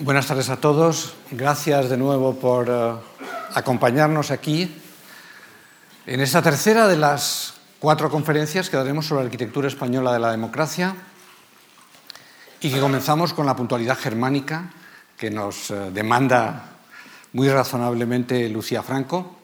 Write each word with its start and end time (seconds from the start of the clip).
Buenas 0.00 0.28
tardes 0.28 0.48
a 0.48 0.58
todos. 0.58 1.14
Gracias 1.32 1.88
de 1.88 1.96
nuevo 1.96 2.36
por 2.36 2.70
uh, 2.70 2.98
acompañarnos 3.52 4.30
aquí 4.30 4.72
en 6.06 6.20
esta 6.20 6.40
tercera 6.40 6.86
de 6.86 6.96
las 6.96 7.54
cuatro 7.80 8.08
conferencias 8.08 8.70
que 8.70 8.76
daremos 8.76 9.06
sobre 9.06 9.22
la 9.22 9.26
arquitectura 9.26 9.66
española 9.66 10.12
de 10.12 10.20
la 10.20 10.30
democracia 10.30 10.94
y 12.60 12.70
que 12.70 12.78
comenzamos 12.78 13.32
con 13.32 13.44
la 13.44 13.56
puntualidad 13.56 13.98
germánica 13.98 14.70
que 15.16 15.32
nos 15.32 15.70
uh, 15.70 15.90
demanda 15.90 16.76
muy 17.32 17.48
razonablemente 17.48 18.48
Lucía 18.48 18.84
Franco. 18.84 19.36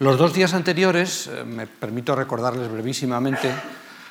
Los 0.00 0.18
dos 0.18 0.34
días 0.34 0.52
anteriores, 0.52 1.28
uh, 1.28 1.46
me 1.46 1.66
permito 1.66 2.14
recordarles 2.14 2.70
brevísimamente, 2.70 3.50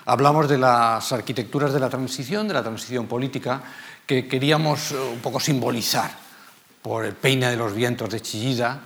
hablamos 0.05 0.49
de 0.49 0.57
las 0.57 1.11
arquitecturas 1.11 1.71
de 1.71 1.79
la 1.79 1.89
transición, 1.89 2.47
de 2.47 2.55
la 2.55 2.63
transición 2.63 3.05
política, 3.05 3.61
que 4.05 4.27
queríamos 4.27 4.91
eh, 4.91 4.99
un 4.99 5.19
poco 5.19 5.39
simbolizar 5.39 6.11
por 6.81 7.05
el 7.05 7.13
peine 7.13 7.49
de 7.49 7.57
los 7.57 7.73
vientos 7.73 8.09
de 8.09 8.21
Chillida, 8.21 8.81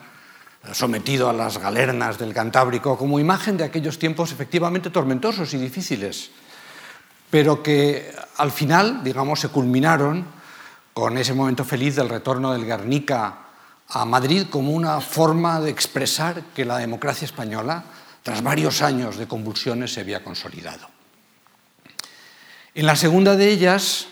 sometido 0.73 1.29
a 1.29 1.33
las 1.33 1.57
galernas 1.57 2.17
del 2.17 2.33
Cantábrico, 2.33 2.97
como 2.97 3.19
imagen 3.19 3.57
de 3.57 3.63
aquellos 3.63 3.97
tiempos 3.97 4.31
efectivamente 4.31 4.89
tormentosos 4.89 5.53
y 5.53 5.57
difíciles, 5.57 6.29
pero 7.29 7.63
que 7.63 8.13
al 8.37 8.51
final, 8.51 9.03
digamos, 9.03 9.39
se 9.39 9.49
culminaron 9.49 10.25
con 10.93 11.17
ese 11.17 11.33
momento 11.33 11.63
feliz 11.63 11.95
del 11.95 12.09
retorno 12.09 12.53
del 12.53 12.65
Guernica 12.65 13.39
a 13.89 14.05
Madrid 14.05 14.47
como 14.49 14.71
una 14.71 14.99
forma 14.99 15.61
de 15.61 15.69
expresar 15.69 16.43
que 16.55 16.65
la 16.65 16.77
democracia 16.77 17.25
española, 17.25 17.83
tras 18.23 18.43
varios 18.43 18.81
años 18.81 19.17
de 19.17 19.27
convulsiones, 19.27 19.93
se 19.93 20.01
había 20.01 20.23
consolidado. 20.23 20.89
En 22.75 22.85
la 22.85 22.95
segunda 22.95 23.35
de 23.35 23.49
ellas, 23.49 24.07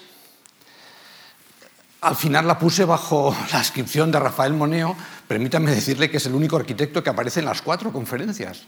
al 2.05 2.15
final 2.15 2.47
la 2.47 2.59
puse 2.59 2.85
bajo 2.85 3.35
la 3.51 3.59
inscripción 3.59 4.11
de 4.11 4.19
Rafael 4.19 4.53
Moneo, 4.53 4.95
permítanme 5.27 5.71
decirle 5.71 6.09
que 6.09 6.17
es 6.17 6.25
el 6.27 6.35
único 6.35 6.55
arquitecto 6.55 7.03
que 7.03 7.09
aparece 7.09 7.39
en 7.39 7.47
las 7.47 7.61
cuatro 7.61 7.91
conferencias. 7.91 8.63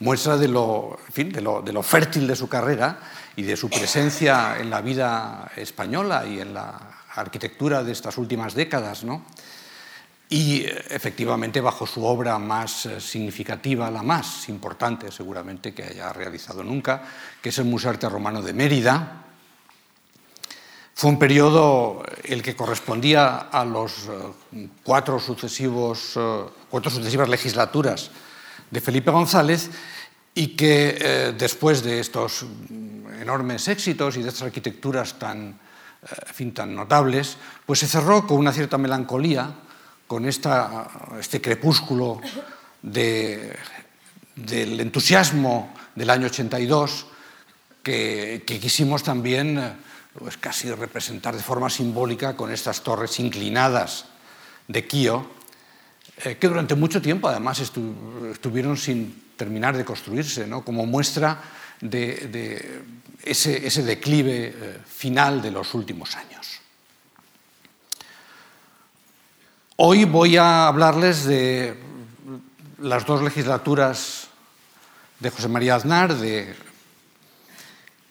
Muestra 0.00 0.36
de 0.36 0.48
lo, 0.48 0.98
de 1.14 1.72
lo, 1.72 1.82
fértil 1.84 2.26
de 2.26 2.34
su 2.34 2.48
carrera 2.48 2.98
y 3.36 3.42
de 3.42 3.56
su 3.56 3.70
presencia 3.70 4.58
en 4.58 4.68
la 4.68 4.80
vida 4.80 5.52
española 5.54 6.26
y 6.26 6.40
en 6.40 6.54
la 6.54 6.76
arquitectura 7.14 7.84
de 7.84 7.92
estas 7.92 8.18
últimas 8.18 8.54
décadas. 8.54 9.04
¿no? 9.04 9.22
Y 10.28 10.64
efectivamente 10.64 11.60
bajo 11.60 11.86
su 11.86 12.04
obra 12.04 12.36
más 12.38 12.86
eh, 12.86 13.00
significativa, 13.00 13.92
la 13.92 14.02
más 14.02 14.48
importante 14.48 15.12
seguramente 15.12 15.72
que 15.72 15.84
haya 15.84 16.12
realizado 16.12 16.64
nunca, 16.64 17.02
que 17.40 17.50
es 17.50 17.58
el 17.58 17.66
Museo 17.66 17.90
Arte 17.90 18.08
Romano 18.08 18.42
de 18.42 18.54
Mérida, 18.54 19.22
fue 20.94 21.10
un 21.10 21.18
periodo 21.18 22.02
el 22.24 22.42
que 22.42 22.54
correspondía 22.54 23.36
a 23.50 23.64
los 23.64 24.08
eh, 24.08 24.68
cuatro, 24.82 25.18
sucesivos, 25.18 26.14
eh, 26.16 26.44
cuatro 26.70 26.90
sucesivas 26.90 27.28
legislaturas 27.28 28.10
de 28.70 28.80
Felipe 28.80 29.10
González 29.10 29.70
y 30.34 30.48
que 30.48 30.96
eh, 30.98 31.34
después 31.36 31.82
de 31.82 32.00
estos 32.00 32.46
enormes 33.20 33.68
éxitos 33.68 34.16
y 34.16 34.22
de 34.22 34.28
estas 34.28 34.42
arquitecturas 34.42 35.18
tan, 35.18 35.58
fin, 36.32 36.52
tan 36.52 36.74
notables, 36.74 37.36
pues 37.66 37.80
se 37.80 37.86
cerró 37.86 38.26
con 38.26 38.38
una 38.38 38.52
cierta 38.52 38.78
melancolía, 38.78 39.52
con 40.06 40.26
esta, 40.26 40.88
este 41.18 41.40
crepúsculo 41.40 42.20
de, 42.82 43.56
del 44.36 44.80
entusiasmo 44.80 45.72
del 45.94 46.10
año 46.10 46.26
82 46.26 47.06
que, 47.82 48.44
que 48.46 48.60
quisimos 48.60 49.02
también 49.02 49.58
pues 50.18 50.36
casi 50.36 50.70
representar 50.70 51.34
de 51.34 51.42
forma 51.42 51.70
simbólica 51.70 52.36
con 52.36 52.52
estas 52.52 52.82
torres 52.82 53.18
inclinadas 53.18 54.06
de 54.68 54.86
Kio, 54.86 55.26
eh, 56.24 56.36
que 56.36 56.48
durante 56.48 56.74
mucho 56.74 57.00
tiempo 57.00 57.28
además 57.28 57.60
estuvieron 57.60 58.76
sin 58.76 59.32
terminar 59.36 59.76
de 59.76 59.84
construirse, 59.84 60.46
¿no? 60.46 60.64
como 60.64 60.86
muestra 60.86 61.42
de, 61.80 62.82
ese, 63.24 63.82
declive 63.82 64.54
eh, 64.54 64.78
final 64.86 65.42
de 65.42 65.50
los 65.50 65.74
últimos 65.74 66.16
años. 66.16 66.60
Hoy 69.76 70.04
voy 70.04 70.36
a 70.36 70.68
hablarles 70.68 71.24
de 71.24 71.76
las 72.78 73.06
dos 73.06 73.22
legislaturas 73.22 74.28
de 75.18 75.30
José 75.30 75.48
María 75.48 75.76
Aznar, 75.76 76.14
de 76.14 76.54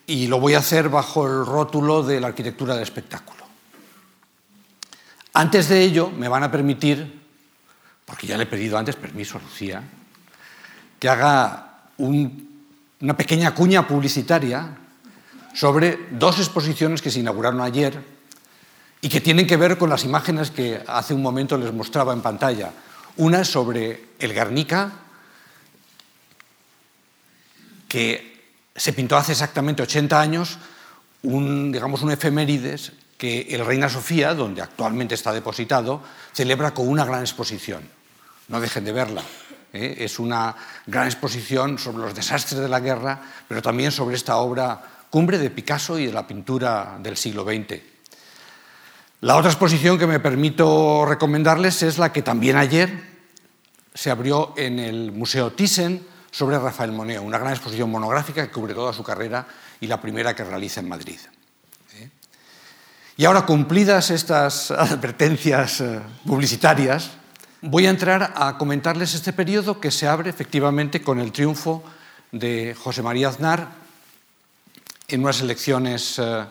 y 0.07 0.28
lo 0.28 0.39
voy 0.39 0.53
a 0.56 0.59
hacer 0.59 0.89
bajo 0.89 1.25
el 1.25 1.45
rótulo 1.45 2.03
de 2.03 2.19
la 2.19 2.28
arquitectura 2.28 2.73
del 2.73 2.84
espectáculo. 2.84 3.45
Antes 5.34 5.69
de 5.69 5.81
ello, 5.81 6.09
me 6.09 6.28
van 6.28 6.44
a 6.44 6.51
permitir, 6.51 7.22
porque 8.06 8.28
ya 8.28 8.38
le 8.38 8.44
he 8.44 8.47
pedido 8.47 8.78
antes 8.78 8.95
permiso 8.95 9.38
a 9.38 9.41
Lucía, 9.41 9.81
que 11.00 11.09
haga 11.09 11.88
una 11.97 13.16
pequeña 13.16 13.56
cuña 13.56 13.88
publicitaria 13.88 14.78
sobre 15.53 16.07
dos 16.11 16.40
exposiciones 16.40 17.01
que 17.01 17.11
se 17.11 17.19
inauguraron 17.19 17.61
ayer 17.61 18.03
y 19.01 19.09
que 19.09 19.22
tienen 19.22 19.47
que 19.47 19.57
ver 19.57 19.78
con 19.78 19.90
las 19.90 20.03
imágenes 20.03 20.51
que 20.51 20.84
hace 20.88 21.13
un 21.13 21.22
momento 21.22 21.57
les 21.57 21.73
mostraba 21.73 22.13
en 22.13 22.22
pantalla. 22.22 22.72
Una 23.17 23.44
sobre 23.44 24.09
el 24.19 24.34
Guernica, 24.34 24.91
que 27.88 28.30
se 28.75 28.93
pintó 28.93 29.17
hace 29.17 29.33
exactamente 29.33 29.83
80 29.83 30.19
años 30.19 30.57
un, 31.23 31.71
digamos, 31.71 32.01
un 32.01 32.11
efemérides 32.11 32.93
que 33.17 33.41
el 33.51 33.65
Reina 33.65 33.89
Sofía, 33.89 34.33
donde 34.33 34.61
actualmente 34.61 35.13
está 35.13 35.31
depositado, 35.31 36.01
celebra 36.33 36.73
con 36.73 36.87
una 36.87 37.05
gran 37.05 37.21
exposición. 37.21 37.83
No 38.47 38.59
dejen 38.59 38.83
de 38.83 38.91
verla. 38.91 39.21
¿eh? 39.73 39.97
Es 39.99 40.17
una 40.17 40.55
gran 40.87 41.05
exposición 41.05 41.77
sobre 41.77 42.03
los 42.03 42.15
desastres 42.15 42.59
de 42.59 42.67
la 42.67 42.79
guerra, 42.79 43.21
pero 43.47 43.61
también 43.61 43.91
sobre 43.91 44.15
esta 44.15 44.37
obra 44.37 44.81
cumbre 45.09 45.37
de 45.37 45.51
Picasso 45.51 45.99
y 45.99 46.07
de 46.07 46.13
la 46.13 46.25
pintura 46.25 46.97
del 46.99 47.17
siglo 47.17 47.43
XX. 47.43 47.79
La 49.21 49.35
otra 49.35 49.51
exposición 49.51 49.99
que 49.99 50.07
me 50.07 50.19
permito 50.19 51.05
recomendarles 51.05 51.83
es 51.83 51.99
la 51.99 52.11
que 52.11 52.23
también 52.23 52.57
ayer 52.57 53.11
se 53.93 54.09
abrió 54.09 54.53
en 54.57 54.79
el 54.79 55.11
Museo 55.11 55.51
Thyssen, 55.51 56.01
sobre 56.31 56.57
Rafael 56.57 56.93
Moneo, 56.93 57.21
una 57.21 57.37
gran 57.37 57.51
exposición 57.51 57.91
monográfica 57.91 58.47
que 58.47 58.51
cubre 58.51 58.73
toda 58.73 58.93
su 58.93 59.03
carrera 59.03 59.45
y 59.81 59.87
la 59.87 59.99
primera 59.99 60.33
que 60.33 60.45
realiza 60.45 60.79
en 60.79 60.87
Madrid. 60.87 61.19
¿Eh? 61.99 62.09
Y 63.17 63.25
ahora, 63.25 63.45
cumplidas 63.45 64.09
estas 64.09 64.71
advertencias 64.71 65.81
eh, 65.81 65.99
publicitarias, 66.25 67.11
voy 67.61 67.85
a 67.85 67.89
entrar 67.89 68.33
a 68.35 68.57
comentarles 68.57 69.13
este 69.13 69.33
periodo 69.33 69.79
que 69.81 69.91
se 69.91 70.07
abre 70.07 70.29
efectivamente 70.29 71.01
con 71.01 71.19
el 71.19 71.33
triunfo 71.33 71.83
de 72.31 72.75
José 72.81 73.03
María 73.03 73.27
Aznar 73.27 73.67
en 75.09 75.21
unas 75.21 75.41
elecciones 75.41 76.17
eh, 76.17 76.45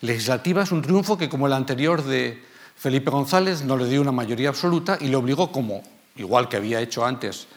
legislativas, 0.00 0.70
un 0.70 0.82
triunfo 0.82 1.18
que 1.18 1.28
como 1.28 1.48
el 1.48 1.52
anterior 1.52 2.04
de 2.04 2.40
Felipe 2.76 3.10
González 3.10 3.62
no 3.62 3.76
le 3.76 3.88
dio 3.88 4.00
una 4.00 4.12
mayoría 4.12 4.50
absoluta 4.50 4.96
y 5.00 5.08
le 5.08 5.16
obligó, 5.16 5.50
como 5.50 5.82
igual 6.16 6.48
que 6.48 6.56
había 6.56 6.80
hecho 6.80 7.04
antes 7.04 7.48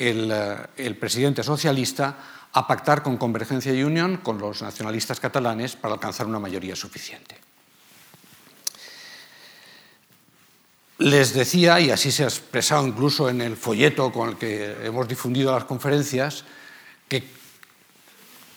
eh, 0.00 0.66
el, 0.76 0.96
presidente 0.96 1.42
socialista 1.42 2.16
a 2.52 2.66
pactar 2.66 3.02
con 3.02 3.16
Convergencia 3.16 3.74
y 3.74 3.82
Unión, 3.82 4.18
con 4.18 4.38
los 4.38 4.62
nacionalistas 4.62 5.18
catalanes, 5.18 5.74
para 5.74 5.94
alcanzar 5.94 6.26
una 6.26 6.38
mayoría 6.38 6.76
suficiente. 6.76 7.36
Les 10.98 11.34
decía, 11.34 11.80
y 11.80 11.90
así 11.90 12.12
se 12.12 12.22
ha 12.22 12.28
expresado 12.28 12.86
incluso 12.86 13.28
en 13.28 13.40
el 13.40 13.56
folleto 13.56 14.12
con 14.12 14.30
el 14.30 14.36
que 14.36 14.86
hemos 14.86 15.08
difundido 15.08 15.52
las 15.52 15.64
conferencias, 15.64 16.44
que 17.08 17.28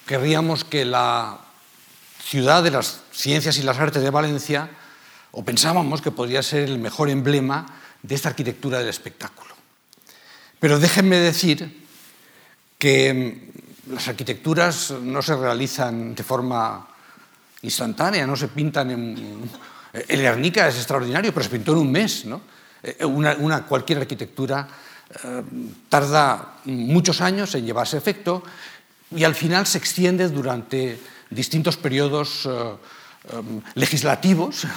querríamos 0.06 0.64
que 0.64 0.86
la 0.86 1.40
ciudad 2.24 2.62
de 2.62 2.72
las 2.72 3.02
ciencias 3.12 3.58
y 3.58 3.64
las 3.64 3.80
artes 3.80 4.04
de 4.04 4.10
Valencia, 4.12 4.70
o 5.32 5.44
pensábamos 5.44 6.02
que 6.02 6.12
podría 6.12 6.44
ser 6.44 6.70
el 6.70 6.78
mejor 6.78 7.10
emblema 7.10 7.66
de 8.04 8.14
esta 8.14 8.30
arquitectura 8.30 8.78
del 8.78 8.90
espectáculo. 8.90 9.61
Pero 10.62 10.78
déjenme 10.78 11.18
decir 11.18 11.66
que 12.78 13.10
mm, 13.10 13.94
las 13.98 14.08
arquitecturas 14.08 14.94
no 15.02 15.22
se 15.26 15.36
realizan 15.36 16.14
de 16.14 16.22
forma 16.22 16.88
instantánea, 17.64 18.28
no 18.30 18.38
se 18.38 18.48
pintan 18.48 18.92
en... 18.92 19.50
El 19.92 20.22
Guernica 20.22 20.70
es 20.70 20.78
extraordinario, 20.78 21.34
pero 21.34 21.44
se 21.44 21.50
pintó 21.50 21.74
en 21.74 21.80
un 21.80 21.92
mes. 21.92 22.26
¿no? 22.26 22.42
Eh, 22.84 23.04
una, 23.04 23.66
cualquier 23.66 24.00
arquitectura 24.00 24.68
eh, 25.24 25.44
tarda 25.90 26.62
muchos 26.66 27.22
años 27.22 27.56
en 27.56 27.66
llevarse 27.66 27.98
efecto 27.98 28.44
y 29.10 29.24
al 29.24 29.36
final 29.36 29.66
se 29.66 29.80
extiende 29.80 30.30
durante 30.30 30.98
distintos 31.30 31.76
periodos 31.76 32.46
eh, 32.46 32.78
legislativos 33.74 34.68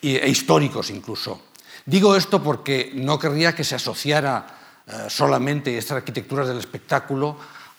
e 0.00 0.28
históricos 0.28 0.88
incluso. 0.90 1.52
Digo 1.84 2.16
esto 2.16 2.42
porque 2.42 2.92
no 2.94 3.18
querría 3.18 3.54
que 3.54 3.64
se 3.64 3.76
asociara 3.76 4.57
solamente 5.08 5.76
estas 5.76 5.98
arquitecturas 5.98 6.48
del 6.48 6.58
espectáculo 6.58 7.36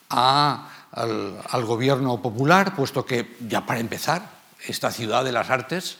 al, 0.09 1.65
gobierno 1.65 2.21
popular, 2.21 2.75
puesto 2.75 3.05
que, 3.05 3.37
ya 3.47 3.65
para 3.65 3.79
empezar, 3.79 4.39
esta 4.67 4.91
ciudad 4.91 5.23
de 5.23 5.31
las 5.31 5.49
artes 5.49 5.97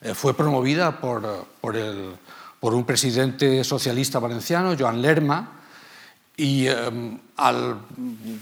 eh, 0.00 0.14
fue 0.14 0.34
promovida 0.34 1.00
por, 1.00 1.46
un 2.60 2.84
presidente 2.84 3.64
socialista 3.64 4.18
valenciano, 4.18 4.76
Joan 4.78 5.00
Lerma, 5.00 5.58
y 6.36 6.66
em, 6.66 7.18
al, 7.36 7.78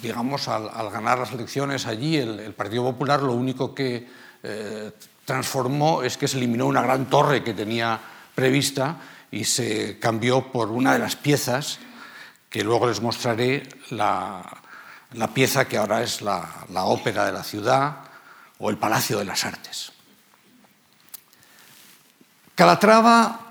digamos, 0.02 0.48
al, 0.48 0.90
ganar 0.90 1.18
las 1.18 1.32
elecciones 1.32 1.86
allí, 1.86 2.16
el, 2.16 2.54
Partido 2.54 2.84
Popular 2.84 3.22
lo 3.22 3.32
único 3.32 3.74
que 3.74 4.08
eh, 4.42 4.92
transformó 5.24 6.02
es 6.02 6.16
que 6.16 6.28
se 6.28 6.38
eliminó 6.38 6.66
una 6.66 6.82
gran 6.82 7.06
torre 7.10 7.44
que 7.44 7.52
tenía 7.52 8.00
prevista 8.34 8.96
y 9.30 9.44
se 9.44 9.98
cambió 9.98 10.50
por 10.50 10.70
una 10.70 10.92
de 10.92 10.98
las 10.98 11.16
piezas 11.16 11.78
que 12.50 12.64
luego 12.64 12.88
les 12.88 13.00
mostraré, 13.00 13.62
la, 13.90 14.42
pieza 15.32 15.66
que 15.66 15.78
ahora 15.78 16.02
es 16.02 16.20
la, 16.20 16.66
la 16.70 16.84
ópera 16.84 17.24
de 17.24 17.32
la 17.32 17.44
ciudad 17.44 17.98
o 18.58 18.68
el 18.68 18.76
Palacio 18.76 19.18
de 19.18 19.24
las 19.24 19.44
Artes. 19.44 19.92
Calatrava 22.54 23.50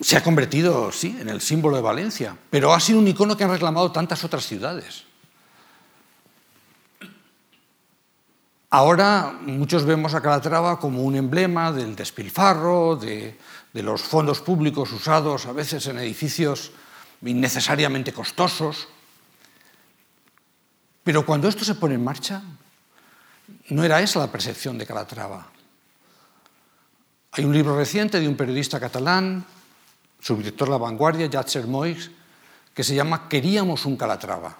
se 0.00 0.16
ha 0.16 0.22
convertido, 0.22 0.90
sí, 0.92 1.16
en 1.20 1.28
el 1.28 1.40
símbolo 1.40 1.76
de 1.76 1.82
Valencia, 1.82 2.36
pero 2.50 2.72
ha 2.72 2.80
sido 2.80 2.98
un 2.98 3.08
icono 3.08 3.36
que 3.36 3.44
han 3.44 3.50
reclamado 3.50 3.92
tantas 3.92 4.24
otras 4.24 4.44
ciudades. 4.46 5.04
Ahora 8.70 9.34
muchos 9.42 9.84
vemos 9.84 10.14
a 10.14 10.22
Calatrava 10.22 10.78
como 10.78 11.02
un 11.02 11.16
emblema 11.16 11.72
del 11.72 11.96
despilfarro, 11.96 12.96
de, 12.96 13.36
los 13.74 14.02
fondos 14.02 14.40
públicos 14.40 14.92
usados 14.92 15.46
a 15.46 15.52
veces 15.52 15.86
en 15.86 15.98
edificios 15.98 16.72
innecesariamente 17.22 18.12
costosos. 18.12 18.88
Pero 21.04 21.24
cuando 21.24 21.48
esto 21.48 21.64
se 21.64 21.74
pone 21.74 21.94
en 21.94 22.04
marcha, 22.04 22.42
no 23.68 23.84
era 23.84 24.00
esa 24.00 24.18
la 24.18 24.32
percepción 24.32 24.78
de 24.78 24.86
Calatrava. 24.86 25.46
Hay 27.32 27.44
un 27.44 27.52
libro 27.52 27.76
reciente 27.76 28.18
de 28.18 28.28
un 28.28 28.36
periodista 28.36 28.80
catalán, 28.80 29.44
subdirector 30.20 30.68
de 30.68 30.72
La 30.72 30.78
Vanguardia, 30.78 31.28
Jatzer 31.30 31.66
Moix, 31.66 32.10
que 32.74 32.84
se 32.84 32.94
llama 32.94 33.28
Queríamos 33.28 33.86
un 33.86 33.96
Calatrava. 33.96 34.58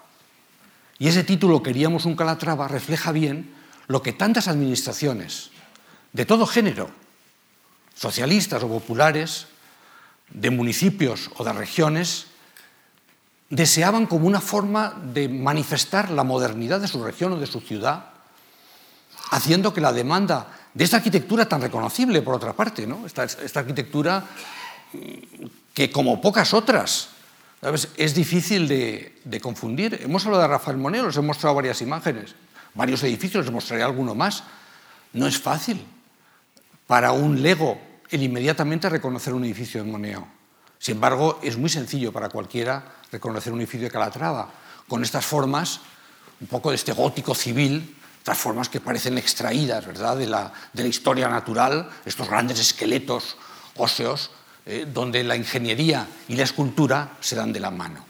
Y 0.97 1.07
ese 1.07 1.23
título, 1.23 1.61
Queríamos 1.61 2.05
un 2.05 2.15
Calatrava, 2.15 2.67
refleja 2.67 3.11
bien 3.11 3.53
lo 3.87 4.01
que 4.01 4.13
tantas 4.13 4.47
administraciones 4.47 5.51
de 6.13 6.25
todo 6.25 6.45
género, 6.45 6.89
socialistas 8.01 8.65
o 8.65 8.67
populares, 8.67 9.45
de 10.33 10.49
municipios 10.49 11.29
o 11.37 11.45
de 11.45 11.53
regiones, 11.53 12.33
deseaban 13.53 14.09
como 14.09 14.25
una 14.25 14.41
forma 14.41 14.97
de 15.13 15.29
manifestar 15.29 16.09
la 16.09 16.23
modernidad 16.23 16.81
de 16.81 16.87
su 16.87 17.03
región 17.03 17.33
o 17.33 17.37
de 17.37 17.45
su 17.45 17.61
ciudad, 17.61 18.09
haciendo 19.29 19.73
que 19.73 19.85
la 19.85 19.93
demanda 19.93 20.49
de 20.73 20.83
esta 20.83 20.97
arquitectura 20.97 21.45
tan 21.45 21.61
reconocible, 21.61 22.23
por 22.23 22.33
otra 22.33 22.53
parte, 22.53 22.87
esta, 23.05 23.59
arquitectura 23.59 24.25
que 25.73 25.91
como 25.91 26.21
pocas 26.21 26.53
otras, 26.55 27.09
es 27.95 28.15
difícil 28.15 28.67
de, 28.67 29.21
de, 29.23 29.39
confundir. 29.39 29.99
Hemos 30.01 30.25
hablado 30.25 30.41
de 30.41 30.49
Rafael 30.49 30.77
Moneo, 30.77 31.05
os 31.05 31.17
he 31.17 31.21
mostrado 31.21 31.53
varias 31.53 31.83
imágenes 31.83 32.33
varios 32.73 33.03
edificios, 33.03 33.45
les 33.45 33.53
mostraré 33.53 33.83
alguno 33.83 34.15
más. 34.15 34.43
No 35.13 35.27
es 35.27 35.39
fácil 35.39 35.85
para 36.87 37.11
un 37.11 37.41
lego 37.41 37.79
el 38.11 38.23
inmediatamente 38.23 38.89
reconocer 38.89 39.33
un 39.33 39.45
edificio 39.45 39.83
de 39.83 39.89
Moneo. 39.89 40.27
Sin 40.77 40.95
embargo, 40.95 41.39
es 41.41 41.57
muy 41.57 41.69
sencillo 41.69 42.11
para 42.11 42.29
cualquiera 42.29 42.83
reconocer 43.11 43.53
un 43.53 43.59
edificio 43.59 43.87
de 43.87 43.91
Calatrava, 43.91 44.49
con 44.87 45.03
estas 45.03 45.25
formas, 45.25 45.79
un 46.41 46.47
poco 46.47 46.69
de 46.69 46.75
este 46.75 46.91
gótico 46.91 47.33
civil, 47.33 47.95
estas 48.17 48.37
formas 48.37 48.67
que 48.67 48.81
parecen 48.81 49.17
extraídas 49.17 49.85
¿verdad? 49.85 50.17
De, 50.17 50.27
la, 50.27 50.51
de 50.73 50.83
la 50.83 50.89
historia 50.89 51.29
natural, 51.29 51.89
estos 52.05 52.27
grandes 52.27 52.59
esqueletos 52.59 53.37
óseos, 53.77 54.31
eh, 54.65 54.85
donde 54.91 55.23
la 55.23 55.35
ingeniería 55.35 56.07
y 56.27 56.35
la 56.35 56.43
escultura 56.43 57.17
se 57.19 57.35
dan 57.35 57.53
de 57.53 57.59
la 57.59 57.71
mano. 57.71 58.05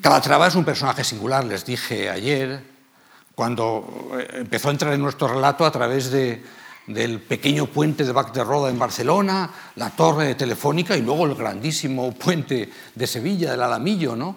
Calatrava 0.00 0.48
es 0.48 0.54
un 0.54 0.64
personaje 0.64 1.04
singular, 1.04 1.44
les 1.44 1.64
dije 1.64 2.10
ayer, 2.10 2.62
cuando 3.34 4.10
eh, 4.18 4.28
empezó 4.40 4.68
a 4.68 4.72
entrar 4.72 4.92
en 4.92 5.00
nuestro 5.00 5.28
relato 5.28 5.64
a 5.64 5.72
través 5.72 6.10
del 6.86 7.20
pequeño 7.20 7.66
puente 7.66 8.04
de 8.04 8.12
Bac 8.12 8.32
de 8.32 8.42
Roda 8.42 8.70
en 8.70 8.78
Barcelona, 8.78 9.50
la 9.76 9.90
torre 9.90 10.34
telefónica 10.34 10.96
y 10.96 11.02
luego 11.02 11.26
el 11.26 11.34
grandísimo 11.34 12.12
puente 12.12 12.70
de 12.94 13.06
Sevilla, 13.06 13.52
del 13.52 13.62
Alamillo. 13.62 14.16
¿no? 14.16 14.36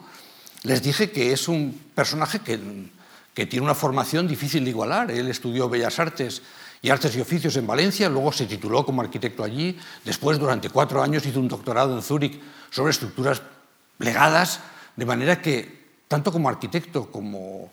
Les 0.64 0.82
dije 0.82 1.12
que 1.12 1.34
es 1.34 1.48
un 1.48 1.80
personaje 1.94 2.40
que, 2.40 2.60
que 3.34 3.46
tiene 3.46 3.66
una 3.66 3.76
formación 3.76 4.28
difícil 4.28 4.64
de 4.64 4.70
igualar. 4.70 5.12
Él 5.12 5.28
estudió 5.28 5.70
Bellas 5.70 6.00
Artes 6.00 6.42
y 6.82 6.90
Artes 6.90 7.16
y 7.16 7.22
Oficios 7.22 7.56
en 7.58 7.66
Valencia, 7.66 8.10
luego 8.10 8.32
se 8.32 8.46
tituló 8.46 8.86
como 8.86 9.02
arquitecto 9.02 9.44
allí, 9.44 9.76
después 10.04 10.38
durante 10.38 10.70
cuatro 10.70 11.02
años 11.02 11.26
hizo 11.26 11.40
un 11.40 11.48
doctorado 11.48 11.96
en 11.96 12.04
Zúrich 12.04 12.40
sobre 12.70 12.92
estructuras 12.92 13.42
legadas 13.98 14.60
de 14.96 15.06
manera 15.06 15.42
que, 15.42 15.86
tanto 16.08 16.32
como 16.32 16.48
arquitecto, 16.48 17.10
como, 17.12 17.72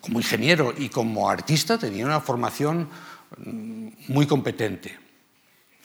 como 0.00 0.18
ingeniero 0.18 0.74
y 0.76 0.88
como 0.88 1.30
artista, 1.30 1.78
tenía 1.78 2.04
una 2.04 2.20
formación 2.20 2.88
muy 3.38 4.26
competente. 4.26 4.98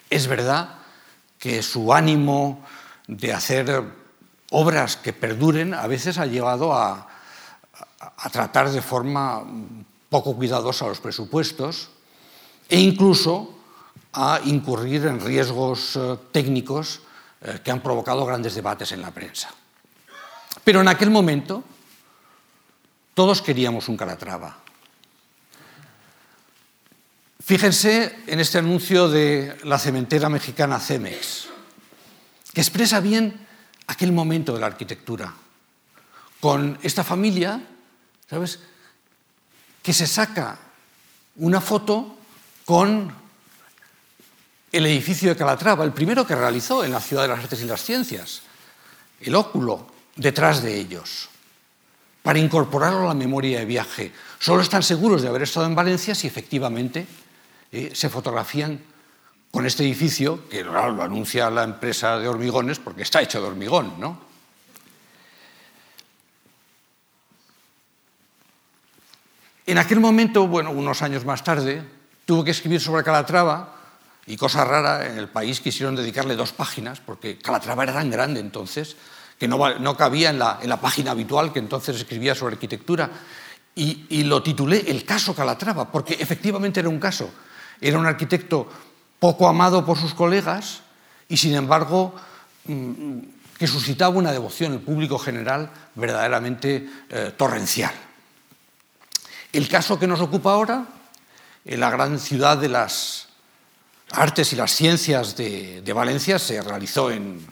Es 0.10 0.28
verdad 0.28 0.80
que 1.40 1.62
su 1.62 1.94
ánimo 1.94 2.66
de 3.08 3.34
hacer 3.34 3.84
obras 4.52 4.98
que 4.98 5.14
perduren 5.14 5.74
a 5.74 5.88
veces 5.88 6.18
ha 6.18 6.26
llevado 6.26 6.74
a, 6.74 7.08
a 8.00 8.30
tratar 8.30 8.70
de 8.70 8.82
forma 8.82 9.44
poco 10.10 10.36
cuidadosa 10.36 10.88
los 10.88 11.00
presupuestos 11.00 11.90
e 12.70 12.80
incluso 12.80 13.56
a 14.14 14.40
incurrir 14.46 15.06
en 15.06 15.20
riesgos 15.20 15.96
eh, 15.96 16.18
técnicos 16.32 17.02
eh, 17.42 17.60
que 17.64 17.72
han 17.72 17.82
provocado 17.82 18.26
grandes 18.26 18.56
debates 18.56 18.92
en 18.92 19.02
la 19.02 19.12
prensa. 19.12 19.52
Pero 20.64 20.82
en 20.82 20.88
aquel 20.88 21.12
momento 21.12 21.64
todos 23.14 23.42
queríamos 23.42 23.90
un 23.90 23.98
Calatrava. 23.98 24.65
Fíjense 27.46 28.24
en 28.26 28.40
este 28.40 28.58
anuncio 28.58 29.08
de 29.08 29.56
la 29.66 29.78
cementera 29.78 30.30
mexicana 30.30 30.80
Cemex, 30.80 31.46
que 32.52 32.60
expresa 32.60 33.00
bien 33.00 33.46
aquel 33.86 34.12
momento 34.12 34.56
de 34.56 34.62
la 34.62 34.66
arquitectura, 34.66 35.32
con 36.40 36.80
esta 36.82 37.04
familia, 37.04 37.62
¿sabes?, 38.28 38.62
que 39.84 39.94
se 39.94 40.08
saca 40.08 40.58
una 41.36 41.62
foto 41.62 42.18
con 42.66 43.14
el 44.72 44.86
edificio 44.88 45.30
de 45.30 45.36
Calatrava, 45.36 45.86
el 45.86 45.94
primero 45.94 46.26
que 46.26 46.34
realizó 46.34 46.84
en 46.84 46.92
la 46.92 47.00
Ciudad 47.00 47.22
de 47.22 47.30
las 47.30 47.42
Artes 47.42 47.62
y 47.62 47.66
las 47.66 47.84
Ciencias, 47.84 48.42
el 49.22 49.36
óculo 49.36 49.86
detrás 50.16 50.64
de 50.64 50.80
ellos, 50.80 51.30
para 52.24 52.40
incorporarlo 52.40 53.02
a 53.02 53.10
la 53.10 53.14
memoria 53.14 53.60
de 53.60 53.66
viaje. 53.66 54.12
Solo 54.40 54.64
están 54.64 54.82
seguros 54.82 55.22
de 55.22 55.28
haber 55.28 55.44
estado 55.44 55.68
en 55.68 55.76
Valencia 55.76 56.16
si 56.16 56.26
efectivamente 56.26 57.06
eh, 57.76 57.92
se 57.94 58.10
fotografían 58.10 58.80
con 59.52 59.66
este 59.66 59.84
edificio, 59.84 60.48
que 60.50 60.64
lo 60.64 61.02
anuncia 61.02 61.50
la 61.50 61.64
empresa 61.64 62.18
de 62.18 62.28
hormigones 62.28 62.80
porque 62.80 63.04
está 63.04 63.22
hecho 63.22 63.42
de 63.42 63.48
hormigón, 63.48 64.00
¿no? 64.00 64.20
En 69.68 69.78
aquel 69.80 70.00
momento, 70.00 70.48
bueno, 70.48 70.72
unos 70.72 71.02
años 71.02 71.26
más 71.26 71.44
tarde, 71.44 71.84
tuvo 72.26 72.44
que 72.44 72.52
escribir 72.52 72.80
sobre 72.80 73.04
Calatrava 73.04 73.76
y 74.28 74.38
cosa 74.38 74.64
rara, 74.64 75.08
en 75.08 75.18
el 75.18 75.30
país 75.30 75.60
quisieron 75.60 75.96
dedicarle 75.96 76.36
dos 76.36 76.52
páginas, 76.52 77.00
porque 77.00 77.40
Calatrava 77.40 77.84
era 77.84 77.94
tan 77.94 78.12
grande 78.12 78.40
entonces 78.40 78.96
que 79.40 79.48
no, 79.48 79.98
cabía 79.98 80.30
en 80.30 80.40
la, 80.40 80.80
página 80.82 81.12
habitual 81.12 81.52
que 81.52 81.60
entonces 81.60 81.96
escribía 81.98 82.36
sobre 82.36 82.56
arquitectura. 82.56 83.10
Y, 83.76 84.24
lo 84.24 84.42
titulé 84.42 84.86
El 84.88 85.04
caso 85.04 85.36
Calatrava, 85.36 85.92
porque 85.92 86.14
efectivamente 86.14 86.80
era 86.80 86.90
un 86.90 87.00
caso. 87.00 87.30
Era 87.82 88.00
un 88.00 88.06
arquitecto 88.06 88.68
poco 89.20 89.48
amado 89.48 89.86
por 89.86 89.98
sus 89.98 90.14
colegas 90.14 90.82
y, 91.28 91.38
sin 91.38 91.56
embargo, 91.56 92.14
mm, 92.66 93.20
que 93.58 93.68
suscitaba 93.68 94.16
una 94.16 94.32
devoción 94.32 94.74
el 94.74 94.80
público 94.80 95.18
general 95.18 95.72
verdaderamente 95.96 96.90
eh, 97.10 97.34
torrencial. 97.38 97.94
El 99.54 99.68
caso 99.70 99.98
que 99.98 100.08
nos 100.08 100.20
ocupa 100.20 100.52
ahora, 100.52 100.86
en 101.64 101.80
la 101.80 101.90
gran 101.90 102.20
ciudad 102.20 102.58
de 102.58 102.70
las 102.70 103.28
artes 104.12 104.52
y 104.54 104.56
las 104.56 104.72
ciencias 104.72 105.36
de 105.36 105.94
Valencia, 105.94 106.38
se 106.38 106.62
realizó 106.62 107.10
en 107.10 107.46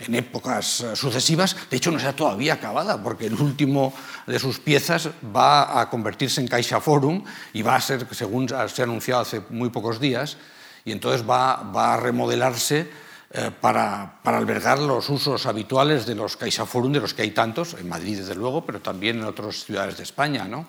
en 0.00 0.14
épocas 0.14 0.80
eh, 0.80 0.96
sucesivas. 0.96 1.56
De 1.70 1.76
hecho, 1.76 1.90
no 1.90 1.98
está 1.98 2.14
todavía 2.14 2.54
acabada, 2.54 3.02
porque 3.02 3.26
el 3.26 3.34
último 3.34 3.92
de 4.26 4.38
sus 4.38 4.58
piezas 4.58 5.08
va 5.34 5.80
a 5.80 5.90
convertirse 5.90 6.40
en 6.40 6.48
Caixa 6.48 6.80
Forum 6.80 7.24
y 7.52 7.62
va 7.62 7.76
a 7.76 7.80
ser, 7.80 8.06
según 8.12 8.48
se 8.48 8.54
ha 8.54 8.84
anunciado 8.84 9.22
hace 9.22 9.42
muy 9.50 9.70
pocos 9.70 10.00
días, 10.00 10.36
y 10.84 10.92
entonces 10.92 11.28
va, 11.28 11.92
a 11.92 11.96
remodelarse 11.98 12.90
eh, 13.30 13.50
para, 13.60 14.20
albergar 14.24 14.78
los 14.78 15.08
usos 15.10 15.44
habituales 15.46 16.06
de 16.06 16.14
los 16.14 16.36
Caixa 16.36 16.64
Forum, 16.64 16.92
de 16.92 17.00
los 17.00 17.12
que 17.12 17.22
hay 17.22 17.32
tantos, 17.32 17.74
en 17.74 17.88
Madrid 17.88 18.18
desde 18.18 18.34
luego, 18.34 18.64
pero 18.64 18.80
también 18.80 19.18
en 19.18 19.24
otras 19.24 19.64
ciudades 19.64 19.96
de 19.98 20.02
España. 20.02 20.44
¿no? 20.44 20.66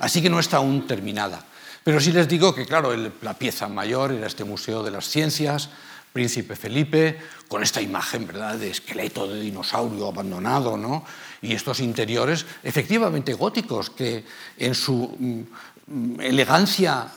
Así 0.00 0.20
que 0.20 0.30
no 0.30 0.40
está 0.40 0.56
aún 0.56 0.86
terminada. 0.86 1.44
Pero 1.84 2.00
sí 2.00 2.12
les 2.12 2.28
digo 2.28 2.54
que, 2.54 2.66
claro, 2.66 2.94
la 2.96 3.34
pieza 3.34 3.68
mayor 3.68 4.12
era 4.12 4.26
este 4.26 4.44
Museo 4.44 4.82
de 4.82 4.90
las 4.90 5.08
Ciencias, 5.08 5.70
Príncipe 6.12 6.56
Felipe, 6.56 7.18
con 7.48 7.62
esta 7.62 7.80
imagen 7.80 8.26
¿verdad? 8.26 8.56
de 8.56 8.70
esqueleto 8.70 9.28
de 9.28 9.40
dinosaurio 9.40 10.08
abandonado, 10.08 10.76
¿no? 10.76 11.04
y 11.42 11.54
estos 11.54 11.80
interiores 11.80 12.44
efectivamente 12.62 13.34
góticos 13.34 13.90
que 13.90 14.24
en 14.58 14.74
su 14.74 15.16
mm, 15.18 16.20
elegancia 16.20 17.08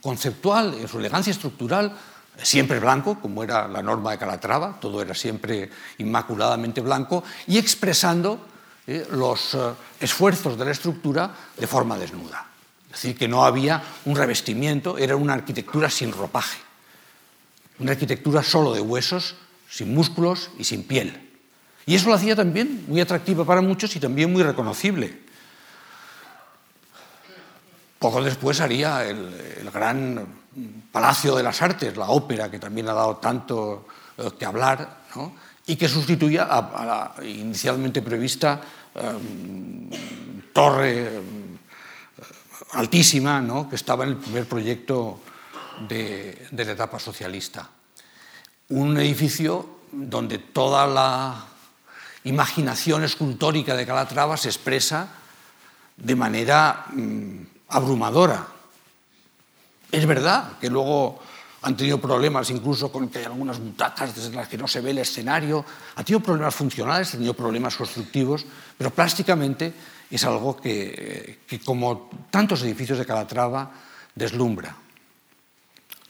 conceptual, 0.00 0.74
en 0.74 0.88
su 0.88 0.98
elegancia 0.98 1.30
estructural, 1.30 1.96
siempre 2.40 2.80
blanco, 2.80 3.20
como 3.20 3.42
era 3.42 3.68
la 3.68 3.82
norma 3.82 4.12
de 4.12 4.18
Calatrava, 4.18 4.78
todo 4.80 5.02
era 5.02 5.14
siempre 5.14 5.70
inmaculadamente 5.98 6.80
blanco, 6.80 7.24
y 7.46 7.58
expresando 7.58 8.46
eh, 8.86 9.06
los 9.10 9.54
eh, 9.54 9.58
esfuerzos 10.00 10.58
de 10.58 10.64
la 10.64 10.70
estructura 10.70 11.30
de 11.56 11.66
forma 11.66 11.98
desnuda. 11.98 12.46
Es 12.86 13.02
decir, 13.02 13.16
que 13.16 13.28
no 13.28 13.44
había 13.44 13.82
un 14.04 14.16
revestimiento, 14.16 14.98
era 14.98 15.16
una 15.16 15.34
arquitectura 15.34 15.88
sin 15.88 16.12
ropaje, 16.12 16.58
una 17.82 17.92
arquitectura 17.92 18.42
solo 18.42 18.72
de 18.72 18.80
huesos, 18.80 19.34
sin 19.68 19.94
músculos 19.94 20.50
y 20.58 20.64
sin 20.64 20.84
piel. 20.84 21.30
Y 21.84 21.94
eso 21.96 22.08
lo 22.08 22.14
hacía 22.14 22.36
también 22.36 22.84
muy 22.86 23.00
atractiva 23.00 23.44
para 23.44 23.60
muchos 23.60 23.94
y 23.96 24.00
también 24.00 24.32
muy 24.32 24.42
reconocible. 24.42 25.20
Poco 27.98 28.22
después 28.22 28.60
haría 28.60 29.04
el, 29.04 29.70
gran 29.72 30.42
Palacio 30.90 31.34
de 31.34 31.42
las 31.42 31.62
Artes, 31.62 31.96
la 31.96 32.10
ópera, 32.10 32.50
que 32.50 32.58
también 32.58 32.88
ha 32.88 32.92
dado 32.92 33.16
tanto 33.16 33.86
eh, 34.18 34.30
que 34.38 34.44
hablar, 34.44 35.02
y 35.66 35.76
que 35.76 35.88
sustituía 35.88 36.44
a, 36.44 36.84
la 36.84 37.24
inicialmente 37.24 38.02
prevista 38.02 38.60
em, 38.94 39.88
torre 40.52 41.22
altísima 42.72 43.40
¿no? 43.40 43.68
que 43.68 43.76
estaba 43.76 44.04
en 44.04 44.10
el 44.10 44.16
primer 44.16 44.46
proyecto 44.46 45.20
de, 45.88 46.48
la 46.52 46.72
etapa 46.72 46.98
socialista. 46.98 47.68
Un 48.68 48.96
edificio 48.98 49.80
donde 49.92 50.38
toda 50.38 50.86
la 50.86 51.46
imaginación 52.24 53.04
escultórica 53.04 53.76
de 53.76 53.86
Calatrava 53.86 54.36
se 54.36 54.48
expresa 54.48 55.08
de 55.96 56.16
manera 56.16 56.86
mm, 56.92 57.68
abrumadora. 57.68 58.46
Es 59.90 60.06
verdad 60.06 60.58
que 60.58 60.70
luego 60.70 61.20
han 61.62 61.76
tenido 61.76 62.00
problemas 62.00 62.50
incluso 62.50 62.90
con 62.90 63.08
que 63.08 63.20
hay 63.20 63.24
algunas 63.26 63.58
butacas 63.58 64.14
desde 64.14 64.34
las 64.34 64.48
que 64.48 64.58
no 64.58 64.66
se 64.66 64.80
ve 64.80 64.90
el 64.90 64.98
escenario, 64.98 65.64
ha 65.94 66.02
tenido 66.02 66.20
problemas 66.20 66.54
funcionales, 66.54 67.08
ha 67.08 67.12
tenido 67.12 67.34
problemas 67.34 67.76
constructivos, 67.76 68.44
pero 68.76 68.90
plásticamente 68.90 69.72
es 70.10 70.24
algo 70.24 70.56
que, 70.56 71.38
como 71.64 72.10
tantos 72.30 72.62
edificios 72.62 72.98
de 72.98 73.06
Calatrava, 73.06 73.70
deslumbra. 74.14 74.76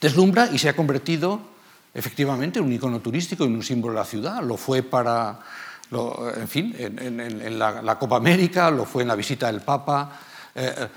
Deslumbra 0.02 0.50
y 0.52 0.58
se 0.58 0.68
ha 0.68 0.74
convertido 0.74 1.40
efectivamente 1.94 2.58
en 2.58 2.64
un 2.64 2.72
icono 2.72 2.98
turístico 2.98 3.44
y 3.44 3.46
en 3.46 3.54
un 3.54 3.62
símbolo 3.62 3.94
de 3.94 4.00
la 4.00 4.04
ciudad. 4.04 4.42
Lo 4.42 4.56
fue 4.56 4.82
para, 4.82 5.38
en 6.36 6.48
fin, 6.48 6.74
en, 6.76 7.56
la, 7.58 7.96
Copa 8.00 8.16
América, 8.16 8.68
lo 8.72 8.84
fue 8.84 9.02
en 9.02 9.08
la 9.08 9.14
visita 9.14 9.46
del 9.46 9.60
Papa, 9.60 10.18
eh, 10.56 10.88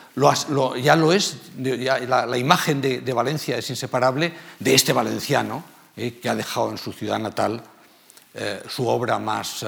ya 0.82 0.96
lo 0.96 1.14
es, 1.14 1.38
la, 1.60 2.38
imagen 2.38 2.82
de, 2.82 3.14
Valencia 3.14 3.58
es 3.58 3.70
inseparable 3.70 4.34
de 4.60 4.74
este 4.74 4.92
valenciano 4.92 5.64
eh, 5.96 6.20
que 6.20 6.28
ha 6.28 6.36
dejado 6.36 6.72
en 6.72 6.78
su 6.80 6.92
ciudad 6.92 7.20
natal 7.20 7.62
eh, 8.34 8.64
su 8.68 8.88
obra 8.88 9.20
más 9.20 9.64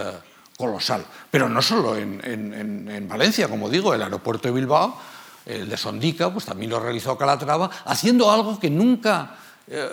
colosal. 0.58 1.06
Pero 1.30 1.48
no 1.48 1.62
solo 1.62 1.96
en, 1.96 3.08
Valencia, 3.08 3.48
como 3.48 3.70
digo, 3.70 3.94
el 3.94 4.02
aeropuerto 4.02 4.48
de 4.48 4.56
Bilbao, 4.56 4.98
el 5.48 5.70
de 5.70 5.78
Sondica, 5.78 6.32
pues 6.32 6.46
también 6.46 6.70
lo 6.70 6.80
realizó 6.80 7.18
Calatrava, 7.18 7.70
haciendo 7.86 8.30
algo 8.30 8.60
que 8.60 8.70
nunca 8.70 9.38
eh, 9.68 9.88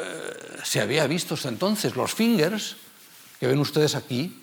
se 0.62 0.80
había 0.80 1.06
visto 1.06 1.34
hasta 1.34 1.48
entonces. 1.48 1.94
Los 1.96 2.12
fingers, 2.12 2.76
que 3.38 3.46
ven 3.46 3.58
ustedes 3.58 3.94
aquí, 3.94 4.42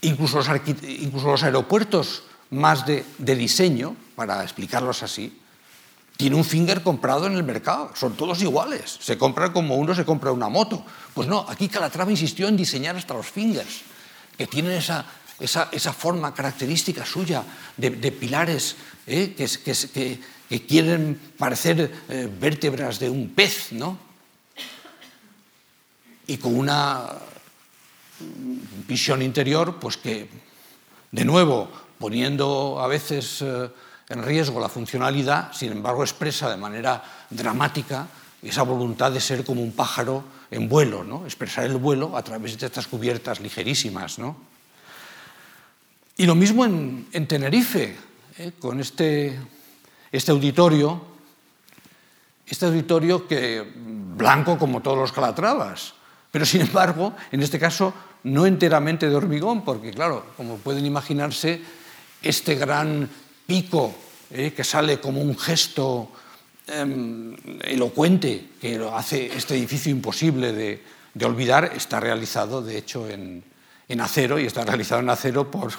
incluso 0.00 0.38
los, 0.38 0.48
incluso 0.82 1.26
los 1.30 1.42
aeropuertos 1.42 2.24
más 2.50 2.86
de, 2.86 3.04
de 3.18 3.36
diseño, 3.36 3.94
para 4.16 4.42
explicarlos 4.42 5.02
así, 5.02 5.38
tiene 6.16 6.36
un 6.36 6.44
finger 6.44 6.82
comprado 6.82 7.26
en 7.26 7.34
el 7.34 7.42
mercado, 7.42 7.90
son 7.94 8.14
todos 8.14 8.40
iguales, 8.42 8.98
se 9.00 9.18
compran 9.18 9.52
como 9.52 9.76
uno 9.76 9.94
se 9.94 10.04
compra 10.04 10.32
una 10.32 10.48
moto. 10.48 10.84
Pues 11.14 11.28
no, 11.28 11.44
aquí 11.48 11.68
Calatrava 11.68 12.10
insistió 12.10 12.48
en 12.48 12.56
diseñar 12.56 12.96
hasta 12.96 13.14
los 13.14 13.26
fingers 13.26 13.82
que 14.36 14.46
tienen 14.46 14.72
esa, 14.72 15.04
esa, 15.40 15.92
forma 15.92 16.34
característica 16.34 17.04
suya 17.04 17.42
de, 17.76 18.12
pilares 18.12 18.76
¿eh? 19.06 19.34
que, 19.36 19.46
que, 20.48 20.66
quieren 20.66 21.18
parecer 21.36 21.90
eh, 22.08 22.28
vértebras 22.28 22.98
de 22.98 23.08
un 23.08 23.30
pez, 23.30 23.72
¿no? 23.72 23.98
Y 26.26 26.36
con 26.36 26.56
una 26.56 27.08
visión 28.86 29.22
interior, 29.22 29.80
pues 29.80 29.96
que, 29.96 30.28
de 31.10 31.24
nuevo, 31.24 31.70
poniendo 31.98 32.78
a 32.80 32.86
veces 32.86 33.42
eh, 33.42 33.70
en 34.08 34.22
riesgo 34.22 34.60
la 34.60 34.68
funcionalidad, 34.68 35.52
sin 35.52 35.72
embargo 35.72 36.02
expresa 36.02 36.50
de 36.50 36.56
manera 36.56 37.02
dramática 37.30 38.06
esa 38.42 38.62
voluntad 38.62 39.12
de 39.12 39.20
ser 39.20 39.44
como 39.44 39.62
un 39.62 39.72
pájaro 39.72 40.24
en 40.50 40.68
vuelo, 40.68 41.04
¿no? 41.04 41.24
expresar 41.24 41.64
el 41.64 41.76
vuelo 41.76 42.16
a 42.16 42.22
través 42.22 42.58
de 42.58 42.66
estas 42.66 42.86
cubiertas 42.86 43.40
ligerísimas. 43.40 44.18
¿no? 44.18 44.51
Y 46.22 46.26
lo 46.26 46.36
mismo 46.36 46.64
en, 46.64 47.26
Tenerife, 47.26 47.96
¿eh? 48.38 48.52
con 48.60 48.78
este, 48.78 49.36
este 50.12 50.30
auditorio, 50.30 51.02
este 52.46 52.66
auditorio 52.66 53.26
que 53.26 53.66
blanco 53.74 54.56
como 54.56 54.80
todos 54.80 54.98
los 54.98 55.10
calatravas, 55.10 55.94
pero 56.30 56.46
sin 56.46 56.60
embargo, 56.60 57.12
en 57.32 57.42
este 57.42 57.58
caso, 57.58 57.92
no 58.22 58.46
enteramente 58.46 59.08
de 59.08 59.16
hormigón, 59.16 59.64
porque 59.64 59.90
claro, 59.90 60.26
como 60.36 60.58
pueden 60.58 60.86
imaginarse, 60.86 61.60
este 62.22 62.54
gran 62.54 63.10
pico 63.44 63.92
¿eh? 64.30 64.52
que 64.54 64.62
sale 64.62 65.00
como 65.00 65.20
un 65.20 65.36
gesto 65.36 66.08
Em, 66.68 67.34
elocuente 67.64 68.50
que 68.60 68.80
hace 68.94 69.26
este 69.36 69.56
edificio 69.56 69.90
imposible 69.90 70.52
de, 70.52 70.80
olvidar 71.26 71.72
está 71.74 71.98
realizado, 71.98 72.62
de 72.62 72.78
hecho, 72.78 73.08
en, 73.08 73.42
acero 74.00 74.38
y 74.38 74.46
está 74.46 74.64
realizado 74.64 75.00
en 75.00 75.10
acero 75.10 75.50
por 75.50 75.72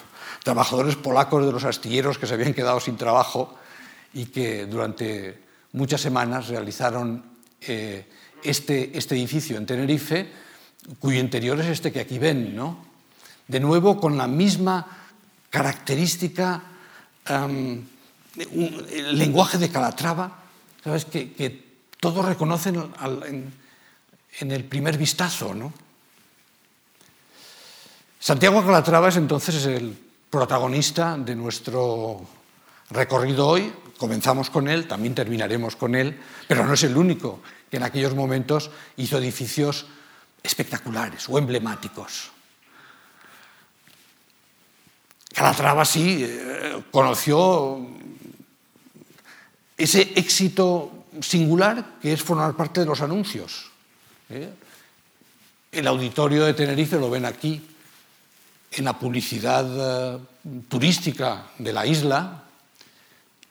trabajadores 0.44 0.96
polacos 0.96 1.46
de 1.46 1.52
los 1.52 1.64
astilleros 1.64 2.18
que 2.18 2.28
se 2.28 2.34
habían 2.34 2.54
quedado 2.54 2.80
sin 2.80 2.98
trabajo 2.98 3.56
y 4.14 4.26
que 4.26 4.66
durante 4.66 5.42
muchas 5.72 6.02
semanas 6.02 6.50
realizaron 6.50 7.24
eh, 7.62 8.06
este, 8.44 8.98
este, 8.98 9.16
edificio 9.16 9.58
en 9.58 9.66
Tenerife, 9.66 10.30
cuyo 11.00 11.20
interior 11.20 11.60
es 11.62 11.68
este 11.68 11.92
que 11.92 12.02
aquí 12.02 12.20
ven, 12.20 12.56
¿no? 12.56 12.86
De 13.48 13.60
nuevo, 13.60 14.00
con 14.00 14.18
la 14.18 14.28
misma 14.28 14.86
característica, 15.50 16.62
el 17.26 17.86
lenguaje 19.18 19.58
de 19.58 19.70
Calatrava, 19.70 20.40
¿sabes? 20.84 21.06
Que, 21.06 21.64
todos 22.00 22.26
reconocen 22.26 22.92
en, 24.42 24.52
el 24.52 24.66
primer 24.66 24.98
vistazo. 24.98 25.54
¿no? 25.54 25.72
Santiago 28.20 28.62
Calatrava 28.66 29.08
es 29.08 29.16
entonces 29.16 29.66
el 29.68 29.98
protagonista 30.34 31.16
de 31.16 31.36
nuestro 31.36 32.26
recorrido 32.90 33.48
hoy. 33.48 33.72
Comenzamos 34.00 34.50
con 34.50 34.68
él, 34.68 34.88
también 34.88 35.14
terminaremos 35.14 35.76
con 35.76 35.94
él, 35.94 36.20
pero 36.48 36.66
no 36.66 36.74
es 36.74 36.84
el 36.84 36.98
único 36.98 37.42
que 37.70 37.78
en 37.78 37.84
aquellos 37.84 38.16
momentos 38.16 38.72
hizo 38.98 39.20
edificios 39.20 39.86
espectaculares 40.42 41.30
o 41.30 41.38
emblemáticos. 41.38 42.32
Calatrava 45.36 45.86
sí 45.86 46.26
eh, 46.26 46.82
conoció 46.90 47.86
ese 49.78 50.14
éxito 50.16 51.06
singular 51.22 52.02
que 52.02 52.14
es 52.14 52.24
formar 52.24 52.56
parte 52.56 52.80
de 52.80 52.88
los 52.88 53.02
anuncios. 53.02 53.70
¿eh? 54.32 54.50
El 55.72 55.86
auditorio 55.86 56.46
de 56.46 56.56
Tenerife 56.56 56.98
lo 56.98 57.12
ven 57.12 57.26
aquí, 57.26 57.62
en 58.76 58.86
la 58.86 58.98
publicidad 58.98 60.16
eh, 60.16 60.20
turística 60.68 61.48
de 61.58 61.74
la 61.74 61.86
isla. 61.86 62.44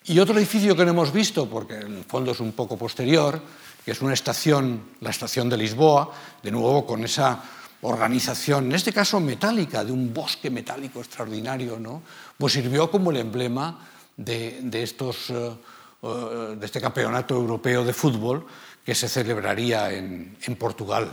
Y 0.04 0.18
otro 0.18 0.36
edificio 0.36 0.76
que 0.76 0.84
no 0.84 0.90
hemos 0.90 1.12
visto, 1.12 1.48
porque 1.48 1.76
en 1.76 1.98
el 1.98 2.04
fondo 2.04 2.32
es 2.32 2.40
un 2.40 2.52
poco 2.52 2.76
posterior, 2.76 3.40
que 3.84 3.92
es 3.92 4.00
una 4.00 4.14
estación, 4.14 4.82
la 5.00 5.10
estación 5.10 5.48
de 5.48 5.56
Lisboa, 5.56 6.10
de 6.42 6.50
nuevo 6.50 6.86
con 6.86 7.04
esa 7.04 7.42
organización, 7.82 8.66
en 8.66 8.72
este 8.72 8.92
caso 8.92 9.18
metálica, 9.20 9.84
de 9.84 9.92
un 9.92 10.14
bosque 10.14 10.50
metálico 10.50 11.00
extraordinario, 11.00 11.78
¿no? 11.78 12.02
pues 12.38 12.52
sirvió 12.52 12.90
como 12.90 13.10
el 13.10 13.16
emblema 13.18 13.78
de, 14.16 14.82
estos 14.82 15.30
eh, 15.30 15.50
eh, 16.02 16.56
de 16.58 16.66
este 16.66 16.80
campeonato 16.80 17.34
europeo 17.34 17.84
de 17.84 17.92
fútbol 17.92 18.46
que 18.84 18.94
se 18.94 19.08
celebraría 19.08 19.92
en, 19.92 20.36
Portugal. 20.58 21.10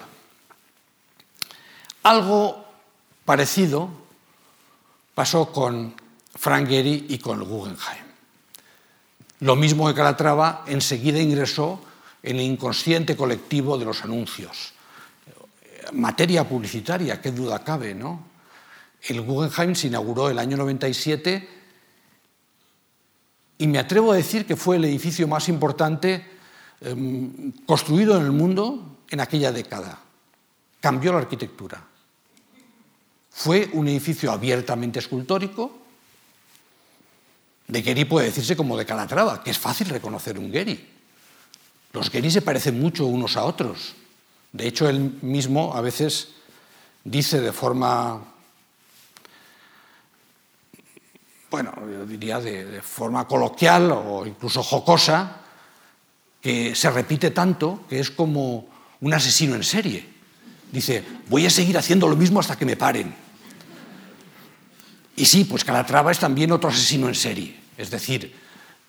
Algo 2.03 2.65
parecido 3.29 3.91
pasó 5.13 5.51
con 5.51 5.93
Frank 6.33 6.67
Gehry 6.67 7.05
y 7.09 7.19
con 7.19 7.43
Guggenheim. 7.43 8.03
lo 9.41 9.55
mismo 9.55 9.87
que 9.87 9.93
Calatrava, 9.93 10.63
enseguida 10.65 11.19
ingresó 11.19 11.79
en 12.23 12.37
el 12.37 12.41
inconsciente 12.41 13.15
colectivo 13.15 13.77
de 13.77 13.85
los 13.85 14.03
anuncios. 14.03 14.73
Materia 15.93 16.49
publicitaria, 16.49 17.21
qué 17.21 17.31
duda 17.31 17.63
cabe, 17.63 17.93
¿no? 17.93 18.25
El 19.03 19.21
Guggenheim 19.21 19.75
se 19.75 19.89
inauguró 19.89 20.31
el 20.31 20.39
año 20.39 20.57
97 20.57 21.49
y 23.59 23.67
me 23.67 23.77
atrevo 23.77 24.11
a 24.11 24.15
decir 24.15 24.47
que 24.47 24.55
fue 24.55 24.77
el 24.77 24.85
edificio 24.85 25.27
más 25.27 25.49
importante 25.49 26.25
em, 26.81 27.51
construido 27.67 28.17
en 28.17 28.25
el 28.25 28.31
mundo 28.31 28.97
en 29.07 29.19
aquella 29.19 29.51
década. 29.51 29.99
Cambió 30.81 31.13
la 31.13 31.19
arquitectura. 31.19 31.88
Fue 33.39 33.69
un 33.71 33.87
edificio 33.87 34.33
abiertamente 34.33 34.99
escultórico. 34.99 35.71
De 37.69 37.81
Gehry 37.81 38.03
puede 38.03 38.25
decirse 38.25 38.57
como 38.57 38.75
de 38.75 38.85
Calatrava, 38.85 39.41
que 39.41 39.51
es 39.51 39.57
fácil 39.57 39.87
reconocer 39.87 40.37
un 40.37 40.51
Gehry. 40.51 40.85
Los 41.93 42.09
Gehry 42.09 42.31
se 42.31 42.41
parecen 42.41 42.77
mucho 42.81 43.05
unos 43.05 43.37
a 43.37 43.45
otros. 43.45 43.95
De 44.51 44.67
hecho, 44.67 44.89
él 44.89 45.19
mismo 45.21 45.73
a 45.73 45.79
veces 45.79 46.31
dice 47.05 47.39
de 47.39 47.53
forma, 47.53 48.21
bueno, 51.49 51.71
yo 51.89 52.05
diría 52.05 52.41
de, 52.41 52.65
de 52.65 52.81
forma 52.81 53.25
coloquial 53.25 53.89
o 53.93 54.25
incluso 54.25 54.61
jocosa, 54.61 55.37
que 56.41 56.75
se 56.75 56.91
repite 56.91 57.31
tanto 57.31 57.85
que 57.87 58.01
es 58.01 58.11
como 58.11 58.67
un 58.99 59.13
asesino 59.13 59.55
en 59.55 59.63
serie. 59.63 60.09
Dice, 60.73 61.05
voy 61.29 61.45
a 61.45 61.49
seguir 61.49 61.77
haciendo 61.77 62.09
lo 62.09 62.17
mismo 62.17 62.41
hasta 62.41 62.57
que 62.57 62.65
me 62.65 62.75
paren. 62.75 63.28
Y 65.19 65.25
sí, 65.25 65.43
pues 65.43 65.65
Calatrava 65.65 66.11
es 66.11 66.19
también 66.19 66.51
otro 66.53 66.69
asesino 66.69 67.09
en 67.09 67.15
serie. 67.15 67.59
Es 67.77 67.91
decir, 67.91 68.33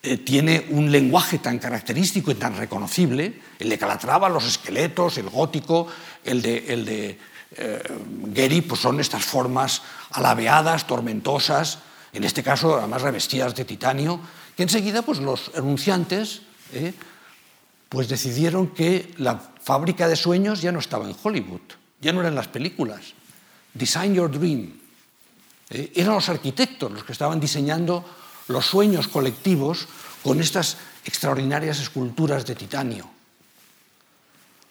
eh, 0.01 0.17
tiene 0.17 0.65
un 0.71 0.91
lenguaje 0.91 1.39
tan 1.39 1.59
característico 1.59 2.31
y 2.31 2.37
tan 2.37 2.57
reconocible, 2.57 3.35
el 3.59 3.69
de 3.69 3.77
Calatrava, 3.77 4.29
los 4.29 4.47
esqueletos, 4.47 5.19
el 5.19 5.29
gótico, 5.29 5.89
el 6.25 6.41
de, 6.41 6.73
el 6.73 6.85
de 6.85 7.19
eh, 7.57 8.63
pues 8.67 8.81
son 8.81 9.01
estas 9.01 9.25
formas 9.25 9.83
alabeadas, 10.13 10.87
tormentosas, 10.87 11.81
en 12.13 12.23
este 12.23 12.45
caso 12.45 12.77
además 12.77 13.03
revestidas 13.03 13.57
de 13.57 13.65
titanio, 13.65 14.21
que 14.57 14.63
enseguida 14.63 15.03
pues, 15.03 15.19
los 15.19 15.51
enunciantes 15.57 16.43
eh, 16.73 16.95
pues 17.89 18.09
decidieron 18.09 18.69
que 18.69 19.13
la 19.19 19.41
fábrica 19.61 20.07
de 20.07 20.15
sueños 20.15 20.63
ya 20.63 20.71
no 20.71 20.79
estaba 20.79 21.09
en 21.09 21.17
Hollywood, 21.21 21.61
ya 22.01 22.13
no 22.13 22.21
eran 22.21 22.37
las 22.37 22.47
películas. 22.47 23.15
Design 23.75 24.15
Your 24.15 24.31
Dream. 24.31 24.80
Eh, 25.71 25.93
eran 25.95 26.15
los 26.15 26.29
arquitectos 26.29 26.91
los 26.91 27.05
que 27.05 27.13
estaban 27.13 27.39
diseñando 27.39 28.05
los 28.49 28.67
sueños 28.67 29.09
colectivos 29.09 29.87
con 30.23 30.41
estas 30.41 30.77
extraordinarias 31.05 31.81
esculturas 31.81 32.45
de 32.45 32.55
titanio. 32.55 33.09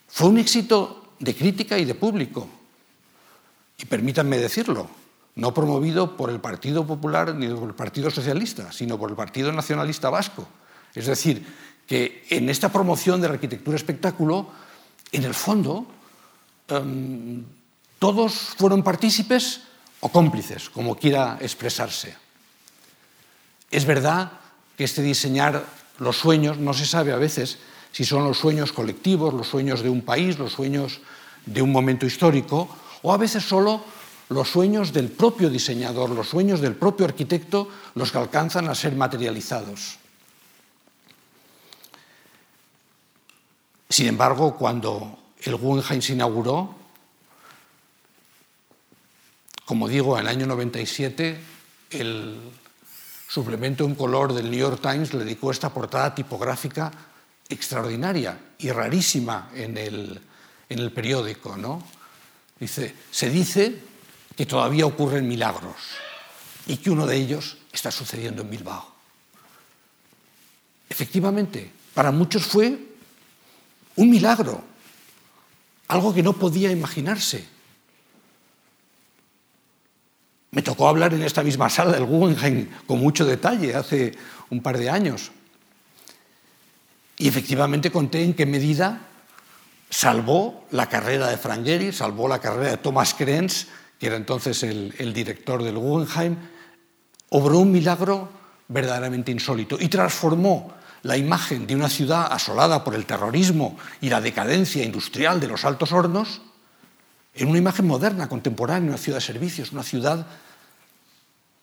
Fue 0.10 0.28
un 0.28 0.38
éxito 0.38 1.16
de 1.20 1.36
crítica 1.36 1.78
y 1.78 1.86
de 1.86 1.96
público. 1.96 2.48
Y 3.78 3.86
permítanme 3.86 4.38
decirlo, 4.38 4.90
no 5.36 5.54
promovido 5.54 6.18
por 6.18 6.30
el 6.30 6.40
Partido 6.40 6.86
Popular 6.86 7.34
ni 7.34 7.48
por 7.48 7.70
el 7.70 7.76
Partido 7.76 8.12
Socialista, 8.12 8.72
sino 8.72 8.98
por 8.98 9.10
el 9.10 9.16
Partido 9.16 9.52
Nacionalista 9.52 10.10
Vasco. 10.10 10.48
Es 10.94 11.06
decir, 11.06 11.46
que 11.88 12.26
en 12.30 12.50
esta 12.50 12.70
promoción 12.70 13.22
de 13.22 13.30
la 13.30 13.36
arquitectura 13.36 13.78
espectáculo 13.78 14.50
en 15.12 15.24
el 15.24 15.34
fondo, 15.34 15.88
um, 16.70 17.44
todos 17.98 18.34
fueron 18.58 18.84
partícipes 18.84 19.62
o 20.02 20.10
cómplices, 20.10 20.70
como 20.70 20.96
quiera 20.96 21.38
expresarse. 21.42 22.16
Es 23.72 23.86
verdad 23.86 24.32
que 24.78 24.84
este 24.84 25.02
diseñar 25.02 25.66
los 26.00 26.18
sueños 26.18 26.58
no 26.58 26.74
se 26.74 26.86
sabe 26.86 27.12
a 27.12 27.18
veces 27.18 27.60
si 27.92 28.06
son 28.06 28.24
los 28.24 28.38
sueños 28.38 28.72
colectivos, 28.72 29.34
los 29.34 29.48
sueños 29.48 29.82
de 29.82 29.90
un 29.90 30.02
país, 30.02 30.40
los 30.40 30.54
sueños 30.54 31.02
de 31.46 31.62
un 31.62 31.72
momento 31.72 32.06
histórico, 32.06 32.70
o 33.02 33.14
a 33.14 33.18
veces 33.18 33.44
solo 33.44 33.84
los 34.30 34.48
sueños 34.48 34.94
del 34.94 35.10
propio 35.10 35.50
diseñador, 35.50 36.12
los 36.12 36.30
sueños 36.30 36.62
del 36.62 36.76
propio 36.76 37.06
arquitecto, 37.06 37.68
los 37.96 38.12
que 38.12 38.20
alcanzan 38.20 38.70
a 38.70 38.76
ser 38.76 38.96
materializados. 38.96 39.98
Sin 43.90 44.06
embargo, 44.06 44.56
cuando 44.56 45.18
el 45.42 45.56
Guggenheim 45.56 46.02
se 46.02 46.14
inauguró, 46.14 46.76
como 49.70 49.88
digo, 49.88 50.18
en 50.18 50.22
el 50.22 50.30
año 50.30 50.48
97, 50.48 51.40
el 51.92 52.40
suplemento 53.28 53.86
en 53.86 53.94
color 53.94 54.34
del 54.34 54.50
New 54.50 54.60
York 54.60 54.82
Times 54.82 55.14
le 55.14 55.24
dedicó 55.24 55.52
esta 55.52 55.72
portada 55.72 56.16
tipográfica 56.16 56.92
extraordinaria 57.48 58.56
y 58.58 58.72
rarísima 58.72 59.52
en 59.54 59.78
el, 59.78 60.20
en 60.70 60.80
el 60.80 60.92
periódico. 60.92 61.56
¿no? 61.56 61.84
Dice, 62.60 62.96
se 63.12 63.30
dice 63.30 63.80
que 64.36 64.48
todavía 64.48 64.88
ocurren 64.88 65.28
milagros 65.28 65.76
y 66.66 66.78
que 66.78 66.90
uno 66.90 67.06
de 67.06 67.18
ellos 67.18 67.58
está 67.72 67.92
sucediendo 67.92 68.42
en 68.42 68.50
Bilbao. 68.50 68.92
Efectivamente, 70.90 71.72
para 71.94 72.10
muchos 72.12 72.42
fue 72.42 72.76
un 73.98 74.10
milagro, 74.10 74.64
algo 75.90 76.12
que 76.12 76.24
no 76.24 76.34
podía 76.34 76.72
imaginarse. 76.72 77.59
Me 80.52 80.62
tocó 80.62 80.88
hablar 80.88 81.14
en 81.14 81.22
esta 81.22 81.44
misma 81.44 81.70
sala 81.70 81.92
del 81.92 82.06
Guggenheim 82.06 82.70
con 82.88 83.00
mucho 83.00 83.26
detalle 83.26 83.76
hace 83.76 84.14
un 84.50 84.62
par 84.62 84.78
de 84.78 84.90
años. 84.90 85.32
Y 87.18 87.28
efectivamente 87.28 87.92
conté 87.92 88.24
en 88.24 88.34
qué 88.34 88.46
medida 88.46 89.02
salvó 89.90 90.66
la 90.72 90.88
carrera 90.88 91.28
de 91.28 91.38
Frank 91.38 91.68
salvó 91.92 92.28
la 92.28 92.40
carrera 92.40 92.72
de 92.72 92.78
Thomas 92.78 93.14
Krenz, 93.14 93.68
que 94.00 94.08
era 94.08 94.16
entonces 94.16 94.64
el, 94.64 94.94
el 94.98 95.14
director 95.14 95.62
del 95.64 95.78
Guggenheim, 95.78 96.38
obró 97.30 97.60
un 97.60 97.72
milagro 97.72 98.30
verdaderamente 98.68 99.32
insólito 99.32 99.78
y 99.80 99.88
transformó 99.90 100.74
la 101.04 101.18
imagen 101.18 101.68
de 101.68 101.76
una 101.76 101.90
ciudad 101.90 102.32
asolada 102.32 102.84
por 102.84 102.96
el 102.96 103.06
terrorismo 103.06 103.78
y 104.02 104.10
la 104.10 104.22
decadencia 104.22 104.84
industrial 104.84 105.40
de 105.40 105.48
los 105.48 105.66
altos 105.66 105.92
hornos 105.92 106.42
en 107.34 107.48
una 107.48 107.58
imagen 107.58 107.88
moderna, 107.88 108.28
contemporánea, 108.28 108.90
una 108.90 108.98
ciudad 108.98 109.18
de 109.18 109.26
servicios, 109.26 109.72
una 109.72 109.84
ciudad 109.84 110.26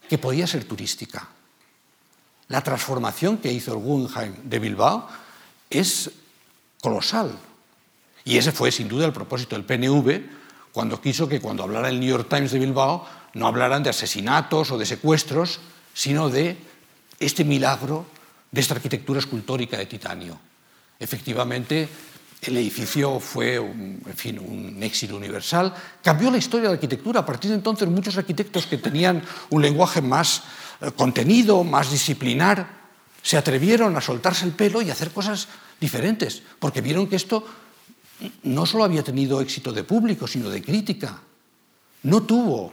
que 0.09 0.19
podía 0.19 0.47
ser 0.47 0.65
turística. 0.65 1.29
La 2.49 2.63
transformación 2.63 3.39
que 3.39 3.53
hizo 3.53 3.73
el 3.73 3.79
Guggenheim 3.79 4.35
de 4.45 4.59
Bilbao 4.59 5.09
es 5.69 6.11
colosal. 6.81 7.37
Y 8.25 8.39
ese 8.39 8.53
fue 8.53 8.71
sin 8.71 8.89
duda 8.89 9.07
el 9.07 9.13
propósito 9.13 9.57
del 9.57 9.65
PNV 9.65 10.23
cuando 10.73 11.01
quiso 11.01 11.29
que 11.29 11.41
cuando 11.41 11.63
hablara 11.63 11.89
el 11.89 11.99
New 11.99 12.09
York 12.09 12.29
Times 12.29 12.53
de 12.53 12.59
Bilbao 12.59 13.07
no 13.35 13.47
hablaran 13.47 13.83
de 13.83 13.91
asesinatos 13.91 14.71
o 14.71 14.79
de 14.79 14.87
secuestros, 14.87 15.61
sino 15.95 16.29
de 16.29 16.57
este 17.19 17.45
milagro 17.45 18.07
de 18.51 18.61
esta 18.61 18.75
arquitectura 18.75 19.19
escultórica 19.19 19.77
de 19.77 19.87
titanio. 19.87 20.39
Efectivamente, 20.99 21.89
el 22.43 22.57
edificio 22.57 23.19
fue 23.19 23.59
un, 23.59 24.01
en 24.07 24.17
fin, 24.17 24.39
un 24.39 24.83
éxito 24.83 25.17
universal. 25.17 25.75
Cambió 26.03 26.31
la 26.31 26.39
historia 26.39 26.69
de 26.69 26.69
la 26.69 26.75
arquitectura. 26.75 27.21
A 27.21 27.27
partir 27.27 27.51
de 27.51 27.57
entonces, 27.57 27.89
muchos 27.89 28.17
arquitectos 28.17 28.67
que 28.67 28.79
tenían 28.79 29.23
un 29.51 29.63
lenguaje 29.63 30.01
más 30.01 30.43
eh, 30.81 30.91
contenido, 30.95 31.65
más 31.65 31.91
disciplinar, 31.91 32.69
se 33.23 33.37
atrevieron 33.37 33.97
a 33.97 34.01
soltarse 34.01 34.45
el 34.45 34.53
pelo 34.53 34.83
y 34.83 34.91
hacer 34.91 35.11
cosas 35.11 35.49
diferentes, 35.81 36.43
porque 36.59 36.81
vieron 36.81 37.09
que 37.09 37.17
esto 37.17 37.45
no 38.45 38.65
solo 38.65 38.85
había 38.85 39.03
tenido 39.03 39.41
éxito 39.41 39.73
de 39.73 39.85
público, 39.85 40.27
sino 40.27 40.49
de 40.49 40.63
crítica. 40.63 41.19
No 42.05 42.23
tuvo 42.23 42.73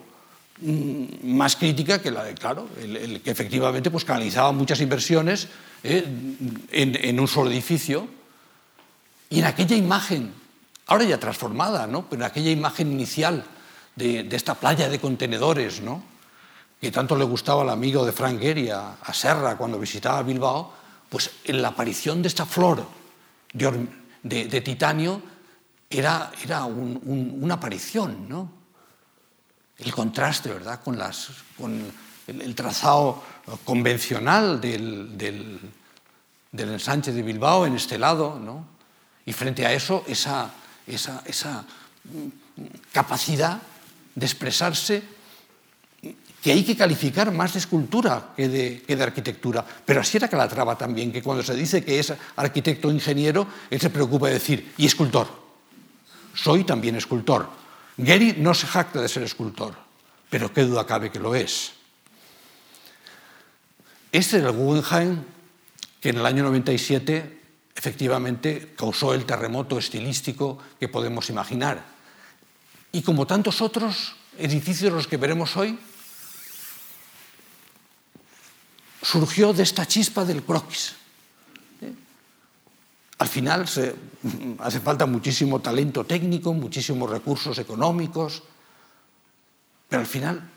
Mm, 0.62 1.36
más 1.36 1.56
crítica 1.56 2.00
que 2.02 2.12
la 2.12 2.24
de, 2.24 2.36
claro, 2.36 2.70
el, 2.80 3.22
que 3.22 3.32
efectivamente 3.32 3.90
pues, 3.90 4.06
canalizaba 4.06 4.52
muchas 4.52 4.80
inversiones 4.82 5.48
eh, 5.84 6.06
en, 6.72 7.20
un 7.20 7.28
solo 7.28 7.50
edificio. 7.50 8.08
Y 9.34 9.40
en 9.40 9.46
aquella 9.46 9.76
imagen, 9.76 10.32
ahora 10.86 11.06
ya 11.06 11.20
transformada, 11.20 11.88
¿no? 11.88 12.08
pero 12.08 12.22
en 12.22 12.28
aquella 12.28 12.52
imagen 12.52 12.92
inicial 12.92 13.44
de, 13.96 14.28
esta 14.32 14.54
playa 14.54 14.88
de 14.90 15.00
contenedores, 15.00 15.82
¿no? 15.82 16.04
que 16.80 16.92
tanto 16.92 17.16
le 17.16 17.24
gustaba 17.24 17.64
al 17.64 17.72
amigo 17.72 18.06
de 18.06 18.12
Frank 18.12 18.40
Gehry, 18.40 18.70
a, 18.70 18.96
Serra, 19.12 19.58
cuando 19.58 19.80
visitaba 19.80 20.22
Bilbao, 20.22 20.72
pues 21.10 21.32
la 21.46 21.70
aparición 21.70 22.22
de 22.22 22.28
esta 22.28 22.46
flor 22.46 22.86
de, 24.22 24.62
titanio 24.62 25.20
era, 25.90 26.32
era 26.44 26.66
una 26.66 27.56
aparición, 27.56 28.30
¿no? 28.30 28.52
el 29.80 29.92
contraste 29.96 30.50
¿verdad? 30.54 30.80
con, 30.84 30.96
las, 30.96 31.30
con 31.58 31.92
el, 32.28 32.54
trazado 32.54 33.24
convencional 33.66 34.62
del, 34.62 35.18
del, 35.18 35.60
del, 36.52 36.70
ensanche 36.74 37.12
de 37.12 37.24
Bilbao 37.24 37.66
en 37.66 37.74
este 37.74 37.98
lado, 37.98 38.40
¿no? 38.40 38.73
Y 39.26 39.34
frente 39.34 39.66
a 39.66 39.74
eso 39.74 40.04
esa, 40.08 40.52
esa, 40.88 41.24
esa 41.26 41.66
capacidad 42.92 43.62
de 44.16 44.26
expresarse 44.26 45.04
que 46.44 46.52
hay 46.52 46.64
que 46.64 46.76
calificar 46.76 47.32
más 47.32 47.54
de 47.54 47.60
escultura 47.60 48.34
que 48.36 48.50
de, 48.50 48.82
que 48.86 48.98
de, 48.98 49.04
arquitectura. 49.04 49.66
Pero 49.86 50.02
así 50.02 50.18
era 50.18 50.28
Calatrava 50.28 50.78
también, 50.78 51.12
que 51.12 51.24
cuando 51.24 51.42
se 51.42 51.56
dice 51.56 51.86
que 51.86 52.00
es 52.00 52.14
arquitecto 52.36 52.90
o 52.90 52.92
ingeniero, 52.92 53.48
él 53.70 53.80
se 53.80 53.90
preocupa 53.90 54.28
de 54.28 54.34
decir, 54.34 54.74
y 54.78 54.86
escultor. 54.86 55.28
Soy 56.36 56.66
también 56.66 56.98
escultor. 56.98 57.50
Gehry 57.96 58.36
no 58.40 58.54
se 58.54 58.68
jacta 58.68 59.00
de 59.02 59.08
ser 59.08 59.24
escultor, 59.24 59.76
pero 60.30 60.52
qué 60.52 60.64
duda 60.64 60.86
cabe 60.86 61.12
que 61.12 61.20
lo 61.20 61.34
es. 61.34 61.72
Este 64.12 64.38
era 64.38 64.50
el 64.50 64.56
Guggenheim 64.56 65.24
que 66.02 66.10
en 66.10 66.18
el 66.18 66.26
año 66.26 66.44
97 66.44 67.43
efectivamente 67.76 68.74
causó 68.78 69.14
el 69.14 69.26
terremoto 69.26 69.78
estilístico 69.78 70.58
que 70.80 70.88
podemos 70.88 71.30
imaginar. 71.30 71.84
Y 72.92 73.02
como 73.02 73.26
tantos 73.26 73.62
otros 73.62 74.16
edificios 74.38 74.94
los 74.94 75.08
que 75.08 75.18
veremos 75.18 75.58
hoy, 75.58 75.78
surgió 79.02 79.54
de 79.54 79.64
esta 79.64 79.86
chispa 79.86 80.24
del 80.24 80.44
croquis. 80.44 80.96
¿Eh? 81.82 81.94
Al 83.18 83.28
final 83.28 83.68
se, 83.68 83.96
hace 84.60 84.80
falta 84.80 85.06
muchísimo 85.06 85.60
talento 85.60 86.06
técnico, 86.06 86.54
muchísimos 86.54 87.10
recursos 87.10 87.58
económicos, 87.58 88.44
pero 89.90 90.02
al 90.02 90.08
final, 90.08 90.50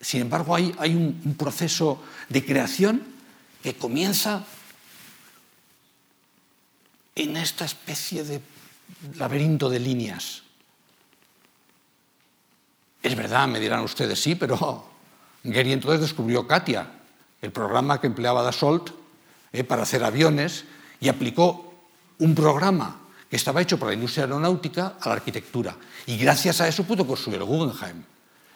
sin 0.00 0.22
embargo, 0.22 0.54
hay, 0.54 0.74
hay 0.78 0.94
un, 0.94 1.20
un 1.24 1.34
proceso 1.34 2.02
de 2.28 2.44
creación 2.44 3.02
que 3.62 3.74
comienza 3.74 4.44
en 7.14 7.36
esta 7.36 7.64
especie 7.64 8.24
de 8.24 8.40
laberinto 9.16 9.68
de 9.68 9.80
líneas. 9.80 10.42
Es 13.02 13.14
verdad, 13.16 13.46
me 13.48 13.60
dirán 13.60 13.80
ustedes, 13.80 14.20
sí, 14.20 14.34
pero 14.34 14.86
Gary 15.44 15.72
entonces 15.72 16.00
descubrió 16.00 16.46
Katia, 16.46 16.90
el 17.42 17.52
programa 17.52 18.00
que 18.00 18.06
empleaba 18.06 18.42
Dassault 18.42 18.90
eh, 19.52 19.62
para 19.62 19.82
hacer 19.82 20.02
aviones 20.02 20.64
y 21.00 21.08
aplicó 21.08 21.74
un 22.18 22.34
programa 22.34 23.00
que 23.28 23.36
estaba 23.36 23.60
hecho 23.60 23.78
para 23.78 23.90
la 23.90 23.96
industria 23.96 24.24
aeronáutica 24.24 24.96
a 25.00 25.08
la 25.08 25.14
arquitectura. 25.16 25.76
Y 26.06 26.16
gracias 26.16 26.60
a 26.60 26.68
eso 26.68 26.84
pudo 26.84 27.06
construir 27.06 27.38
el 27.38 27.44
Guggenheim. 27.44 28.02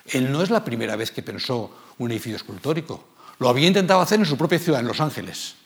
Él 0.07 0.33
no 0.33 0.43
es 0.43 0.51
la 0.51 0.65
primera 0.65 0.97
vez 0.97 1.11
que 1.11 1.23
pensó 1.23 1.71
un 1.99 2.11
edificio 2.11 2.37
escultórico. 2.37 3.09
Lo 3.39 3.49
había 3.49 3.69
intentado 3.69 4.01
hacer 4.01 4.19
en 4.19 4.27
su 4.27 4.39
propia 4.39 4.59
ciudad, 4.59 4.81
en 4.81 4.87
Los 4.87 5.01
Ángeles, 5.01 5.57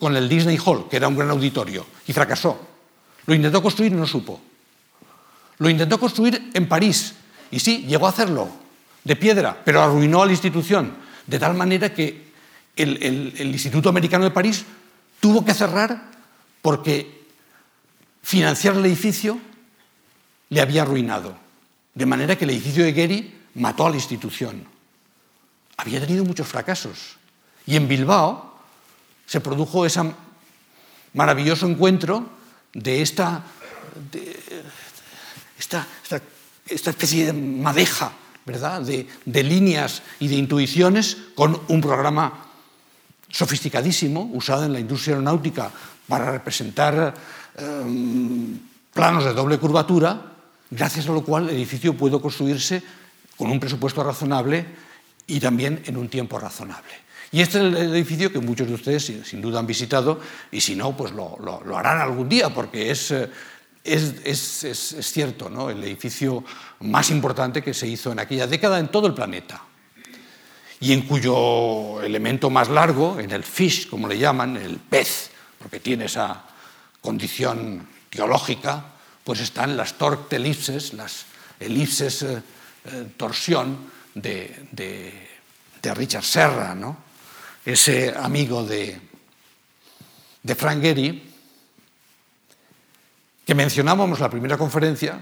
con 0.00 0.16
el 0.16 0.28
Disney 0.28 0.58
Hall, 0.64 0.88
que 0.88 0.96
era 0.96 1.06
un 1.06 1.16
gran 1.16 1.30
auditorio, 1.30 1.86
y 2.06 2.12
fracasó. 2.12 2.58
Lo 3.26 3.34
intentó 3.34 3.62
construir 3.62 3.92
y 3.92 3.94
no 3.94 4.06
supo. 4.06 4.40
Lo 5.58 5.68
intentó 5.68 6.00
construir 6.00 6.50
en 6.54 6.66
París, 6.66 7.14
y 7.50 7.60
sí, 7.60 7.84
llegó 7.86 8.06
a 8.06 8.10
hacerlo, 8.10 8.48
de 9.04 9.14
piedra, 9.14 9.60
pero 9.62 9.82
arruinó 9.82 10.22
a 10.22 10.26
la 10.26 10.32
institución, 10.32 10.94
de 11.26 11.38
tal 11.38 11.54
manera 11.54 11.92
que 11.92 12.30
el, 12.76 13.36
Instituto 13.52 13.90
Americano 13.90 14.24
de 14.24 14.30
París 14.30 14.64
tuvo 15.20 15.44
que 15.44 15.52
cerrar 15.52 16.10
porque 16.62 17.26
financiar 18.22 18.76
el 18.76 18.86
edificio 18.86 19.38
le 20.48 20.60
había 20.60 20.82
arruinado. 20.82 21.36
De 21.94 22.06
manera 22.06 22.36
que 22.36 22.44
el 22.44 22.50
edificio 22.50 22.84
de 22.84 22.92
Gehry 22.92 23.34
mató 23.54 23.86
a 23.86 23.90
la 23.90 23.96
institución. 23.96 24.64
Había 25.76 26.00
tenido 26.00 26.24
muchos 26.24 26.46
fracasos. 26.46 27.16
Y 27.66 27.76
en 27.76 27.88
Bilbao 27.88 28.49
se 29.30 29.40
produjo 29.40 29.86
ese 29.86 30.02
maravilloso 31.14 31.68
encuentro 31.68 32.26
de 32.74 33.00
esta, 33.00 33.44
esta, 35.56 35.86
especie 36.66 37.26
de 37.26 37.32
madeja 37.32 38.10
¿verdad? 38.44 38.82
De, 38.82 39.06
de 39.24 39.42
líneas 39.44 40.02
y 40.18 40.26
de 40.26 40.34
intuiciones 40.34 41.16
con 41.36 41.60
un 41.68 41.80
programa 41.80 42.48
sofisticadísimo, 43.28 44.28
usado 44.34 44.64
en 44.64 44.72
la 44.72 44.80
industria 44.80 45.14
aeronáutica 45.14 45.70
para 46.08 46.32
representar 46.32 47.14
eh, 47.56 48.56
planos 48.92 49.24
de 49.24 49.32
doble 49.32 49.58
curvatura, 49.58 50.32
gracias 50.72 51.06
a 51.08 51.12
lo 51.12 51.22
cual 51.22 51.48
el 51.48 51.54
edificio 51.54 51.94
pudo 51.94 52.20
construirse 52.20 52.82
con 53.36 53.48
un 53.48 53.60
presupuesto 53.60 54.02
razonable 54.02 54.66
y 55.28 55.38
también 55.38 55.84
en 55.86 55.96
un 55.96 56.08
tiempo 56.08 56.36
razonable. 56.40 57.09
Y 57.32 57.40
este 57.40 57.58
es 57.58 57.64
el 57.64 57.94
edificio 57.94 58.32
que 58.32 58.40
muchos 58.40 58.66
de 58.66 58.74
ustedes 58.74 59.12
sin 59.24 59.40
duda 59.40 59.60
han 59.60 59.66
visitado 59.66 60.20
y 60.50 60.60
si 60.60 60.74
no, 60.74 60.96
pues 60.96 61.12
lo, 61.12 61.38
lo, 61.40 61.76
harán 61.76 62.00
algún 62.00 62.28
día 62.28 62.50
porque 62.50 62.90
es, 62.90 63.12
eh, 63.12 63.30
es, 63.84 64.14
es, 64.64 64.92
es 64.92 65.12
cierto, 65.12 65.48
¿no? 65.48 65.70
el 65.70 65.82
edificio 65.84 66.44
más 66.80 67.10
importante 67.10 67.62
que 67.62 67.72
se 67.72 67.86
hizo 67.86 68.10
en 68.10 68.18
aquella 68.18 68.46
década 68.46 68.80
en 68.80 68.88
todo 68.88 69.06
el 69.06 69.14
planeta 69.14 69.62
y 70.80 70.94
en 70.94 71.02
cuyo 71.02 72.02
elemento 72.02 72.48
más 72.48 72.70
largo, 72.70 73.20
en 73.20 73.30
el 73.30 73.44
fish, 73.44 73.88
como 73.88 74.08
le 74.08 74.18
llaman, 74.18 74.56
el 74.56 74.78
pez, 74.78 75.30
porque 75.58 75.78
tiene 75.78 76.06
esa 76.06 76.42
condición 77.02 77.86
geológica, 78.10 78.84
pues 79.22 79.40
están 79.40 79.76
las 79.76 79.98
torque 79.98 80.36
elipses, 80.36 80.94
las 80.94 81.26
elipses 81.60 82.22
eh, 82.22 82.42
eh, 82.86 83.12
torsión 83.16 83.90
de, 84.14 84.68
de, 84.72 85.94
Richard 85.94 86.24
Serra, 86.24 86.74
¿no? 86.74 86.96
Ese 87.64 88.14
amigo 88.16 88.64
de, 88.64 89.00
de 90.42 90.54
Frank 90.54 90.82
que 93.46 93.54
mencionábamos 93.54 94.18
en 94.18 94.22
la 94.22 94.30
primera 94.30 94.56
conferencia, 94.56 95.18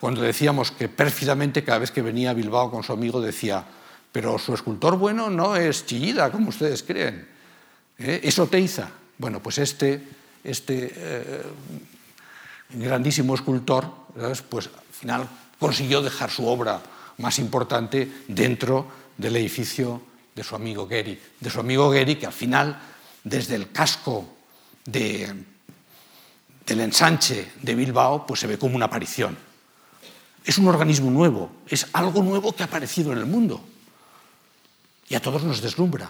cuando 0.00 0.20
decíamos 0.20 0.70
que 0.70 0.88
pérfidamente 0.88 1.64
cada 1.64 1.78
vez 1.78 1.90
que 1.90 2.02
venía 2.02 2.30
a 2.30 2.34
Bilbao 2.34 2.70
con 2.70 2.82
su 2.82 2.92
amigo 2.92 3.20
decía, 3.20 3.64
pero 4.12 4.38
su 4.38 4.54
escultor 4.54 4.96
bueno 4.96 5.30
no 5.30 5.56
es 5.56 5.86
Chillida, 5.86 6.30
como 6.30 6.50
ustedes 6.50 6.82
creen. 6.82 7.26
¿eh? 7.98 8.20
Es 8.22 8.38
Oteiza. 8.38 8.90
Bueno, 9.16 9.42
pues 9.42 9.58
este, 9.58 10.02
este 10.44 10.92
eh, 10.94 11.42
grandísimo 12.70 13.34
escultor, 13.34 13.90
pues 14.48 14.66
al 14.66 14.94
final 14.94 15.28
consiguió 15.58 16.02
dejar 16.02 16.30
su 16.30 16.46
obra 16.46 16.80
más 17.18 17.38
importante 17.38 18.08
dentro 18.28 18.86
del 19.16 19.36
edificio 19.36 20.00
de 20.38 20.44
su 20.44 20.54
amigo 20.54 20.88
Gehry. 20.88 21.20
De 21.40 21.50
su 21.50 21.58
amigo 21.58 21.90
Gehry, 21.92 22.14
que 22.14 22.26
al 22.26 22.32
final, 22.32 22.78
desde 23.24 23.56
el 23.56 23.72
casco 23.72 24.24
de, 24.84 25.34
del 26.64 26.80
ensanche 26.80 27.54
de 27.60 27.74
Bilbao, 27.74 28.24
pues 28.24 28.38
se 28.38 28.46
ve 28.46 28.56
como 28.56 28.76
una 28.76 28.86
aparición. 28.86 29.36
Es 30.44 30.56
un 30.58 30.68
organismo 30.68 31.10
nuevo, 31.10 31.50
es 31.66 31.88
algo 31.92 32.22
nuevo 32.22 32.54
que 32.54 32.62
ha 32.62 32.66
aparecido 32.66 33.10
en 33.12 33.18
el 33.18 33.26
mundo 33.26 33.60
y 35.08 35.16
a 35.16 35.20
todos 35.20 35.42
nos 35.42 35.60
deslumbra. 35.60 36.08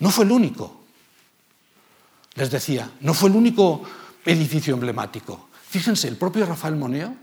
No 0.00 0.10
fue 0.10 0.26
el 0.26 0.32
único, 0.32 0.84
les 2.34 2.50
decía, 2.50 2.90
no 3.00 3.14
fue 3.14 3.30
el 3.30 3.36
único 3.36 3.82
edificio 4.26 4.74
emblemático. 4.74 5.48
Fíjense, 5.66 6.06
el 6.06 6.16
propio 6.16 6.44
Rafael 6.44 6.76
Moneo, 6.76 7.14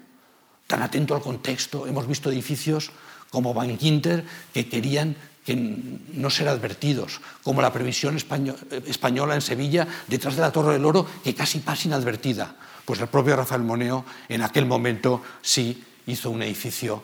tan 0.65 0.81
atento 0.81 1.13
al 1.13 1.21
contexto, 1.21 1.85
hemos 1.85 2.07
visto 2.07 2.31
edificios 2.31 2.91
como 3.29 3.53
Van 3.53 3.77
Quinter 3.77 4.25
que 4.53 4.67
querían 4.67 5.15
que 5.45 5.55
no 5.55 6.29
ser 6.31 6.47
advertidos, 6.47 7.21
como 7.43 7.61
la 7.61 7.71
previsión 7.71 8.17
española 8.17 9.35
en 9.35 9.41
Sevilla, 9.41 9.87
detrás 10.07 10.35
de 10.35 10.41
la 10.41 10.51
Torre 10.51 10.73
del 10.73 10.85
Oro, 10.85 11.05
que 11.23 11.35
casi 11.35 11.59
pasa 11.59 11.87
inadvertida. 11.87 12.55
Pues 12.83 12.99
el 12.99 13.07
propio 13.07 13.35
Rafael 13.35 13.61
Moneo 13.61 14.05
en 14.27 14.41
aquel 14.41 14.65
momento 14.65 15.21
sí 15.41 15.83
hizo 16.07 16.31
un 16.31 16.41
edificio 16.41 17.03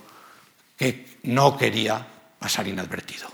que 0.76 1.20
no 1.24 1.56
quería 1.56 2.08
pasar 2.40 2.68
inadvertido, 2.68 3.30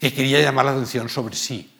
que 0.00 0.14
quería 0.14 0.40
llamar 0.40 0.64
la 0.64 0.70
atención 0.72 1.10
sobre 1.10 1.36
sí, 1.36 1.70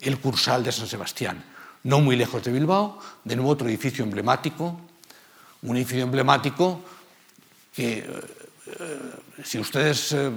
el 0.00 0.18
Cursal 0.20 0.62
de 0.62 0.70
San 0.70 0.86
Sebastián, 0.86 1.42
no 1.82 2.00
muy 2.00 2.14
lejos 2.14 2.44
de 2.44 2.52
Bilbao, 2.52 3.00
de 3.24 3.34
nuevo 3.34 3.50
otro 3.50 3.68
edificio 3.68 4.04
emblemático, 4.04 4.80
un 5.62 5.76
edificio 5.76 6.04
emblemático 6.04 6.80
que, 7.74 7.98
eh, 7.98 9.10
si 9.42 9.58
ustedes, 9.58 10.12
eh, 10.12 10.30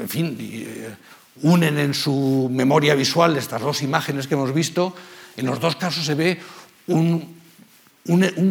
en 0.00 0.08
fin, 0.08 0.36
eh, 0.40 0.94
unen 1.42 1.78
en 1.78 1.94
su 1.94 2.48
memoria 2.52 2.94
visual 2.94 3.36
estas 3.36 3.62
dos 3.62 3.82
imágenes 3.82 4.26
que 4.26 4.34
hemos 4.34 4.52
visto, 4.52 4.94
en 5.36 5.46
los 5.46 5.60
dos 5.60 5.76
casos 5.76 6.04
se 6.04 6.14
ve 6.14 6.40
un, 6.88 7.36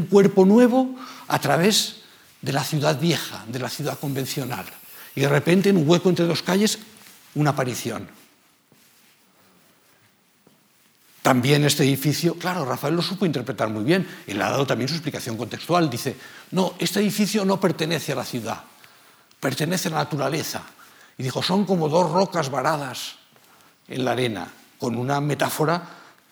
cuerpo 0.10 0.46
nuevo 0.46 0.96
a 1.28 1.40
través 1.40 2.04
de 2.42 2.54
la 2.54 2.64
ciudad 2.64 3.00
vieja, 3.00 3.44
de 3.48 3.60
la 3.60 3.70
ciudad 3.70 4.00
convencional 4.00 4.66
y 5.16 5.22
de 5.22 5.30
repente 5.30 5.70
en 5.70 5.78
un 5.78 5.90
hueco 5.90 6.10
entre 6.10 6.26
dos 6.26 6.44
calles 6.44 6.80
una 7.34 7.52
aparición. 7.52 8.08
También 11.22 11.66
este 11.66 11.84
edificio, 11.84 12.36
claro, 12.36 12.64
Rafael 12.64 12.96
lo 12.96 13.02
supo 13.02 13.26
interpretar 13.26 13.68
muy 13.70 13.84
bien 13.84 14.08
y 14.28 14.34
le 14.34 14.44
ha 14.44 14.52
dado 14.52 14.66
también 14.66 14.88
su 14.88 14.96
explicación 14.96 15.36
contextual. 15.36 15.90
Dice, 15.90 16.16
no, 16.52 16.76
este 16.80 17.02
edificio 17.02 17.44
no 17.44 17.60
pertenece 17.60 18.14
a 18.14 18.16
la 18.16 18.24
ciudad, 18.24 18.64
pertenece 19.40 19.88
a 19.88 19.92
la 19.92 19.98
naturaleza. 19.98 20.64
Y 21.18 21.24
dijo, 21.24 21.42
son 21.42 21.66
como 21.66 21.90
dos 21.90 22.12
rocas 22.12 22.50
varadas 22.50 23.16
en 23.88 24.06
la 24.06 24.12
arena, 24.12 24.48
con 24.78 24.96
una 24.96 25.20
metáfora 25.22 25.82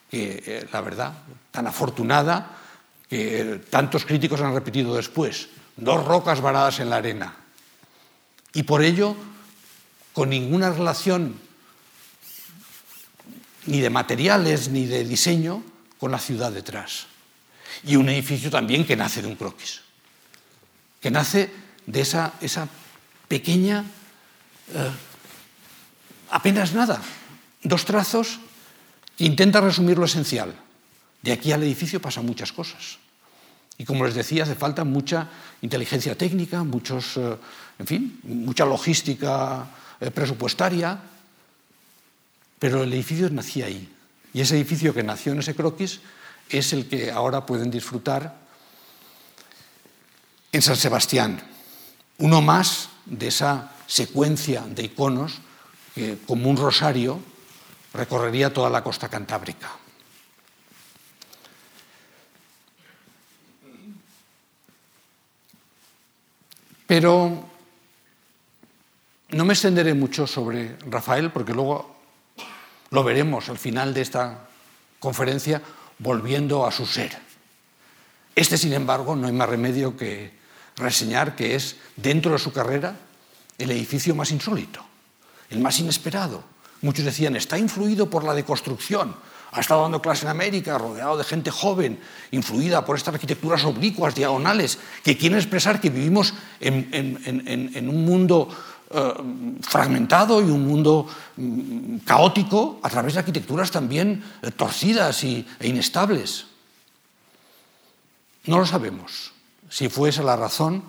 que, 0.09 0.43
eh, 0.45 0.67
la 0.71 0.81
verdad, 0.81 1.13
tan 1.51 1.67
afortunada 1.67 2.57
que 3.09 3.61
tantos 3.69 4.05
críticos 4.05 4.41
han 4.41 4.53
repetido 4.53 4.95
después. 4.95 5.49
Dos 5.77 6.05
rocas 6.05 6.41
varadas 6.41 6.79
en 6.79 6.89
la 6.89 6.97
arena. 6.97 7.35
y 8.53 8.63
por 8.63 8.81
ello 8.81 9.17
con 10.13 10.29
ninguna 10.29 10.71
relación 10.71 11.35
ni 13.65 13.81
de 13.81 13.89
materiales 13.89 14.69
ni 14.69 14.85
de 14.85 15.03
diseño 15.03 15.61
con 15.99 16.11
la 16.11 16.19
ciudad 16.19 16.51
detrás. 16.53 17.07
Y 17.83 17.97
un 17.97 18.07
edificio 18.07 18.49
también 18.49 18.85
que 18.85 18.95
nace 18.95 19.21
de 19.21 19.27
un 19.27 19.35
croquis, 19.35 19.81
que 21.01 21.11
nace 21.11 21.51
de 21.85 22.01
esa, 22.01 22.33
esa 22.39 22.67
pequeña, 23.27 23.85
eh, 24.73 24.91
apenas 26.31 26.73
nada, 26.73 27.01
dos 27.63 27.85
trazos 27.85 28.39
que 29.17 29.25
intentan 29.25 29.63
resumir 29.63 29.97
lo 29.97 30.05
esencial. 30.05 30.53
De 31.21 31.31
aquí 31.31 31.51
al 31.51 31.63
edificio 31.63 32.01
pasan 32.01 32.25
muchas 32.25 32.51
cosas. 32.51 32.99
Y 33.77 33.83
como 33.83 34.05
les 34.05 34.15
decía, 34.15 34.43
hace 34.43 34.55
falta 34.55 34.83
mucha 34.83 35.27
inteligencia 35.61 36.17
técnica, 36.17 36.63
muchos, 36.63 37.17
eh, 37.17 37.35
en 37.79 37.87
fin, 37.87 38.19
mucha 38.23 38.65
logística 38.65 39.67
eh, 39.99 40.11
presupuestaria, 40.11 40.99
pero 42.59 42.83
el 42.83 42.93
edificio 42.93 43.29
nacía 43.29 43.65
ahí. 43.65 43.89
Y 44.33 44.41
ese 44.41 44.55
edificio 44.55 44.93
que 44.93 45.03
nació 45.03 45.33
en 45.33 45.39
ese 45.39 45.55
croquis 45.55 45.99
es 46.49 46.73
el 46.73 46.87
que 46.87 47.11
ahora 47.11 47.45
pueden 47.45 47.71
disfrutar 47.71 48.35
en 50.51 50.61
San 50.61 50.75
Sebastián. 50.75 51.41
Uno 52.17 52.41
más 52.41 52.89
de 53.05 53.27
esa 53.27 53.71
secuencia 53.87 54.61
de 54.67 54.83
iconos 54.83 55.39
que, 55.93 56.17
como 56.25 56.49
un 56.49 56.57
rosario, 56.57 57.19
recorrería 57.93 58.53
toda 58.53 58.69
la 58.69 58.83
costa 58.83 59.09
cantábrica. 59.09 59.71
Pero 66.87 67.45
no 69.29 69.45
me 69.45 69.53
extenderé 69.53 69.93
mucho 69.93 70.27
sobre 70.27 70.77
Rafael 70.87 71.31
porque 71.31 71.53
luego 71.53 71.95
lo 72.91 73.03
veremos 73.03 73.49
al 73.49 73.57
final 73.57 73.93
de 73.93 74.01
esta 74.01 74.47
conferencia 74.99 75.61
volviendo 75.97 76.65
a 76.65 76.71
su 76.71 76.85
ser. 76.85 77.17
Este, 78.35 78.57
sin 78.57 78.73
embargo, 78.73 79.15
no 79.15 79.27
hay 79.27 79.33
más 79.33 79.49
remedio 79.49 79.97
que 79.97 80.31
reseñar 80.77 81.35
que 81.35 81.55
es, 81.55 81.77
dentro 81.95 82.31
de 82.31 82.39
su 82.39 82.51
carrera, 82.51 82.97
el 83.57 83.71
edificio 83.71 84.15
más 84.15 84.31
insólito, 84.31 84.83
el 85.49 85.59
más 85.59 85.79
inesperado. 85.79 86.43
Muchos 86.81 87.05
decían, 87.05 87.35
está 87.35 87.57
influido 87.57 88.09
por 88.09 88.23
la 88.23 88.33
deconstrucción, 88.33 89.15
ha 89.51 89.61
estado 89.61 89.83
dando 89.83 90.01
clase 90.01 90.25
en 90.25 90.31
América, 90.31 90.77
rodeado 90.77 91.17
de 91.17 91.23
gente 91.23 91.49
joven, 91.49 91.99
influida 92.31 92.83
por 92.83 92.97
estas 92.97 93.13
arquitecturas 93.13 93.63
oblicuas, 93.63 94.13
diagonales, 94.13 94.77
que 95.01 95.17
quieren 95.17 95.39
expresar 95.39 95.79
que 95.79 95.89
vivimos 95.89 96.33
en, 96.59 97.89
un 97.89 98.05
mundo 98.05 98.49
eh, 98.91 99.13
fragmentado 99.61 100.41
y 100.41 100.51
un 100.51 100.67
mundo 100.67 101.07
mm, 101.37 101.97
caótico 101.99 102.79
a 102.83 102.89
través 102.89 103.13
de 103.13 103.19
arquitecturas 103.19 103.71
también 103.71 104.21
eh, 104.41 104.51
torcidas 104.51 105.23
y, 105.23 105.47
e 105.59 105.69
inestables. 105.69 106.47
No 108.45 108.59
lo 108.59 108.65
sabemos 108.65 109.34
si 109.69 109.89
fue 109.89 110.09
esa 110.09 110.23
la 110.23 110.35
razón 110.35 110.83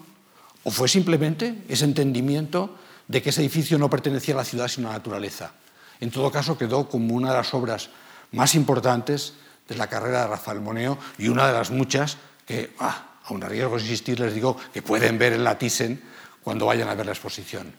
o 0.65 0.71
fue 0.71 0.89
simplemente 0.89 1.65
ese 1.69 1.85
entendimiento 1.85 2.77
de 3.09 3.23
que 3.23 3.31
ese 3.31 3.41
edificio 3.41 3.79
no 3.79 3.91
pertenecía 3.91 4.35
a 4.35 4.39
la 4.39 4.45
ciudad 4.45 4.69
sino 4.69 4.89
a 4.89 4.93
la 4.93 4.99
naturaleza. 4.99 5.53
En 6.01 6.11
todo 6.11 6.31
caso, 6.31 6.59
quedó 6.59 6.89
como 6.89 7.15
una 7.15 7.31
de 7.31 7.37
las 7.37 7.55
obras 7.55 7.91
más 8.33 8.55
importantes 8.55 9.35
de 9.69 9.77
la 9.77 9.87
carrera 9.89 10.23
de 10.23 10.29
Rafael 10.29 10.61
Moneo 10.61 10.99
y 11.19 11.29
una 11.29 11.47
de 11.47 11.53
las 11.53 11.71
muchas 11.71 12.19
que, 12.45 12.75
ah, 12.79 13.21
aun 13.25 13.43
a 13.43 13.49
riesgo 13.49 13.77
de 13.77 13.83
insistir, 13.83 14.21
les 14.21 14.35
digo 14.35 14.57
que 14.73 14.83
pueden 14.83 15.19
ver 15.19 15.33
en 15.33 15.45
la 15.45 15.59
Thyssen 15.59 16.03
cuando 16.43 16.67
vayan 16.67 16.89
a 16.89 16.95
ver 16.95 17.07
la 17.07 17.13
exposición. 17.13 17.73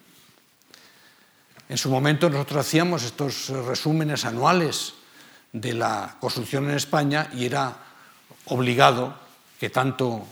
En 1.69 1.77
su 1.77 1.89
momento 1.89 2.29
nosotros 2.29 2.65
hacíamos 2.65 3.03
estos 3.03 3.49
resúmenes 3.49 4.25
anuales 4.25 4.93
de 5.51 5.73
la 5.73 6.17
construcción 6.19 6.69
en 6.69 6.75
España 6.75 7.29
y 7.33 7.45
era 7.45 7.75
obligado 8.45 9.17
que 9.59 9.69
tanto 9.69 10.25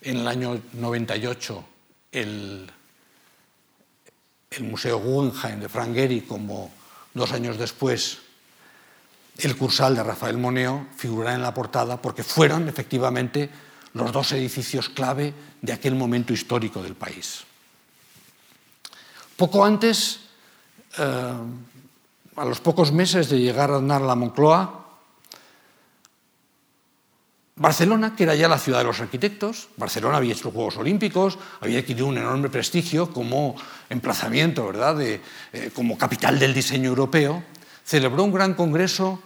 en 0.00 0.16
el 0.18 0.28
año 0.28 0.60
98 0.72 1.64
el, 2.12 2.70
el 4.50 4.64
Museo 4.64 4.98
Guggenheim 4.98 5.60
de 5.60 5.68
Frank 5.68 5.94
Gehry 5.94 6.22
como 6.22 6.70
dos 7.14 7.32
años 7.32 7.58
después 7.58 8.18
el 9.38 9.56
Cursal 9.56 9.94
de 9.94 10.02
Rafael 10.02 10.36
Moneo 10.36 10.86
figurara 10.96 11.34
en 11.34 11.42
la 11.42 11.54
portada 11.54 12.00
porque 12.02 12.22
fueron 12.22 12.68
efectivamente 12.68 13.50
los 13.94 14.12
dos 14.12 14.32
edificios 14.32 14.88
clave 14.88 15.32
de 15.62 15.72
aquel 15.72 15.94
momento 15.94 16.32
histórico 16.32 16.82
del 16.82 16.94
país. 16.94 17.44
Poco 19.36 19.64
antes, 19.64 20.20
eh, 20.98 21.32
a 22.36 22.44
los 22.44 22.60
pocos 22.60 22.90
meses 22.90 23.28
de 23.28 23.38
llegar 23.38 23.70
a 23.70 23.76
andar 23.76 24.02
a 24.02 24.06
la 24.06 24.14
Moncloa, 24.16 24.87
Barcelona, 27.58 28.14
que 28.14 28.22
era 28.22 28.36
ya 28.36 28.46
la 28.46 28.58
ciudad 28.58 28.78
de 28.78 28.84
los 28.84 29.00
arquitectos, 29.00 29.68
Barcelona 29.76 30.18
había 30.18 30.32
hecho 30.32 30.44
los 30.44 30.54
Juegos 30.54 30.76
Olímpicos, 30.76 31.38
había 31.60 31.80
adquirido 31.80 32.06
un 32.06 32.16
enorme 32.16 32.48
prestigio 32.48 33.12
como 33.12 33.56
emplazamiento, 33.90 34.66
¿verdad?, 34.66 35.00
eh, 35.00 35.20
como 35.74 35.98
capital 35.98 36.38
del 36.38 36.54
diseño 36.54 36.88
europeo, 36.88 37.42
celebró 37.84 38.22
un 38.22 38.32
gran 38.32 38.54
congreso 38.54 39.20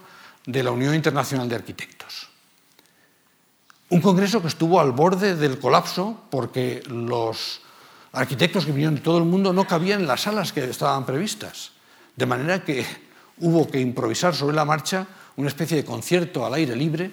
de 0.47 0.63
la 0.63 0.71
Unión 0.71 0.95
Internacional 0.95 1.47
de 1.47 1.55
Arquitectos. 1.55 2.29
Un 3.89 4.01
congreso 4.01 4.41
que 4.41 4.47
estuvo 4.47 4.79
al 4.79 4.93
borde 4.93 5.35
del 5.35 5.59
colapso 5.59 6.23
porque 6.31 6.81
los 6.87 7.61
arquitectos 8.13 8.65
que 8.65 8.71
vinieron 8.71 8.95
de 8.95 9.01
todo 9.01 9.19
el 9.19 9.25
mundo 9.25 9.53
no 9.53 9.67
cabían 9.67 10.01
en 10.01 10.07
las 10.07 10.21
salas 10.21 10.51
que 10.51 10.63
estaban 10.63 11.05
previstas. 11.05 11.73
De 12.15 12.25
manera 12.25 12.63
que 12.63 12.83
hubo 13.37 13.69
que 13.69 13.79
improvisar 13.79 14.33
sobre 14.33 14.55
la 14.55 14.65
marcha 14.65 15.05
una 15.35 15.49
especie 15.49 15.77
de 15.77 15.85
concierto 15.85 16.45
al 16.45 16.55
aire 16.55 16.75
libre 16.75 17.11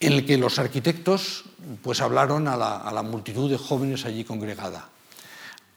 en 0.00 0.12
el 0.12 0.26
que 0.26 0.36
los 0.36 0.58
arquitectos 0.58 1.44
pues, 1.82 2.00
hablaron 2.00 2.48
a 2.48 2.56
la, 2.56 3.02
multitud 3.02 3.50
de 3.50 3.58
jóvenes 3.58 4.04
allí 4.04 4.24
congregada. 4.24 4.88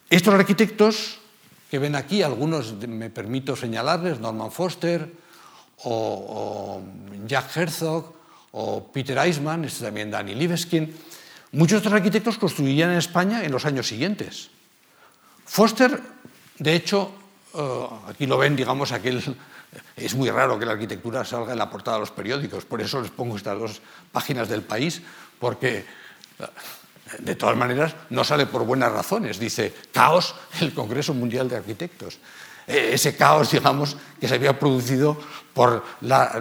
Estos 0.10 0.34
arquitectos 0.34 1.20
que 1.70 1.80
ven 1.80 1.96
aquí, 1.96 2.24
algunos 2.24 2.74
me 2.88 3.10
permito 3.10 3.56
señalarles, 3.56 4.20
Norman 4.20 4.52
Foster 4.52 5.12
o, 5.84 6.82
Jack 7.28 7.56
Herzog 7.56 8.14
o 8.52 8.92
Peter 8.92 9.18
Eisman, 9.18 9.66
este 9.66 9.86
también 9.86 10.10
Danny 10.10 10.34
Libeskind, 10.34 10.90
Muchos 11.52 11.72
de 11.72 11.78
estos 11.78 11.94
arquitectos 11.94 12.38
construirían 12.38 12.92
en 12.92 12.98
España 12.98 13.44
en 13.44 13.52
los 13.52 13.66
años 13.66 13.88
siguientes. 13.88 14.50
Foster, 15.46 16.00
de 16.60 16.76
hecho, 16.76 17.12
eh, 17.56 17.88
aquí 18.08 18.28
lo 18.28 18.38
ven, 18.38 18.56
digamos, 18.56 18.92
aquel, 18.92 19.24
es 19.96 20.16
muy 20.16 20.30
raro 20.30 20.58
que 20.58 20.66
la 20.66 20.74
arquitectura 20.74 21.24
salga 21.26 21.52
en 21.52 21.60
la 21.60 21.70
portada 21.70 21.98
de 21.98 22.02
los 22.02 22.12
periódicos, 22.12 22.66
por 22.66 22.82
eso 22.82 23.02
les 23.02 23.12
pongo 23.12 23.38
estas 23.38 23.60
dos 23.60 23.82
páginas 24.12 24.50
del 24.50 24.64
país, 24.64 25.02
porque 25.40 25.86
de 27.18 27.36
todas 27.36 27.58
maneras 27.58 27.96
no 28.10 28.24
sale 28.24 28.46
por 28.46 28.66
buenas 28.66 28.92
razones. 28.92 29.40
Dice, 29.40 29.74
caos 29.92 30.36
el 30.62 30.74
Congreso 30.74 31.14
Mundial 31.14 31.50
de 31.50 31.58
Arquitectos. 31.58 32.20
Eh, 32.68 32.92
ese 32.94 33.16
caos, 33.16 33.50
digamos, 33.52 33.98
que 34.20 34.28
se 34.28 34.36
había 34.36 34.60
producido 34.60 35.18
por 35.54 35.84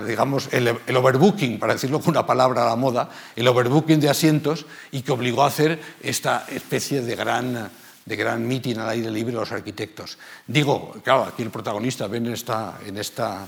digamos, 0.06 0.48
el, 0.52 0.68
overbooking, 0.68 1.58
para 1.58 1.72
decirlo 1.72 2.00
con 2.00 2.10
una 2.10 2.26
palabra 2.26 2.62
a 2.62 2.68
la 2.68 2.76
moda, 2.76 3.08
el 3.34 3.48
overbooking 3.48 3.98
de 3.98 4.10
asientos 4.10 4.66
y 4.92 5.02
que 5.02 5.10
obligó 5.10 5.42
a 5.42 5.48
hacer 5.48 5.80
esta 6.02 6.44
especie 6.48 7.00
de 7.00 7.16
gran, 7.16 7.70
de 8.08 8.16
gran 8.16 8.46
meeting 8.46 8.76
al 8.76 8.88
aire 8.88 9.10
libre 9.10 9.34
los 9.34 9.52
arquitectos. 9.52 10.16
Digo, 10.46 10.96
claro, 11.04 11.24
aquí 11.24 11.42
el 11.42 11.50
protagonista, 11.50 12.06
ven 12.06 12.26
en 12.26 12.32
esta, 12.32 12.78
en 12.86 12.96
esta 12.96 13.46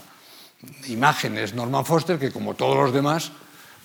imagen, 0.88 1.38
es 1.38 1.54
Norman 1.54 1.86
Foster, 1.86 2.18
que 2.18 2.30
como 2.30 2.54
todos 2.54 2.76
los 2.76 2.92
demás 2.92 3.32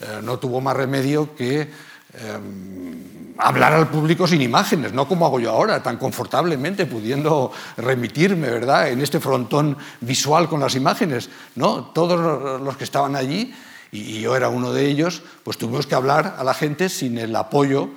eh, 0.02 0.20
no 0.22 0.38
tuvo 0.38 0.60
más 0.60 0.76
remedio 0.76 1.36
que 1.36 1.72
Em, 2.18 3.34
hablar 3.38 3.74
al 3.74 3.90
público 3.90 4.26
sin 4.26 4.42
imágenes, 4.42 4.94
no 4.94 5.06
como 5.06 5.26
hago 5.26 5.42
yo 5.42 5.52
ahora, 5.52 5.84
tan 5.84 5.98
confortablemente, 5.98 6.86
pudiendo 6.86 7.52
remitirme, 7.76 8.50
¿verdad?, 8.50 8.90
en 8.90 9.02
este 9.02 9.20
frontón 9.20 9.78
visual 10.00 10.48
con 10.48 10.62
las 10.62 10.76
imágenes. 10.76 11.30
No, 11.56 11.86
todos 11.86 12.62
los 12.62 12.78
que 12.78 12.86
estaban 12.86 13.18
allí, 13.18 13.54
y 13.92 14.22
yo 14.22 14.38
era 14.38 14.48
uno 14.48 14.72
de 14.72 14.86
ellos, 14.86 15.24
pues 15.44 15.58
tuvimos 15.58 15.88
que 15.88 15.96
hablar 15.96 16.36
a 16.38 16.44
la 16.46 16.54
gente 16.54 16.88
sin 16.88 17.18
el 17.18 17.36
apoyo 17.36 17.90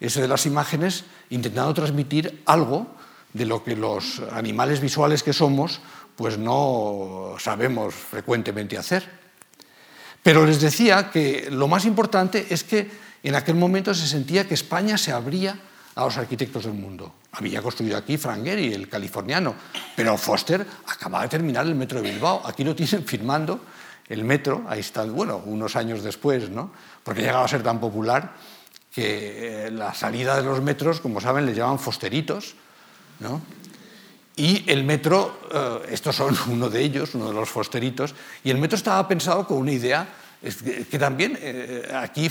ese 0.00 0.20
de 0.20 0.28
las 0.28 0.46
imágenes, 0.46 1.04
intentando 1.30 1.72
transmitir 1.74 2.42
algo 2.46 2.86
de 3.32 3.46
lo 3.46 3.62
que 3.62 3.76
los 3.76 4.20
animales 4.32 4.80
visuales 4.80 5.22
que 5.22 5.32
somos, 5.32 5.80
pues 6.16 6.38
no 6.38 7.34
sabemos 7.38 7.94
frecuentemente 7.94 8.78
hacer. 8.78 9.08
Pero 10.22 10.44
les 10.44 10.60
decía 10.60 11.10
que 11.10 11.48
lo 11.50 11.68
más 11.68 11.84
importante 11.84 12.46
es 12.50 12.64
que 12.64 12.90
en 13.22 13.34
aquel 13.34 13.54
momento 13.54 13.94
se 13.94 14.06
sentía 14.06 14.48
que 14.48 14.54
España 14.54 14.98
se 14.98 15.12
abría 15.12 15.58
a 15.94 16.04
los 16.04 16.16
arquitectos 16.16 16.64
del 16.64 16.74
mundo. 16.74 17.14
Había 17.32 17.62
construido 17.62 17.96
aquí 17.96 18.16
Frank 18.16 18.44
Gehry, 18.44 18.72
el 18.72 18.88
californiano, 18.88 19.54
pero 19.94 20.16
Foster 20.16 20.66
acababa 20.86 21.24
de 21.24 21.28
terminar 21.28 21.66
el 21.66 21.74
metro 21.74 22.00
de 22.00 22.10
Bilbao. 22.10 22.42
Aquí 22.44 22.64
lo 22.64 22.74
tienen 22.74 23.04
firmando 23.04 23.60
el 24.08 24.24
metro, 24.24 24.64
ahí 24.68 24.80
está, 24.80 25.04
bueno, 25.04 25.42
unos 25.44 25.74
años 25.74 26.02
después, 26.02 26.48
¿no? 26.48 26.70
porque 27.02 27.22
llegaba 27.22 27.44
a 27.44 27.48
ser 27.48 27.62
tan 27.62 27.78
popular 27.78 28.34
que 28.96 29.68
la 29.70 29.92
salida 29.92 30.36
de 30.36 30.42
los 30.42 30.62
metros, 30.62 31.02
como 31.02 31.20
saben, 31.20 31.44
les 31.44 31.54
llaman 31.54 31.78
fosteritos, 31.78 32.54
¿no? 33.20 33.42
Y 34.36 34.64
el 34.72 34.84
metro, 34.84 35.38
eh, 35.52 35.88
estos 35.90 36.16
son 36.16 36.34
uno 36.48 36.70
de 36.70 36.80
ellos, 36.80 37.14
uno 37.14 37.28
de 37.28 37.34
los 37.34 37.50
fosteritos, 37.50 38.14
y 38.42 38.48
el 38.48 38.56
metro 38.56 38.74
estaba 38.74 39.06
pensado 39.06 39.46
con 39.46 39.58
una 39.58 39.72
idea 39.72 40.08
que, 40.40 40.98
también 40.98 41.36
eh, 41.38 41.92
aquí 41.94 42.30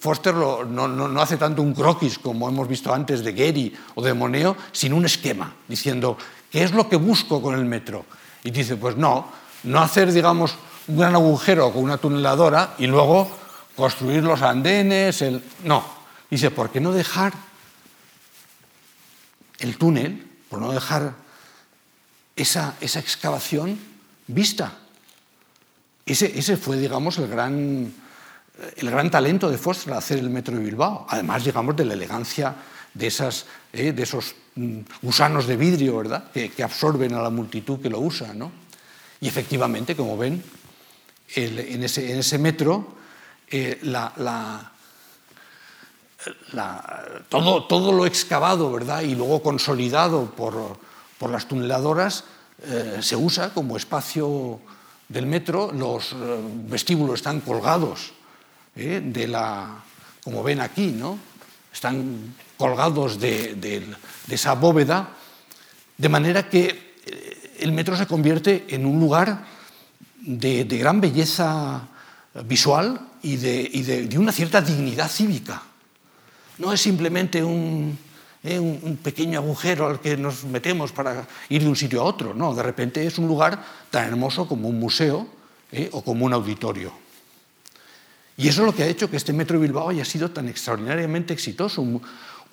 Foster 0.00 0.34
no, 0.34 0.64
no, 0.64 1.20
hace 1.22 1.36
tanto 1.36 1.62
un 1.62 1.72
croquis 1.72 2.18
como 2.18 2.48
hemos 2.48 2.66
visto 2.66 2.92
antes 2.92 3.22
de 3.22 3.32
Gary 3.32 3.72
o 3.94 4.02
de 4.02 4.12
Moneo, 4.12 4.56
sino 4.72 4.96
un 4.96 5.06
esquema, 5.06 5.54
diciendo, 5.68 6.18
¿qué 6.50 6.64
es 6.64 6.72
lo 6.72 6.88
que 6.88 6.96
busco 6.96 7.40
con 7.40 7.54
el 7.54 7.64
metro? 7.64 8.06
Y 8.42 8.50
dice, 8.50 8.74
pues 8.74 8.96
no, 8.96 9.28
no 9.62 9.80
hacer, 9.80 10.12
digamos, 10.12 10.56
un 10.88 10.98
gran 10.98 11.14
agujero 11.14 11.72
con 11.72 11.84
una 11.84 11.98
tuneladora 11.98 12.74
y 12.78 12.88
luego 12.88 13.45
construir 13.76 14.24
los 14.24 14.42
andenes, 14.42 15.22
el... 15.22 15.42
no. 15.62 15.84
Dice, 16.28 16.50
¿por 16.50 16.70
qué 16.70 16.80
no 16.80 16.92
dejar 16.92 17.32
el 19.60 19.78
túnel, 19.78 20.26
por 20.48 20.60
no 20.60 20.72
dejar 20.72 21.14
esa, 22.34 22.74
esa 22.80 22.98
excavación 22.98 23.78
vista? 24.26 24.78
Ese, 26.04 26.36
ese, 26.36 26.56
fue, 26.56 26.78
digamos, 26.78 27.18
el 27.18 27.28
gran, 27.28 27.92
el 28.76 28.90
gran 28.90 29.10
talento 29.10 29.50
de 29.50 29.58
Foster 29.58 29.92
hacer 29.92 30.18
el 30.18 30.30
metro 30.30 30.56
de 30.56 30.64
Bilbao. 30.64 31.06
Además, 31.08 31.44
digamos, 31.44 31.76
de 31.76 31.84
la 31.84 31.94
elegancia 31.94 32.56
de, 32.92 33.06
esas, 33.06 33.46
eh, 33.72 33.92
de 33.92 34.02
esos 34.02 34.34
mm, 34.56 34.80
gusanos 35.02 35.46
de 35.46 35.56
vidrio, 35.56 35.98
¿verdad?, 35.98 36.30
que, 36.32 36.62
absorben 36.62 37.14
a 37.14 37.22
la 37.22 37.30
multitud 37.30 37.80
que 37.80 37.90
lo 37.90 38.00
usa, 38.00 38.34
¿no? 38.34 38.50
Y 39.20 39.28
efectivamente, 39.28 39.94
como 39.94 40.16
ven, 40.16 40.42
en 41.34 41.82
ese 41.82 42.38
metro 42.38 42.96
eh, 43.48 43.80
todo, 47.28 47.64
todo, 47.64 47.92
lo 47.92 48.06
excavado 48.06 48.72
¿verdad? 48.72 49.02
y 49.02 49.14
luego 49.14 49.42
consolidado 49.42 50.26
por, 50.32 50.78
por 51.18 51.30
las 51.30 51.46
tuneladoras 51.46 52.24
eh, 52.64 52.98
se 53.00 53.14
usa 53.14 53.54
como 53.54 53.76
espacio 53.76 54.60
del 55.08 55.26
metro. 55.26 55.70
Los 55.72 56.12
eh, 56.12 56.16
vestíbulos 56.68 57.20
están 57.20 57.40
colgados 57.40 58.12
de 58.74 59.26
la, 59.26 59.82
como 60.22 60.42
ven 60.42 60.60
aquí, 60.60 60.88
¿no? 60.88 61.18
están 61.72 62.34
colgados 62.58 63.18
de, 63.18 63.54
de, 63.54 63.86
esa 64.28 64.52
bóveda, 64.54 65.08
de 65.96 66.08
manera 66.10 66.50
que 66.50 66.94
el 67.58 67.72
metro 67.72 67.96
se 67.96 68.06
convierte 68.06 68.66
en 68.68 68.84
un 68.84 69.00
lugar 69.00 69.46
de, 70.20 70.66
de 70.66 70.76
gran 70.76 71.00
belleza 71.00 71.88
visual 72.44 73.00
y, 73.26 73.36
de, 73.82 74.18
una 74.18 74.32
cierta 74.32 74.60
dignidad 74.60 75.08
cívica. 75.08 75.62
No 76.58 76.72
es 76.72 76.80
simplemente 76.80 77.42
un, 77.42 77.98
eh, 78.44 78.58
un, 78.58 78.96
pequeño 79.02 79.40
agujero 79.40 79.86
al 79.86 80.00
que 80.00 80.16
nos 80.16 80.44
metemos 80.44 80.92
para 80.92 81.26
ir 81.48 81.62
de 81.62 81.68
un 81.68 81.76
sitio 81.76 82.00
a 82.00 82.04
otro, 82.04 82.32
no, 82.34 82.54
de 82.54 82.62
repente 82.62 83.04
es 83.04 83.18
un 83.18 83.26
lugar 83.26 83.62
tan 83.90 84.06
hermoso 84.08 84.46
como 84.46 84.68
un 84.68 84.78
museo 84.78 85.26
eh, 85.72 85.90
o 85.92 86.02
como 86.02 86.24
un 86.24 86.32
auditorio. 86.32 86.92
Y 88.38 88.48
eso 88.48 88.62
es 88.62 88.66
lo 88.66 88.74
que 88.74 88.84
ha 88.84 88.86
hecho 88.86 89.10
que 89.10 89.16
este 89.16 89.32
metro 89.32 89.58
de 89.58 89.66
Bilbao 89.66 89.88
haya 89.88 90.04
sido 90.04 90.30
tan 90.30 90.48
extraordinariamente 90.48 91.32
exitoso, 91.32 91.84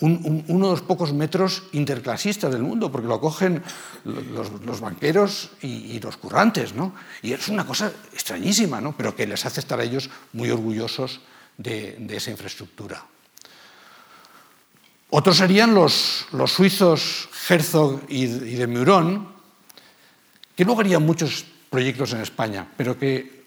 uno 0.04 0.66
de 0.68 0.72
los 0.72 0.82
pocos 0.82 1.14
metros 1.14 1.64
interclasistas 1.72 2.52
del 2.52 2.62
mundo, 2.62 2.92
porque 2.92 3.08
lo 3.08 3.16
acogen 3.16 3.64
los, 4.04 4.82
banqueros 4.82 5.52
y, 5.62 6.00
los 6.02 6.18
currantes, 6.18 6.74
¿no? 6.74 6.94
Y 7.22 7.32
es 7.32 7.48
una 7.48 7.66
cosa 7.66 7.92
extrañísima, 8.12 8.82
¿no? 8.82 8.96
Pero 8.98 9.16
que 9.16 9.26
les 9.26 9.46
hace 9.46 9.62
estar 9.62 9.80
a 9.80 9.84
ellos 9.84 10.10
muy 10.34 10.50
orgullosos 10.52 11.22
de, 11.58 12.06
esa 12.10 12.32
infraestructura. 12.32 13.06
Otros 15.10 15.38
serían 15.38 15.74
los, 15.74 16.28
suizos 16.48 17.30
Herzog 17.48 18.02
y, 18.10 18.24
y 18.24 18.56
de 18.56 18.68
Meuron, 18.68 19.30
que 20.56 20.66
luego 20.66 20.82
harían 20.82 21.06
muchos 21.06 21.46
proyectos 21.70 22.12
en 22.12 22.22
España, 22.22 22.68
pero 22.76 23.00
que 23.00 23.46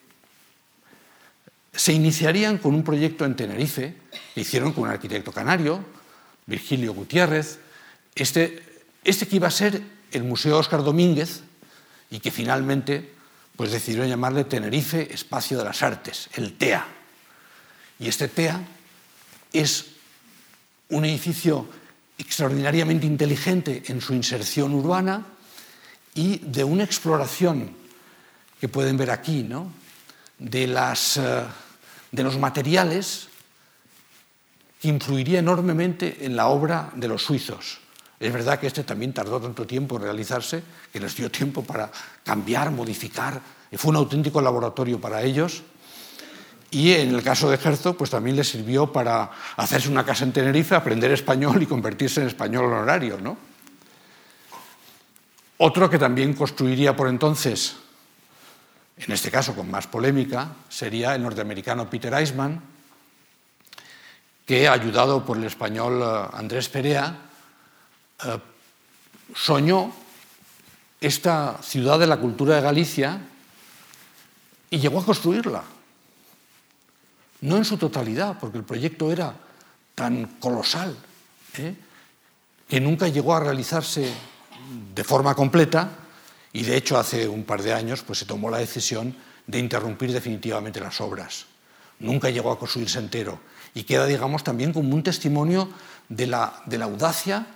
se 1.72 1.92
iniciarían 1.92 2.56
con 2.56 2.74
un 2.74 2.82
proyecto 2.82 3.26
en 3.26 3.36
Tenerife, 3.36 3.94
que 4.34 4.40
hicieron 4.40 4.72
con 4.72 4.84
un 4.84 4.90
arquitecto 4.90 5.32
canario, 5.32 5.95
Virgilio 6.46 6.94
Gutiérrez, 6.94 7.59
este, 8.14 8.62
este 9.04 9.26
que 9.26 9.37
iba 9.37 9.48
a 9.48 9.50
ser 9.50 9.82
el 10.12 10.24
Museo 10.24 10.59
Óscar 10.59 10.82
Domínguez 10.82 11.42
y 12.11 12.20
que 12.20 12.30
finalmente 12.30 13.12
pues 13.56 13.70
llamarle 14.09 14.44
Tenerife 14.44 15.12
Espacio 15.12 15.59
de 15.59 15.64
las 15.64 15.82
Artes, 15.82 16.28
el 16.35 16.56
TEA. 16.56 16.87
Y 17.98 18.09
este 18.09 18.28
TEA 18.28 18.61
es 19.52 19.87
un 20.90 21.04
edificio 21.04 21.66
extraordinariamente 22.18 23.06
inteligente 23.06 23.82
en 23.87 24.00
su 24.00 24.14
inserción 24.14 24.74
urbana 24.74 25.26
y 26.14 26.38
de 26.38 26.64
una 26.64 26.85
exploración 26.85 27.74
que 28.61 28.68
pueden 28.68 28.96
ver 28.96 29.11
aquí, 29.11 29.42
¿no? 29.42 29.72
de, 30.38 30.66
las, 30.66 31.16
eh, 31.16 31.44
de 32.12 32.22
los 32.22 32.38
materiales 32.38 33.28
influiría 34.82 35.38
enormemente 35.38 36.24
en 36.24 36.36
la 36.36 36.48
obra 36.48 36.90
de 36.94 37.08
los 37.08 37.22
suizos. 37.22 37.78
Es 38.18 38.32
verdad 38.32 38.58
que 38.58 38.66
este 38.66 38.84
también 38.84 39.12
tardó 39.12 39.40
tanto 39.40 39.66
tiempo 39.66 39.96
en 39.96 40.02
realizarse 40.02 40.62
que 40.92 41.00
les 41.00 41.14
dio 41.16 41.30
tiempo 41.30 41.62
para 41.62 41.90
cambiar, 42.24 42.70
modificar. 42.70 43.40
Fue 43.72 43.90
un 43.90 43.96
auténtico 43.96 44.40
laboratorio 44.40 45.00
para 45.00 45.22
ellos. 45.22 45.62
Y 46.70 46.92
en 46.92 47.14
el 47.14 47.22
caso 47.22 47.50
de 47.50 47.56
Herzog, 47.62 47.96
pues 47.96 48.10
también 48.10 48.36
les 48.36 48.48
sirvió 48.48 48.90
para 48.90 49.30
hacerse 49.56 49.88
una 49.88 50.04
casa 50.04 50.24
en 50.24 50.32
Tenerife, 50.32 50.74
aprender 50.74 51.12
español 51.12 51.62
y 51.62 51.66
convertirse 51.66 52.22
en 52.22 52.26
español 52.26 52.64
honorario. 52.64 53.18
¿no? 53.20 53.36
Otro 55.58 55.88
que 55.88 55.98
también 55.98 56.32
construiría 56.32 56.96
por 56.96 57.08
entonces, 57.08 57.76
en 58.98 59.12
este 59.12 59.30
caso 59.30 59.54
con 59.54 59.70
más 59.70 59.86
polémica, 59.86 60.48
sería 60.68 61.14
el 61.14 61.22
norteamericano 61.22 61.88
Peter 61.88 62.12
Eisman, 62.14 62.62
que, 64.46 64.68
ayudado 64.68 65.26
por 65.26 65.37
el 65.37 65.44
español 65.44 66.00
eh, 66.00 66.28
Andrés 66.32 66.68
Perea, 66.68 67.18
eh, 68.24 68.38
soñó 69.35 69.92
esta 71.00 71.59
ciudad 71.62 71.98
de 71.98 72.06
la 72.06 72.16
cultura 72.16 72.54
de 72.54 72.62
Galicia 72.62 73.20
y 74.70 74.78
llegó 74.78 75.00
a 75.00 75.04
construirla. 75.04 75.64
No 77.42 77.56
en 77.56 77.64
su 77.64 77.76
totalidad, 77.76 78.38
porque 78.38 78.59
el 78.59 78.64
proyecto 78.64 79.12
era 79.12 79.35
tan 79.94 80.38
colosal 80.38 80.96
¿eh? 81.59 81.74
que 82.68 82.80
nunca 82.80 83.09
llegó 83.09 83.35
a 83.35 83.40
realizarse 83.40 84.12
de 84.94 85.04
forma 85.04 85.35
completa 85.35 85.90
y 86.52 86.62
de 86.62 86.76
hecho 86.76 86.98
hace 86.98 87.28
un 87.28 87.44
par 87.44 87.62
de 87.62 87.74
años 87.74 88.02
pues, 88.02 88.20
se 88.20 88.26
tomó 88.26 88.48
la 88.50 88.59
decisión 88.59 89.14
de 89.46 89.59
interrumpir 89.59 90.12
definitivamente 90.12 90.80
las 90.80 91.00
obras. 91.00 91.46
Nunca 91.98 92.30
llegó 92.30 92.52
a 92.52 92.59
construirse 92.59 92.98
entero 92.98 93.40
y 93.76 93.84
queda, 93.84 94.06
digamos, 94.06 94.42
también 94.42 94.72
como 94.72 94.94
un 94.94 95.02
testimonio 95.02 95.68
de 96.08 96.26
la, 96.26 96.62
de 96.64 96.78
la 96.78 96.86
audacia 96.86 97.46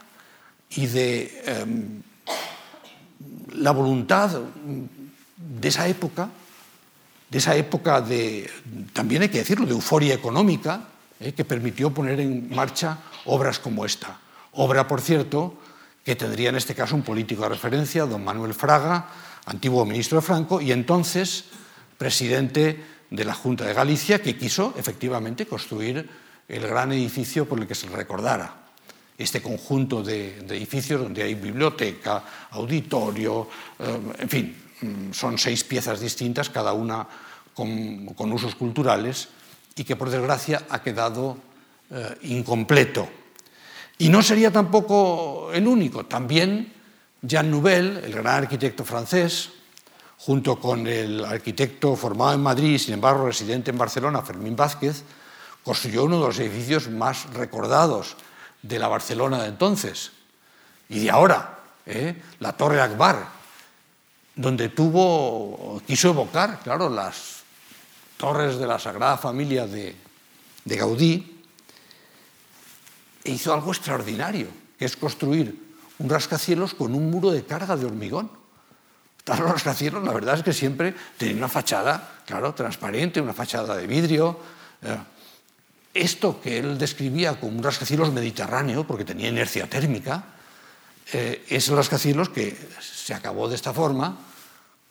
y 0.68 0.84
de 0.84 1.42
em, 1.46 2.02
la 3.54 3.70
voluntad 3.70 4.28
de 4.28 5.68
esa 5.68 5.88
época, 5.88 6.28
de 7.30 7.38
esa 7.38 7.56
época 7.56 8.02
de, 8.02 8.50
también 8.92 9.22
hay 9.22 9.30
que 9.30 9.38
decirlo, 9.38 9.64
de 9.64 9.72
euforia 9.72 10.12
económica, 10.12 10.88
eh, 11.20 11.32
que 11.32 11.46
permitió 11.46 11.90
poner 11.90 12.20
en 12.20 12.54
marcha 12.54 12.98
obras 13.24 13.58
como 13.58 13.86
esta. 13.86 14.20
Obra, 14.52 14.86
por 14.86 15.00
cierto, 15.00 15.54
que 16.04 16.16
tendría 16.16 16.50
en 16.50 16.56
este 16.56 16.74
caso 16.74 16.96
un 16.96 17.02
político 17.02 17.44
de 17.44 17.48
referencia, 17.48 18.04
don 18.04 18.22
Manuel 18.22 18.52
Fraga, 18.52 19.08
antiguo 19.46 19.86
ministro 19.86 20.20
de 20.20 20.26
Franco 20.26 20.60
y 20.60 20.70
entonces 20.70 21.46
presidente 21.96 22.84
de 23.10 23.24
la 23.24 23.34
Junta 23.34 23.64
de 23.64 23.74
Galicia, 23.74 24.22
que 24.22 24.36
quiso 24.36 24.74
efectivamente 24.76 25.46
construir 25.46 26.08
el 26.48 26.66
gran 26.66 26.92
edificio 26.92 27.46
por 27.46 27.58
el 27.58 27.66
que 27.66 27.74
se 27.74 27.88
recordara. 27.88 28.54
Este 29.18 29.42
conjunto 29.42 30.02
de, 30.02 30.38
edificios 30.38 31.02
donde 31.02 31.22
hay 31.22 31.34
biblioteca, 31.34 32.24
auditorio, 32.50 33.48
eh, 33.78 34.00
en 34.18 34.28
fin, 34.28 34.56
mm, 34.80 35.12
son 35.12 35.38
seis 35.38 35.64
piezas 35.64 36.00
distintas, 36.00 36.48
cada 36.48 36.72
una 36.72 37.06
con, 37.54 38.32
usos 38.32 38.54
culturales, 38.54 39.28
y 39.76 39.84
que 39.84 39.96
por 39.96 40.08
desgracia 40.08 40.62
ha 40.70 40.82
quedado 40.82 41.36
eh, 41.90 42.16
incompleto. 42.22 43.08
Y 43.98 44.08
no 44.08 44.22
sería 44.22 44.50
tampoco 44.50 45.50
el 45.52 45.66
único. 45.66 46.06
También 46.06 46.72
Jean 47.20 47.50
Nouvel, 47.50 47.98
el 47.98 48.12
gran 48.12 48.44
arquitecto 48.44 48.84
francés, 48.84 49.50
junto 50.20 50.60
con 50.60 50.86
el 50.86 51.24
arquitecto 51.24 51.96
formado 51.96 52.34
en 52.34 52.42
Madrid, 52.42 52.78
sin 52.78 52.94
embargo 52.94 53.26
residente 53.26 53.70
en 53.70 53.78
Barcelona, 53.78 54.20
Fermín 54.20 54.54
Vázquez, 54.54 55.02
construyó 55.64 56.04
uno 56.04 56.20
de 56.20 56.26
los 56.26 56.38
edificios 56.38 56.88
más 56.90 57.32
recordados 57.32 58.16
de 58.62 58.78
la 58.78 58.88
Barcelona 58.88 59.42
de 59.42 59.48
entonces 59.48 60.12
y 60.90 61.00
de 61.00 61.10
ahora, 61.10 61.60
¿eh? 61.86 62.20
la 62.38 62.52
Torre 62.52 62.82
Akbar, 62.82 63.28
donde 64.34 64.68
tuvo, 64.68 65.80
quiso 65.86 66.10
evocar, 66.10 66.60
claro, 66.60 66.90
las 66.90 67.40
torres 68.18 68.58
de 68.58 68.66
la 68.66 68.78
Sagrada 68.78 69.16
Familia 69.16 69.66
de, 69.66 69.96
de 70.64 70.76
Gaudí 70.76 71.42
e 73.24 73.30
hizo 73.30 73.54
algo 73.54 73.72
extraordinario, 73.72 74.48
que 74.78 74.84
es 74.84 74.96
construir 74.96 75.58
un 75.98 76.10
rascacielos 76.10 76.74
con 76.74 76.94
un 76.94 77.10
muro 77.10 77.30
de 77.30 77.44
carga 77.44 77.76
de 77.76 77.86
hormigón. 77.86 78.39
Los 79.26 79.38
rascacielos, 79.38 80.02
la 80.02 80.12
verdad 80.12 80.36
es 80.36 80.42
que 80.42 80.52
siempre 80.52 80.94
tenían 81.16 81.38
una 81.38 81.48
fachada, 81.48 82.20
claro, 82.26 82.54
transparente, 82.54 83.20
una 83.20 83.32
fachada 83.32 83.76
de 83.76 83.86
vidrio. 83.86 84.38
Eh, 84.82 84.96
esto 85.94 86.40
que 86.40 86.58
él 86.58 86.78
describía 86.78 87.38
como 87.38 87.56
un 87.58 87.62
rascacielos 87.62 88.12
mediterráneo, 88.12 88.86
porque 88.86 89.04
tenía 89.04 89.28
inercia 89.28 89.68
térmica, 89.68 90.24
eh, 91.12 91.44
es 91.48 91.68
el 91.68 91.76
rascacielos 91.76 92.28
que 92.28 92.56
se 92.80 93.14
acabó 93.14 93.48
de 93.48 93.56
esta 93.56 93.72
forma, 93.72 94.16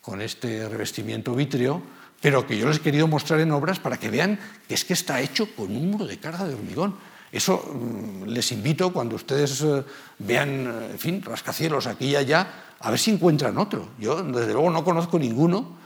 con 0.01 0.21
este 0.21 0.67
revestimiento 0.67 1.33
vítreo, 1.35 1.81
pero 2.21 2.45
que 2.45 2.57
yo 2.57 2.67
les 2.67 2.77
he 2.77 2.81
querido 2.81 3.07
mostrar 3.07 3.39
en 3.39 3.51
obras 3.51 3.79
para 3.79 3.97
que 3.97 4.09
vean 4.09 4.39
que 4.67 4.73
es 4.73 4.83
que 4.83 4.93
está 4.93 5.21
hecho 5.21 5.55
con 5.55 5.75
un 5.75 5.91
muro 5.91 6.05
de 6.05 6.19
carga 6.19 6.45
de 6.45 6.55
hormigón. 6.55 6.95
Eso 7.31 7.57
mm, 7.57 8.25
les 8.25 8.51
invito 8.51 8.91
cuando 8.91 9.15
ustedes 9.15 9.61
eh, 9.61 9.83
vean, 10.19 10.89
en 10.91 10.99
fin, 10.99 11.21
rascacielos 11.21 11.87
aquí 11.87 12.07
y 12.07 12.15
allá, 12.15 12.68
a 12.81 12.89
ver 12.89 12.99
si 12.99 13.11
encuentran 13.11 13.57
otro. 13.57 13.89
Yo, 13.99 14.21
desde 14.23 14.53
luego, 14.53 14.69
no 14.69 14.83
conozco 14.83 15.19
ninguno 15.19 15.77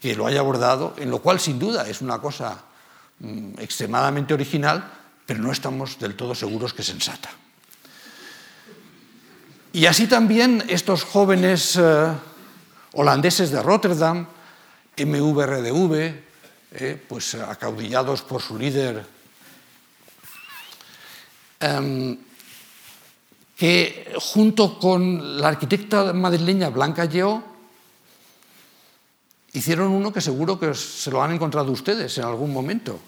que 0.00 0.16
lo 0.16 0.26
haya 0.26 0.40
abordado, 0.40 0.94
en 0.98 1.10
lo 1.10 1.20
cual, 1.20 1.38
sin 1.38 1.58
duda, 1.58 1.88
es 1.88 2.00
una 2.00 2.18
cosa 2.18 2.58
mm, 3.20 3.60
extremadamente 3.60 4.34
original, 4.34 4.90
pero 5.24 5.40
no 5.40 5.52
estamos 5.52 5.98
del 5.98 6.16
todo 6.16 6.34
seguros 6.34 6.74
que 6.74 6.82
sensata. 6.82 7.30
Y 9.72 9.86
así 9.86 10.06
también 10.06 10.64
estos 10.68 11.04
jóvenes 11.04 11.76
eh, 11.76 12.12
holandeses 12.92 13.50
de 13.50 13.62
Rotterdam, 13.62 14.26
MVRDV, 14.98 16.14
eh, 16.72 17.02
pues 17.08 17.34
acaudillados 17.36 18.22
por 18.22 18.42
su 18.42 18.58
líder, 18.58 19.06
em, 21.60 22.18
que 23.62 24.10
junto 24.18 24.76
con 24.76 25.38
la 25.40 25.46
arquitecta 25.46 26.12
madrileña 26.12 26.68
Blanca 26.68 27.04
Lleó, 27.04 27.40
hicieron 29.52 29.92
uno 29.92 30.12
que 30.12 30.20
seguro 30.20 30.58
que 30.58 30.74
se 30.74 31.12
lo 31.12 31.22
han 31.22 31.30
encontrado 31.30 31.70
ustedes 31.70 32.18
en 32.18 32.24
algún 32.24 32.52
momento. 32.52 32.98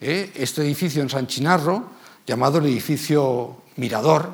Eh, 0.00 0.30
este 0.36 0.62
edificio 0.62 1.02
en 1.02 1.10
San 1.10 1.26
Chinarro, 1.26 1.90
llamado 2.24 2.58
el 2.58 2.66
edificio 2.66 3.64
Mirador, 3.78 4.30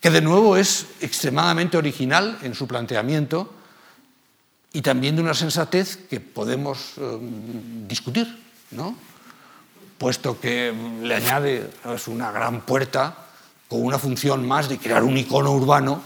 que 0.00 0.08
de 0.08 0.22
nuevo 0.22 0.56
es 0.56 0.86
extremadamente 1.02 1.76
original 1.76 2.38
en 2.40 2.54
su 2.54 2.66
planteamiento 2.66 3.52
y 4.72 4.80
también 4.80 5.14
de 5.14 5.20
una 5.20 5.34
sensatez 5.34 5.98
que 6.08 6.20
podemos 6.20 6.94
eh, 6.96 7.18
discutir, 7.86 8.34
¿no? 8.70 9.09
Puesto 10.00 10.40
que 10.40 10.72
le 11.02 11.14
añade 11.14 11.68
es 11.84 12.08
una 12.08 12.32
gran 12.32 12.62
puerta 12.62 13.28
con 13.68 13.84
una 13.84 13.98
función 13.98 14.48
más 14.48 14.66
de 14.66 14.78
crear 14.78 15.04
un 15.04 15.14
icono 15.18 15.52
urbano 15.52 16.00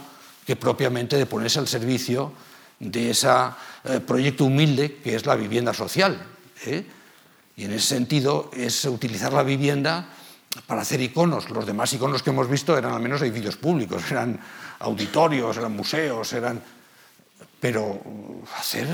que 0.44 0.56
propiamente 0.56 1.16
de 1.16 1.26
ponerse 1.26 1.60
al 1.60 1.68
servicio 1.68 2.32
de 2.80 3.10
ese 3.10 3.30
eh, 3.84 4.00
proyecto 4.00 4.46
humilde 4.46 4.96
que 4.96 5.14
es 5.14 5.24
la 5.26 5.36
vivienda 5.36 5.72
social. 5.72 6.20
¿eh? 6.66 6.84
Y 7.56 7.66
en 7.66 7.72
ese 7.72 7.86
sentido 7.86 8.50
es 8.52 8.84
utilizar 8.84 9.32
la 9.32 9.44
vivienda 9.44 10.08
para 10.66 10.82
hacer 10.82 11.00
iconos. 11.00 11.48
Los 11.50 11.64
demás 11.64 11.92
iconos 11.92 12.24
que 12.24 12.30
hemos 12.30 12.50
visto 12.50 12.76
eran 12.76 12.94
al 12.94 13.00
menos 13.00 13.22
edificios 13.22 13.56
públicos, 13.56 14.10
eran 14.10 14.40
auditorios, 14.80 15.56
eran 15.56 15.70
museos, 15.70 16.32
eran... 16.32 16.60
Pero 17.60 18.02
hacer 18.58 18.88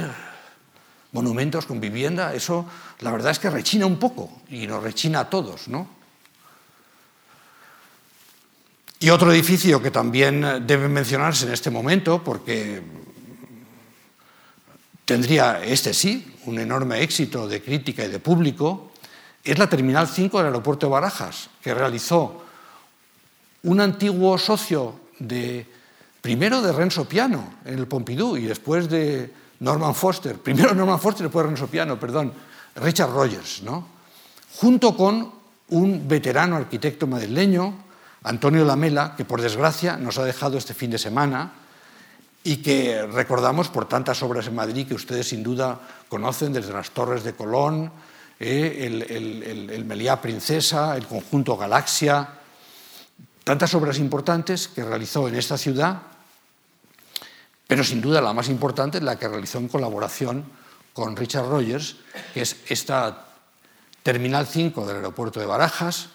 monumentos 1.13 1.67
con 1.67 1.81
vivienda, 1.81 2.35
eso 2.35 2.67
la 3.01 3.11
verdad 3.11 3.33
es 3.33 3.39
que 3.39 3.51
rechina 3.51 3.87
un 3.87 3.99
poco 3.99 4.31
y 4.49 4.67
nos 4.67 4.83
rechina 4.83 5.21
a 5.21 5.31
todos, 5.31 5.69
¿no? 5.69 5.89
Y 9.01 9.09
otro 9.09 9.33
edificio 9.33 9.83
que 9.83 9.91
también 9.91 10.67
debe 10.67 10.87
mencionarse 10.87 11.47
en 11.47 11.53
este 11.53 11.71
momento, 11.71 12.23
porque 12.23 12.83
tendría 15.07 15.65
este 15.65 15.95
sí 15.95 16.37
un 16.45 16.59
enorme 16.59 17.03
éxito 17.03 17.49
de 17.49 17.63
crítica 17.63 18.05
y 18.05 18.09
de 18.09 18.19
público, 18.19 18.93
es 19.43 19.59
la 19.59 19.69
Terminal 19.69 20.07
5 20.07 20.37
del 20.37 20.49
aeropuerto 20.49 20.87
de 20.87 20.93
Barajas, 20.93 21.49
que 21.63 21.73
realizó 21.73 22.45
un 23.63 23.81
antiguo 23.81 24.37
socio 24.37 25.01
de, 25.19 25.67
primero 26.21 26.61
de 26.61 26.73
Renzo 26.73 27.09
Piano 27.09 27.55
en 27.65 27.79
el 27.79 27.87
Pompidou 27.87 28.37
y 28.37 28.43
después 28.43 28.89
de 28.89 29.33
Norman 29.61 29.95
Foster, 29.95 30.37
primero 30.37 30.75
Norman 30.75 31.01
Foster 31.01 31.25
después 31.25 31.47
Renzo 31.47 31.67
Piano, 31.67 31.99
perdón, 31.99 32.33
Richard 32.77 33.11
Rogers, 33.11 33.63
¿no? 33.63 34.01
junto 34.57 34.97
con 34.97 35.33
un 35.69 36.09
veterano 36.09 36.57
arquitecto 36.57 37.07
madrileño, 37.07 37.75
Antonio 38.25 38.65
Lamela, 38.65 39.15
que 39.17 39.25
por 39.25 39.41
desgracia 39.41 39.97
nos 39.97 40.19
ha 40.19 40.25
dejado 40.25 40.59
este 40.59 40.75
fin 40.75 40.91
de 40.91 40.99
semana 40.99 41.53
y 42.43 42.59
que 42.59 43.07
recordamos 43.07 43.69
por 43.69 43.89
tantas 43.89 44.23
obras 44.23 44.47
en 44.47 44.55
Madrid 44.55 44.87
que 44.87 44.95
ustedes 44.95 45.29
sin 45.29 45.43
duda 45.43 45.81
conocen, 46.09 46.53
desde 46.53 46.73
las 46.73 46.91
Torres 46.91 47.23
de 47.23 47.35
Colón, 47.35 47.93
eh, 48.39 48.87
el, 49.71 49.85
Meliá 49.85 50.21
Princesa, 50.21 50.97
el 50.97 51.07
conjunto 51.07 51.57
Galaxia, 51.57 52.29
tantas 53.45 53.75
obras 53.75 53.99
importantes 53.99 54.69
que 54.69 54.85
realizó 54.85 55.29
en 55.29 55.37
esta 55.37 55.57
ciudad, 55.57 56.03
pero 57.71 57.85
sin 57.85 58.01
duda 58.01 58.21
la 58.21 58.33
más 58.33 58.49
importante 58.49 58.99
es 58.99 59.05
la 59.05 59.17
que 59.17 59.29
realizó 59.29 59.59
en 59.59 59.69
colaboración 59.69 60.43
con 60.93 61.15
Richard 61.15 61.47
Rogers, 61.47 61.95
que 62.35 62.41
es 62.41 62.57
esta 62.69 63.29
Terminal 64.03 64.49
5 64.49 64.85
del 64.85 64.97
aeropuerto 64.97 65.39
de 65.39 65.47
Barajas, 65.47 66.09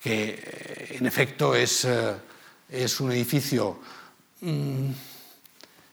que 0.00 0.42
eh, 0.42 0.96
en 0.98 1.06
efecto 1.06 1.54
es, 1.54 1.84
eh, 1.84 2.16
un 2.98 3.12
edificio 3.12 3.78
mm, 4.40 4.90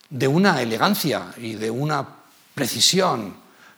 de 0.10 0.28
una 0.28 0.60
elegancia 0.60 1.32
y 1.38 1.54
de 1.54 1.70
una 1.70 2.08
precisión 2.56 3.36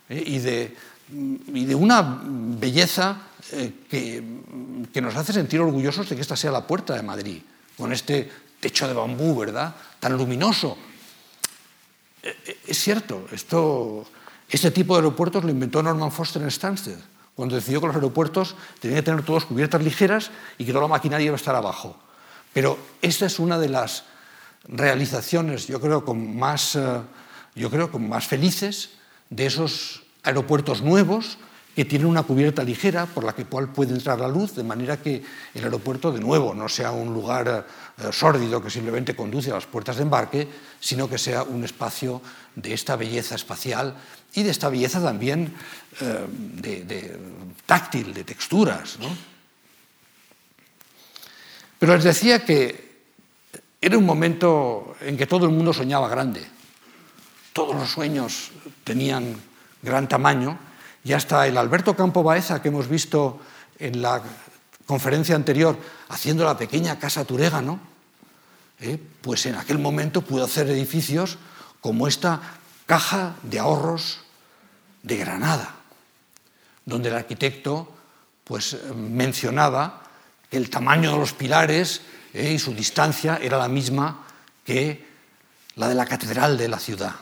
y 0.08 0.38
de 0.38 0.74
y 1.08 1.64
de 1.66 1.74
una 1.74 2.22
belleza 2.24 3.18
eh, 3.52 3.84
que, 3.90 5.00
nos 5.02 5.14
hace 5.14 5.34
sentir 5.34 5.60
orgullosos 5.60 6.08
de 6.08 6.16
que 6.16 6.22
esta 6.22 6.36
sea 6.36 6.50
la 6.50 6.66
puerta 6.66 6.94
de 6.94 7.02
Madrid, 7.02 7.42
con 7.76 7.92
este 7.92 8.30
techo 8.60 8.86
de 8.88 8.94
bambú, 8.94 9.38
¿verdad? 9.38 9.74
Tan 10.00 10.16
luminoso. 10.16 10.76
Eh, 12.22 12.36
eh, 12.46 12.58
es 12.66 12.78
cierto, 12.78 13.26
esto, 13.32 14.06
este 14.48 14.70
tipo 14.70 14.94
de 14.94 15.00
aeropuertos 15.00 15.44
lo 15.44 15.50
inventó 15.50 15.82
Norman 15.82 16.12
Foster 16.12 16.42
en 16.42 16.50
Stansted, 16.50 16.98
cuando 17.34 17.54
decidió 17.54 17.80
que 17.80 17.88
los 17.88 17.96
aeropuertos 17.96 18.56
tenían 18.80 19.00
que 19.00 19.04
tener 19.04 19.24
todos 19.24 19.44
cubiertas 19.44 19.82
ligeras 19.82 20.30
y 20.58 20.64
que 20.64 20.72
toda 20.72 20.82
la 20.82 20.88
maquinaria 20.88 21.26
iba 21.26 21.34
a 21.34 21.36
estar 21.36 21.54
abajo. 21.54 21.96
Pero 22.52 22.78
esta 23.02 23.26
es 23.26 23.38
una 23.38 23.58
de 23.58 23.68
las 23.68 24.04
realizaciones, 24.68 25.66
yo 25.66 25.80
creo, 25.80 26.04
con 26.04 26.36
más, 26.36 26.78
yo 27.54 27.70
creo, 27.70 27.92
con 27.92 28.08
más 28.08 28.26
felices 28.26 28.90
de 29.30 29.46
esos 29.46 30.02
aeropuertos 30.22 30.82
nuevos 30.82 31.38
que 31.76 31.84
tienen 31.84 32.08
una 32.08 32.22
cubierta 32.22 32.64
ligera 32.64 33.04
por 33.04 33.22
la 33.22 33.34
que 33.34 33.44
cual 33.44 33.68
puede 33.68 33.92
entrar 33.92 34.18
la 34.18 34.28
luz, 34.28 34.54
de 34.56 34.64
manera 34.64 34.96
que 34.96 35.22
el 35.52 35.62
aeropuerto, 35.62 36.10
de 36.10 36.20
nuevo, 36.20 36.54
no 36.54 36.70
sea 36.70 36.90
un 36.90 37.12
lugar 37.12 37.66
eh, 37.98 38.08
sórdido 38.12 38.62
que 38.62 38.70
simplemente 38.70 39.14
conduce 39.14 39.50
a 39.50 39.56
las 39.56 39.66
puertas 39.66 39.96
de 39.96 40.02
embarque, 40.04 40.48
sino 40.80 41.06
que 41.06 41.18
sea 41.18 41.42
un 41.42 41.64
espacio 41.64 42.22
de 42.54 42.72
esta 42.72 42.96
belleza 42.96 43.34
espacial 43.34 43.94
y 44.32 44.42
de 44.42 44.50
esta 44.52 44.70
belleza 44.70 45.02
también 45.02 45.52
eh, 46.00 46.26
de, 46.30 47.20
táctil, 47.66 48.14
de 48.14 48.24
texturas. 48.24 48.96
Pero 51.78 51.94
les 51.94 52.04
decía 52.04 52.42
que 52.42 53.04
era 53.82 53.98
un 53.98 54.06
momento 54.06 54.96
en 55.02 55.18
que 55.18 55.26
todo 55.26 55.44
el 55.44 55.52
mundo 55.52 55.74
soñaba 55.74 56.08
grande. 56.08 56.40
Todos 57.52 57.76
los 57.76 57.90
sueños 57.90 58.50
tenían 58.82 59.36
gran 59.82 60.08
tamaño, 60.08 60.58
y 61.06 61.12
hasta 61.12 61.46
el 61.46 61.56
Alberto 61.56 61.94
Campo 61.94 62.24
Baeza 62.24 62.60
que 62.60 62.66
hemos 62.66 62.88
visto 62.88 63.38
en 63.78 64.02
la 64.02 64.20
conferencia 64.86 65.36
anterior 65.36 65.78
haciendo 66.08 66.44
la 66.44 66.58
pequeña 66.58 66.98
casa 66.98 67.24
Turégano, 67.24 67.78
¿eh? 68.80 68.98
pues 69.20 69.46
en 69.46 69.54
aquel 69.54 69.78
momento 69.78 70.22
pudo 70.22 70.44
hacer 70.44 70.68
edificios 70.68 71.38
como 71.80 72.08
esta 72.08 72.40
caja 72.86 73.36
de 73.44 73.60
ahorros 73.60 74.18
de 75.04 75.16
Granada, 75.18 75.76
donde 76.84 77.10
el 77.10 77.14
arquitecto 77.14 77.88
pues, 78.42 78.76
mencionaba 78.96 80.02
que 80.50 80.56
el 80.56 80.70
tamaño 80.70 81.12
de 81.12 81.18
los 81.18 81.34
pilares 81.34 82.00
¿eh? 82.34 82.54
y 82.54 82.58
su 82.58 82.74
distancia 82.74 83.38
era 83.40 83.58
la 83.58 83.68
misma 83.68 84.26
que 84.64 85.06
la 85.76 85.88
de 85.88 85.94
la 85.94 86.06
catedral 86.06 86.58
de 86.58 86.66
la 86.66 86.80
ciudad. 86.80 87.14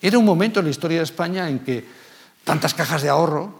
Era 0.00 0.16
un 0.16 0.24
momento 0.24 0.60
en 0.60 0.66
la 0.66 0.70
historia 0.70 0.98
de 0.98 1.04
España 1.04 1.48
en 1.48 1.58
que 1.58 2.05
tantas 2.46 2.74
cajas 2.74 3.02
de 3.02 3.08
ahorro, 3.08 3.58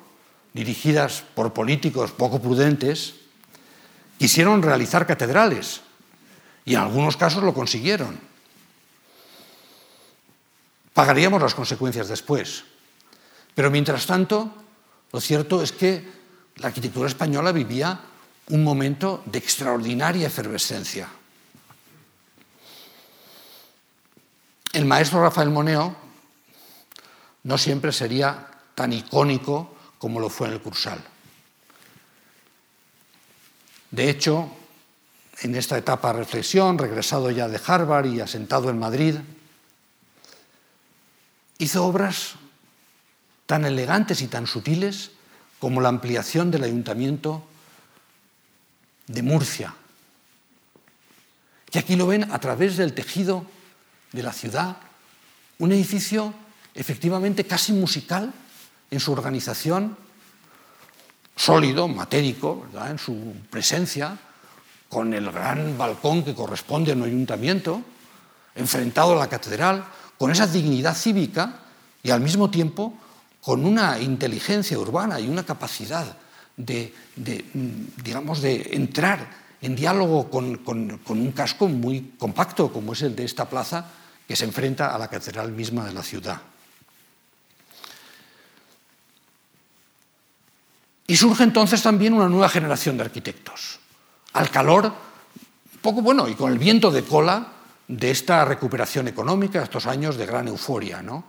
dirigidas 0.54 1.24
por 1.34 1.52
políticos 1.52 2.12
poco 2.12 2.40
prudentes, 2.40 3.16
quisieron 4.16 4.62
realizar 4.62 5.08
catedrales 5.08 5.82
y 6.64 6.74
en 6.74 6.80
algunos 6.80 7.16
casos 7.16 7.42
lo 7.42 7.52
consiguieron. 7.52 8.16
Pagaríamos 10.94 11.42
las 11.42 11.54
consecuencias 11.54 12.06
después. 12.06 12.62
Pero 13.56 13.72
mientras 13.72 14.06
tanto, 14.06 14.54
lo 15.12 15.20
cierto 15.20 15.62
es 15.62 15.72
que 15.72 16.06
la 16.56 16.68
arquitectura 16.68 17.08
española 17.08 17.50
vivía 17.50 17.98
un 18.50 18.62
momento 18.62 19.24
de 19.26 19.38
extraordinaria 19.38 20.28
efervescencia. 20.28 21.08
El 24.72 24.84
maestro 24.84 25.20
Rafael 25.20 25.50
Moneo 25.50 25.96
no 27.42 27.58
siempre 27.58 27.92
sería 27.92 28.55
tan 28.76 28.92
icónico 28.92 29.74
como 29.98 30.20
lo 30.20 30.28
fue 30.28 30.46
en 30.46 30.52
el 30.52 30.60
Cursal. 30.60 31.02
De 33.90 34.10
hecho, 34.10 34.50
en 35.40 35.54
esta 35.56 35.78
etapa 35.78 36.12
de 36.12 36.18
reflexión, 36.20 36.76
regresado 36.76 37.30
ya 37.30 37.48
de 37.48 37.60
Harvard 37.66 38.06
y 38.06 38.20
asentado 38.20 38.68
en 38.68 38.78
Madrid, 38.78 39.16
hizo 41.58 41.86
obras 41.86 42.34
tan 43.46 43.64
elegantes 43.64 44.20
y 44.20 44.28
tan 44.28 44.46
sutiles 44.46 45.12
como 45.58 45.80
la 45.80 45.88
ampliación 45.88 46.50
del 46.50 46.64
ayuntamiento 46.64 47.42
de 49.06 49.22
Murcia. 49.22 49.74
Y 51.72 51.78
aquí 51.78 51.96
lo 51.96 52.06
ven 52.06 52.30
a 52.30 52.38
través 52.40 52.76
del 52.76 52.92
tejido 52.92 53.46
de 54.12 54.22
la 54.22 54.34
ciudad, 54.34 54.76
un 55.58 55.72
edificio 55.72 56.34
efectivamente 56.74 57.46
casi 57.46 57.72
musical 57.72 58.34
en 58.90 59.00
su 59.00 59.12
organización, 59.12 59.96
sólido, 61.34 61.88
matérico, 61.88 62.66
en 62.88 62.98
su 62.98 63.34
presencia, 63.50 64.18
con 64.88 65.12
el 65.14 65.30
gran 65.30 65.76
balcón 65.76 66.24
que 66.24 66.34
corresponde 66.34 66.92
a 66.92 66.94
un 66.94 67.02
ayuntamiento, 67.02 67.82
enfrentado 68.54 69.12
a 69.12 69.16
la 69.16 69.28
catedral, 69.28 69.84
con 70.16 70.30
esa 70.30 70.46
dignidad 70.46 70.94
cívica 70.94 71.60
y 72.02 72.10
al 72.10 72.20
mismo 72.20 72.50
tiempo 72.50 72.94
con 73.42 73.64
una 73.64 74.00
inteligencia 74.00 74.78
urbana 74.78 75.20
y 75.20 75.28
una 75.28 75.44
capacidad 75.44 76.16
de, 76.56 76.92
digamos, 78.02 78.40
de 78.40 78.70
entrar 78.72 79.28
en 79.60 79.76
diálogo 79.76 80.30
con, 80.30 80.60
un 80.66 81.32
casco 81.32 81.68
muy 81.68 82.14
compacto 82.18 82.72
como 82.72 82.92
es 82.92 83.02
el 83.02 83.14
de 83.14 83.24
esta 83.24 83.48
plaza 83.48 83.86
que 84.26 84.36
se 84.36 84.44
enfrenta 84.44 84.94
a 84.94 84.98
la 84.98 85.08
catedral 85.08 85.52
misma 85.52 85.84
de 85.84 85.92
la 85.92 86.02
ciudad. 86.02 86.40
Y 91.06 91.16
surge 91.16 91.44
entonces 91.44 91.82
también 91.82 92.14
una 92.14 92.28
nueva 92.28 92.48
generación 92.48 92.96
de 92.96 93.04
arquitectos, 93.04 93.78
al 94.32 94.50
calor, 94.50 94.92
poco 95.80 96.02
bueno, 96.02 96.28
y 96.28 96.34
con 96.34 96.52
el 96.52 96.58
viento 96.58 96.90
de 96.90 97.04
cola 97.04 97.52
de 97.86 98.10
esta 98.10 98.44
recuperación 98.44 99.06
económica, 99.06 99.62
estos 99.62 99.86
años 99.86 100.16
de 100.16 100.26
gran 100.26 100.48
euforia. 100.48 101.02
¿no? 101.02 101.24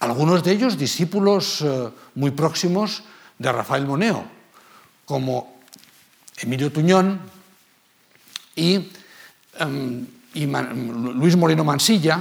Algunos 0.00 0.42
de 0.42 0.52
ellos 0.52 0.78
discípulos 0.78 1.60
eh, 1.60 1.90
muy 2.14 2.30
próximos 2.30 3.02
de 3.38 3.52
Rafael 3.52 3.86
Moneo, 3.86 4.24
como 5.04 5.60
Emilio 6.38 6.72
Tuñón 6.72 7.20
y, 8.56 8.90
em, 9.58 10.06
y 10.32 10.46
Luis 10.46 11.36
Moreno 11.36 11.64
Mansilla, 11.64 12.20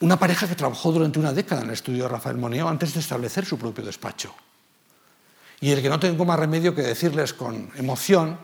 una 0.00 0.18
pareja 0.18 0.46
que 0.46 0.54
trabajó 0.54 0.92
durante 0.92 1.18
una 1.18 1.32
década 1.32 1.62
en 1.62 1.68
el 1.68 1.74
estudio 1.74 2.04
de 2.04 2.08
Rafael 2.10 2.36
Moneo 2.36 2.68
antes 2.68 2.92
de 2.94 3.00
establecer 3.00 3.44
su 3.46 3.58
propio 3.58 3.84
despacho. 3.84 4.34
Y 5.60 5.70
el 5.70 5.80
que 5.80 5.88
no 5.88 5.98
tengo 5.98 6.24
más 6.24 6.38
remedio 6.38 6.74
que 6.74 6.82
decirles 6.82 7.32
con 7.32 7.70
emoción 7.76 8.38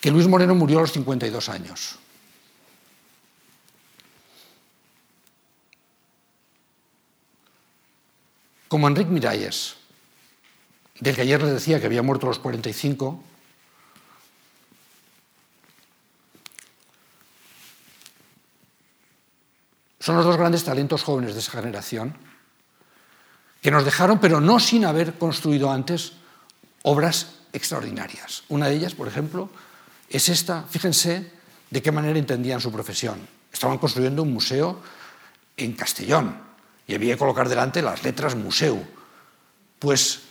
que 0.00 0.10
Luis 0.10 0.28
Moreno 0.28 0.54
murió 0.54 0.78
a 0.78 0.82
los 0.82 0.92
52 0.92 1.48
años. 1.48 1.96
Como 8.68 8.86
Enrique 8.86 9.10
Miralles, 9.10 9.76
del 11.00 11.16
que 11.16 11.22
ayer 11.22 11.42
les 11.42 11.54
decía 11.54 11.80
que 11.80 11.86
había 11.86 12.02
muerto 12.02 12.26
a 12.26 12.28
los 12.28 12.38
45, 12.38 13.20
son 20.00 20.16
los 20.16 20.24
dos 20.24 20.36
grandes 20.36 20.64
talentos 20.64 21.02
jóvenes 21.02 21.34
de 21.34 21.40
esa 21.40 21.52
generación 21.52 22.16
que 23.60 23.70
nos 23.70 23.84
dejaron, 23.84 24.18
pero 24.18 24.40
no 24.40 24.58
sin 24.58 24.86
haber 24.86 25.14
construido 25.14 25.70
antes 25.70 26.14
obras 26.82 27.36
extraordinarias. 27.52 28.44
Una 28.48 28.68
de 28.68 28.76
ellas, 28.76 28.94
por 28.94 29.06
ejemplo, 29.06 29.50
es 30.08 30.28
esta, 30.30 30.64
fíjense 30.64 31.30
de 31.68 31.82
qué 31.82 31.92
manera 31.92 32.18
entendían 32.18 32.60
su 32.60 32.72
profesión. 32.72 33.20
Estaban 33.52 33.78
construyendo 33.78 34.22
un 34.22 34.32
museo 34.32 34.80
en 35.56 35.74
Castellón 35.74 36.36
y 36.86 36.94
había 36.94 37.14
que 37.14 37.18
colocar 37.18 37.48
delante 37.48 37.82
las 37.82 38.02
letras 38.02 38.34
museo. 38.34 38.82
Pues 39.78 40.22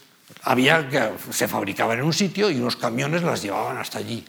había 0.42 0.88
que 0.88 1.12
se 1.32 1.46
fabricaban 1.46 1.98
en 1.98 2.04
un 2.04 2.12
sitio 2.12 2.50
y 2.50 2.56
unos 2.56 2.76
camiones 2.76 3.22
las 3.22 3.42
llevaban 3.42 3.78
hasta 3.78 3.98
allí. 3.98 4.24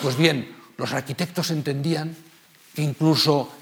Pues 0.00 0.16
bien, 0.16 0.56
los 0.78 0.92
arquitectos 0.92 1.50
entendían 1.50 2.16
que 2.74 2.82
incluso 2.82 3.52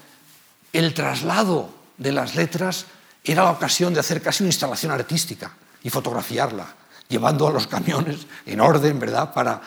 el 0.73 0.93
traslado 0.93 1.69
de 1.97 2.11
las 2.11 2.35
letras 2.35 2.85
era 3.23 3.43
la 3.43 3.51
ocasión 3.51 3.93
de 3.93 3.99
hacer 3.99 4.21
casi 4.21 4.43
una 4.43 4.49
instalación 4.49 4.91
artística 4.91 5.51
y 5.83 5.89
fotografiarla, 5.89 6.67
llevando 7.07 7.47
a 7.47 7.51
los 7.51 7.67
camiones 7.67 8.27
en 8.45 8.61
orden, 8.61 8.99
¿verdad?, 8.99 9.33
para 9.33 9.61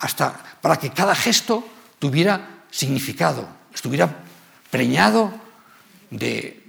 hasta 0.00 0.50
para 0.60 0.78
que 0.78 0.90
cada 0.90 1.14
gesto 1.14 1.64
tuviera 1.98 2.64
significado, 2.70 3.48
estuviera 3.74 4.24
preñado 4.70 5.32
de, 6.10 6.62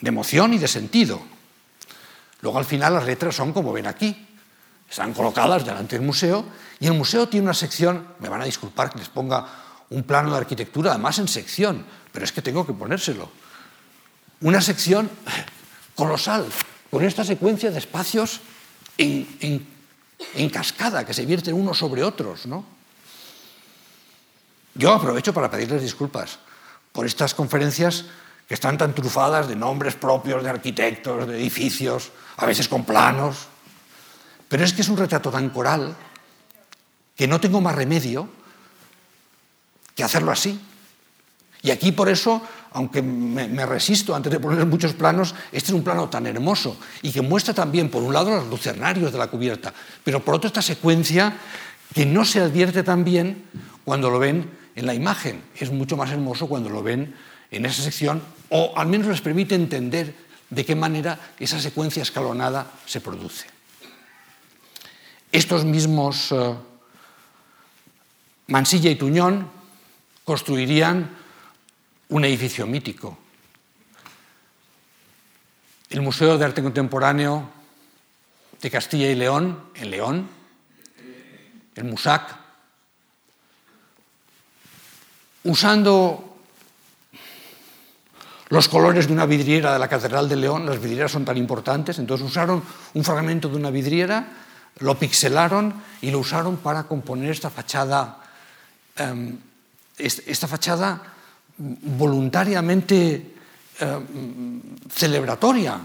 de 0.00 0.08
emoción 0.08 0.54
y 0.54 0.58
de 0.58 0.68
sentido. 0.68 1.20
Luego 2.40 2.58
al 2.58 2.64
final 2.64 2.94
las 2.94 3.06
letras 3.06 3.34
son 3.34 3.52
como 3.52 3.72
ven 3.72 3.86
aquí, 3.86 4.26
están 4.88 5.12
colocadas 5.12 5.64
delante 5.64 5.96
del 5.96 6.06
museo 6.06 6.44
y 6.78 6.86
el 6.86 6.94
museo 6.94 7.28
tiene 7.28 7.44
una 7.44 7.54
sección, 7.54 8.06
me 8.20 8.28
van 8.28 8.42
a 8.42 8.44
disculpar 8.44 8.90
que 8.90 8.98
les 8.98 9.08
ponga 9.08 9.46
un 9.90 10.02
plano 10.02 10.30
de 10.30 10.38
arquitectura, 10.38 10.92
además 10.92 11.18
en 11.18 11.28
sección, 11.28 11.84
pero 12.12 12.24
es 12.24 12.32
que 12.32 12.42
tengo 12.42 12.66
que 12.66 12.72
ponérselo. 12.72 13.30
Una 14.40 14.60
sección 14.60 15.10
colosal, 15.94 16.46
con 16.90 17.04
esta 17.04 17.24
secuencia 17.24 17.70
de 17.70 17.78
espacios 17.78 18.40
en, 18.98 19.66
cascada, 20.52 21.04
que 21.04 21.14
se 21.14 21.26
vierten 21.26 21.54
unos 21.54 21.78
sobre 21.78 22.02
otros. 22.02 22.46
¿no? 22.46 22.64
Yo 24.74 24.92
aprovecho 24.92 25.32
para 25.32 25.50
pedirles 25.50 25.82
disculpas 25.82 26.38
por 26.92 27.06
estas 27.06 27.34
conferencias 27.34 28.04
que 28.48 28.54
están 28.54 28.78
tan 28.78 28.94
trufadas 28.94 29.48
de 29.48 29.56
nombres 29.56 29.94
propios 29.94 30.42
de 30.42 30.50
arquitectos, 30.50 31.26
de 31.26 31.36
edificios, 31.36 32.12
a 32.36 32.46
veces 32.46 32.68
con 32.68 32.84
planos. 32.84 33.48
Pero 34.48 34.64
es 34.64 34.72
que 34.72 34.82
es 34.82 34.88
un 34.88 34.96
retrato 34.96 35.30
tan 35.30 35.50
coral 35.50 35.96
que 37.16 37.26
no 37.26 37.40
tengo 37.40 37.60
más 37.60 37.74
remedio 37.74 38.28
que 39.96 40.04
hacerlo 40.04 40.30
así. 40.30 40.60
Y 41.62 41.72
aquí 41.72 41.90
por 41.90 42.08
eso 42.08 42.40
aunque 42.76 43.00
me, 43.00 43.64
resisto 43.64 44.14
antes 44.14 44.30
de 44.30 44.38
poner 44.38 44.66
muchos 44.66 44.92
planos, 44.92 45.34
este 45.50 45.70
es 45.70 45.72
un 45.72 45.82
plano 45.82 46.10
tan 46.10 46.26
hermoso 46.26 46.76
y 47.00 47.10
que 47.10 47.22
muestra 47.22 47.54
también, 47.54 47.88
por 47.88 48.02
un 48.02 48.12
lado, 48.12 48.36
los 48.36 48.48
lucernarios 48.48 49.12
de 49.12 49.18
la 49.18 49.28
cubierta, 49.28 49.72
pero 50.04 50.22
por 50.22 50.34
otro, 50.34 50.46
esta 50.46 50.60
secuencia 50.60 51.38
que 51.94 52.04
no 52.04 52.26
se 52.26 52.40
advierte 52.40 52.82
tan 52.82 53.02
bien 53.02 53.44
cuando 53.82 54.10
lo 54.10 54.18
ven 54.18 54.50
en 54.74 54.84
la 54.84 54.92
imagen. 54.92 55.42
Es 55.58 55.72
mucho 55.72 55.96
más 55.96 56.10
hermoso 56.10 56.48
cuando 56.48 56.68
lo 56.68 56.82
ven 56.82 57.14
en 57.50 57.64
esa 57.64 57.80
sección, 57.80 58.22
o 58.50 58.74
al 58.76 58.88
menos 58.88 59.06
les 59.06 59.22
permite 59.22 59.54
entender 59.54 60.14
de 60.50 60.64
qué 60.66 60.74
manera 60.74 61.18
esa 61.38 61.58
secuencia 61.58 62.02
escalonada 62.02 62.72
se 62.84 63.00
produce. 63.00 63.46
Estos 65.32 65.64
mismos 65.64 66.30
eh, 66.30 66.54
Mansilla 68.48 68.90
y 68.90 68.96
Tuñón 68.96 69.55
construirían 70.26 71.08
un 72.08 72.24
edificio 72.24 72.66
mítico. 72.66 73.16
El 75.88 76.02
Museo 76.02 76.36
de 76.36 76.44
Arte 76.44 76.64
Contemporáneo 76.64 77.48
de 78.60 78.70
Castilla 78.70 79.06
y 79.06 79.14
León, 79.14 79.70
en 79.76 79.90
León, 79.90 80.28
el 81.76 81.84
MUSAC, 81.84 82.36
usando 85.44 86.36
los 88.48 88.68
colores 88.68 89.06
de 89.06 89.12
una 89.12 89.26
vidriera 89.26 89.72
de 89.74 89.78
la 89.78 89.88
Catedral 89.88 90.28
de 90.28 90.36
León, 90.36 90.66
las 90.66 90.80
vidrieras 90.80 91.12
son 91.12 91.24
tan 91.24 91.36
importantes, 91.36 92.00
entonces 92.00 92.26
usaron 92.26 92.64
un 92.94 93.04
fragmento 93.04 93.48
de 93.48 93.56
una 93.56 93.70
vidriera, 93.70 94.26
lo 94.80 94.98
pixelaron 94.98 95.72
y 96.00 96.10
lo 96.10 96.18
usaron 96.18 96.56
para 96.56 96.84
componer 96.84 97.30
esta 97.30 97.50
fachada, 97.50 98.18
em, 98.96 99.38
esta 99.98 100.46
fachada 100.46 101.02
voluntariamente 101.58 103.34
eh, 103.80 103.98
celebratoria 104.90 105.80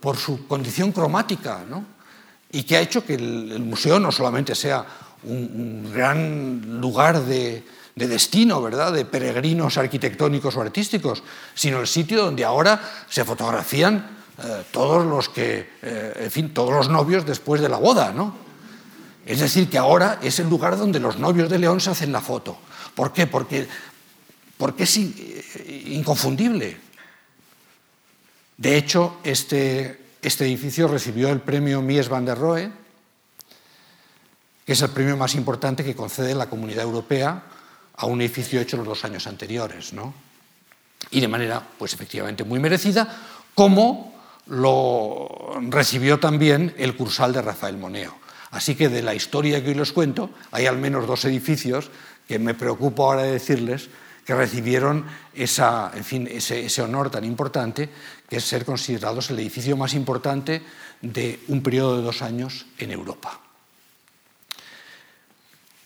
por 0.00 0.16
su 0.16 0.46
condición 0.46 0.92
cromática, 0.92 1.64
y 2.50 2.62
que 2.62 2.76
ha 2.76 2.80
hecho 2.80 3.04
que 3.04 3.14
el, 3.14 3.60
museo 3.60 4.00
no 4.00 4.10
solamente 4.10 4.54
sea 4.54 4.84
un, 5.24 5.92
gran 5.92 6.80
lugar 6.80 7.20
de, 7.22 7.62
destino, 7.94 8.62
¿verdad? 8.62 8.92
De 8.92 9.04
peregrinos 9.04 9.76
arquitectónicos 9.76 10.56
o 10.56 10.62
artísticos, 10.62 11.22
sino 11.54 11.80
el 11.80 11.86
sitio 11.86 12.24
donde 12.24 12.44
ahora 12.44 12.80
se 13.08 13.24
fotografían 13.24 14.16
eh, 14.42 14.64
todos 14.70 15.04
los 15.04 15.28
que, 15.28 15.70
eh, 15.82 16.12
en 16.24 16.30
fin, 16.30 16.54
todos 16.54 16.72
los 16.72 16.88
novios 16.88 17.26
después 17.26 17.60
de 17.60 17.68
la 17.68 17.78
boda, 17.78 18.12
¿no? 18.12 18.34
Es 19.26 19.40
decir, 19.40 19.68
que 19.68 19.76
ahora 19.76 20.18
es 20.22 20.38
el 20.38 20.48
lugar 20.48 20.78
donde 20.78 21.00
los 21.00 21.18
novios 21.18 21.50
de 21.50 21.58
León 21.58 21.80
se 21.80 21.90
hacen 21.90 22.12
la 22.12 22.20
foto. 22.20 22.58
¿Por 22.96 23.12
qué? 23.12 23.26
Porque, 23.26 23.68
porque 24.56 24.84
es 24.84 24.96
inconfundible. 24.96 26.78
De 28.56 28.78
hecho, 28.78 29.18
este, 29.22 30.00
este 30.22 30.46
edificio 30.46 30.88
recibió 30.88 31.28
el 31.28 31.40
premio 31.40 31.82
Mies 31.82 32.08
van 32.08 32.24
der 32.24 32.38
Rohe, 32.38 32.72
que 34.64 34.72
es 34.72 34.80
el 34.80 34.90
premio 34.90 35.16
más 35.18 35.34
importante 35.34 35.84
que 35.84 35.94
concede 35.94 36.34
la 36.34 36.48
Comunidad 36.48 36.84
Europea 36.84 37.42
a 37.96 38.06
un 38.06 38.22
edificio 38.22 38.60
hecho 38.60 38.78
los 38.78 38.86
dos 38.86 39.04
años 39.04 39.26
anteriores, 39.26 39.92
¿no? 39.92 40.14
Y 41.10 41.20
de 41.20 41.28
manera, 41.28 41.62
pues 41.78 41.92
efectivamente, 41.92 42.44
muy 42.44 42.58
merecida, 42.58 43.14
como 43.54 44.18
lo 44.46 45.60
recibió 45.68 46.18
también 46.18 46.74
el 46.78 46.96
Cursal 46.96 47.34
de 47.34 47.42
Rafael 47.42 47.76
Moneo. 47.76 48.16
Así 48.50 48.74
que 48.74 48.88
de 48.88 49.02
la 49.02 49.14
historia 49.14 49.62
que 49.62 49.68
hoy 49.68 49.74
les 49.74 49.92
cuento, 49.92 50.30
hay 50.50 50.64
al 50.66 50.78
menos 50.78 51.06
dos 51.06 51.26
edificios 51.26 51.90
que 52.26 52.38
me 52.38 52.54
preocupo 52.54 53.04
ahora 53.04 53.22
de 53.22 53.32
decirles 53.32 53.88
que 54.26 54.34
recibieron 54.34 55.06
esa, 55.34 55.92
en 55.94 56.04
fin, 56.04 56.28
ese, 56.28 56.82
honor 56.82 57.10
tan 57.10 57.24
importante, 57.24 57.88
que 58.28 58.38
es 58.38 58.44
ser 58.44 58.64
considerados 58.64 59.30
el 59.30 59.38
edificio 59.38 59.76
más 59.76 59.94
importante 59.94 60.62
de 61.00 61.38
un 61.46 61.62
periodo 61.62 61.98
de 61.98 62.02
dos 62.02 62.22
años 62.22 62.66
en 62.78 62.90
Europa. 62.90 63.40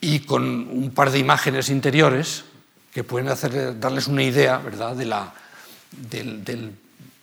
Y 0.01 0.20
con 0.20 0.43
un 0.43 0.91
par 0.93 1.11
de 1.11 1.18
imágenes 1.18 1.68
interiores 1.68 2.45
que 2.95 3.05
pueden 3.05 3.28
hacer, 3.28 3.78
darles 3.78 4.07
una 4.07 4.22
idea, 4.22 4.57
¿verdad?, 4.57 4.97
de 4.97 5.05
la, 5.05 5.34
del, 5.91 6.72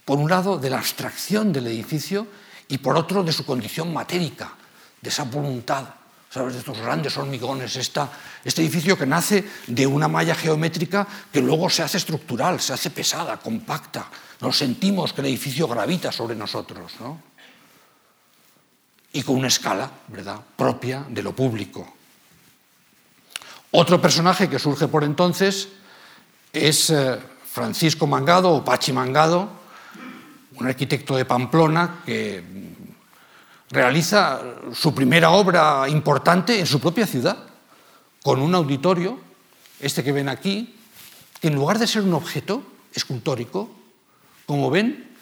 por 0.06 0.20
un 0.20 0.30
lado, 0.30 0.60
de 0.60 0.70
la 0.70 0.78
abstracción 0.78 1.52
del 1.52 1.66
edificio 1.66 2.28
y 2.68 2.78
por 2.78 2.96
otro, 2.96 3.24
de 3.24 3.34
su 3.34 3.44
condición 3.44 3.92
matérica, 3.92 4.54
de 5.02 5.10
esa 5.10 5.24
voluntad 5.24 5.97
¿sabes? 6.38 6.54
de 6.54 6.60
estos 6.60 6.78
grandes 6.78 7.18
hormigones, 7.18 7.76
esta, 7.76 8.12
este 8.44 8.62
edificio 8.62 8.98
que 8.98 9.06
nace 9.06 9.44
de 9.66 9.88
una 9.88 10.08
malla 10.08 10.36
geométrica 10.36 11.08
que 11.32 11.42
luego 11.42 11.70
se 11.70 11.82
hace 11.82 11.98
estructural, 11.98 12.62
se 12.62 12.74
hace 12.74 12.92
pesada, 12.92 13.38
compacta. 13.38 14.08
Nos 14.42 14.58
sentimos 14.58 15.14
que 15.14 15.22
el 15.22 15.28
edificio 15.28 15.68
gravita 15.68 16.12
sobre 16.12 16.36
nosotros, 16.36 16.94
¿no? 17.00 17.20
Y 19.14 19.24
con 19.24 19.38
una 19.38 19.48
escala, 19.48 19.90
¿verdad?, 20.10 20.40
propia 20.56 21.06
de 21.10 21.24
lo 21.24 21.36
público. 21.36 21.92
Otro 23.72 24.00
personaje 24.00 24.48
que 24.48 24.60
surge 24.60 24.88
por 24.88 25.04
entonces 25.04 25.70
es 26.54 26.92
eh, 26.92 27.18
Francisco 27.52 28.06
Mangado 28.06 28.52
o 28.52 28.64
Pachi 28.64 28.94
Mangado, 28.94 29.50
un 30.56 30.68
arquitecto 30.68 31.16
de 31.16 31.26
Pamplona 31.26 32.02
que 32.06 32.44
realiza 33.70 34.42
su 34.74 34.94
primera 34.94 35.32
obra 35.32 35.88
importante 35.90 36.60
en 36.60 36.66
su 36.66 36.80
propia 36.80 37.06
ciudad, 37.06 37.38
con 38.24 38.42
un 38.42 38.56
auditorio, 38.56 39.20
este 39.80 40.04
que 40.04 40.12
ven 40.12 40.30
aquí, 40.30 40.76
que 41.40 41.48
en 41.48 41.56
lugar 41.56 41.80
de 41.80 41.88
ser 41.88 42.04
un 42.04 42.14
objeto 42.14 42.64
escultórico, 42.94 43.70
como 44.46 44.70
ven, 44.70 45.16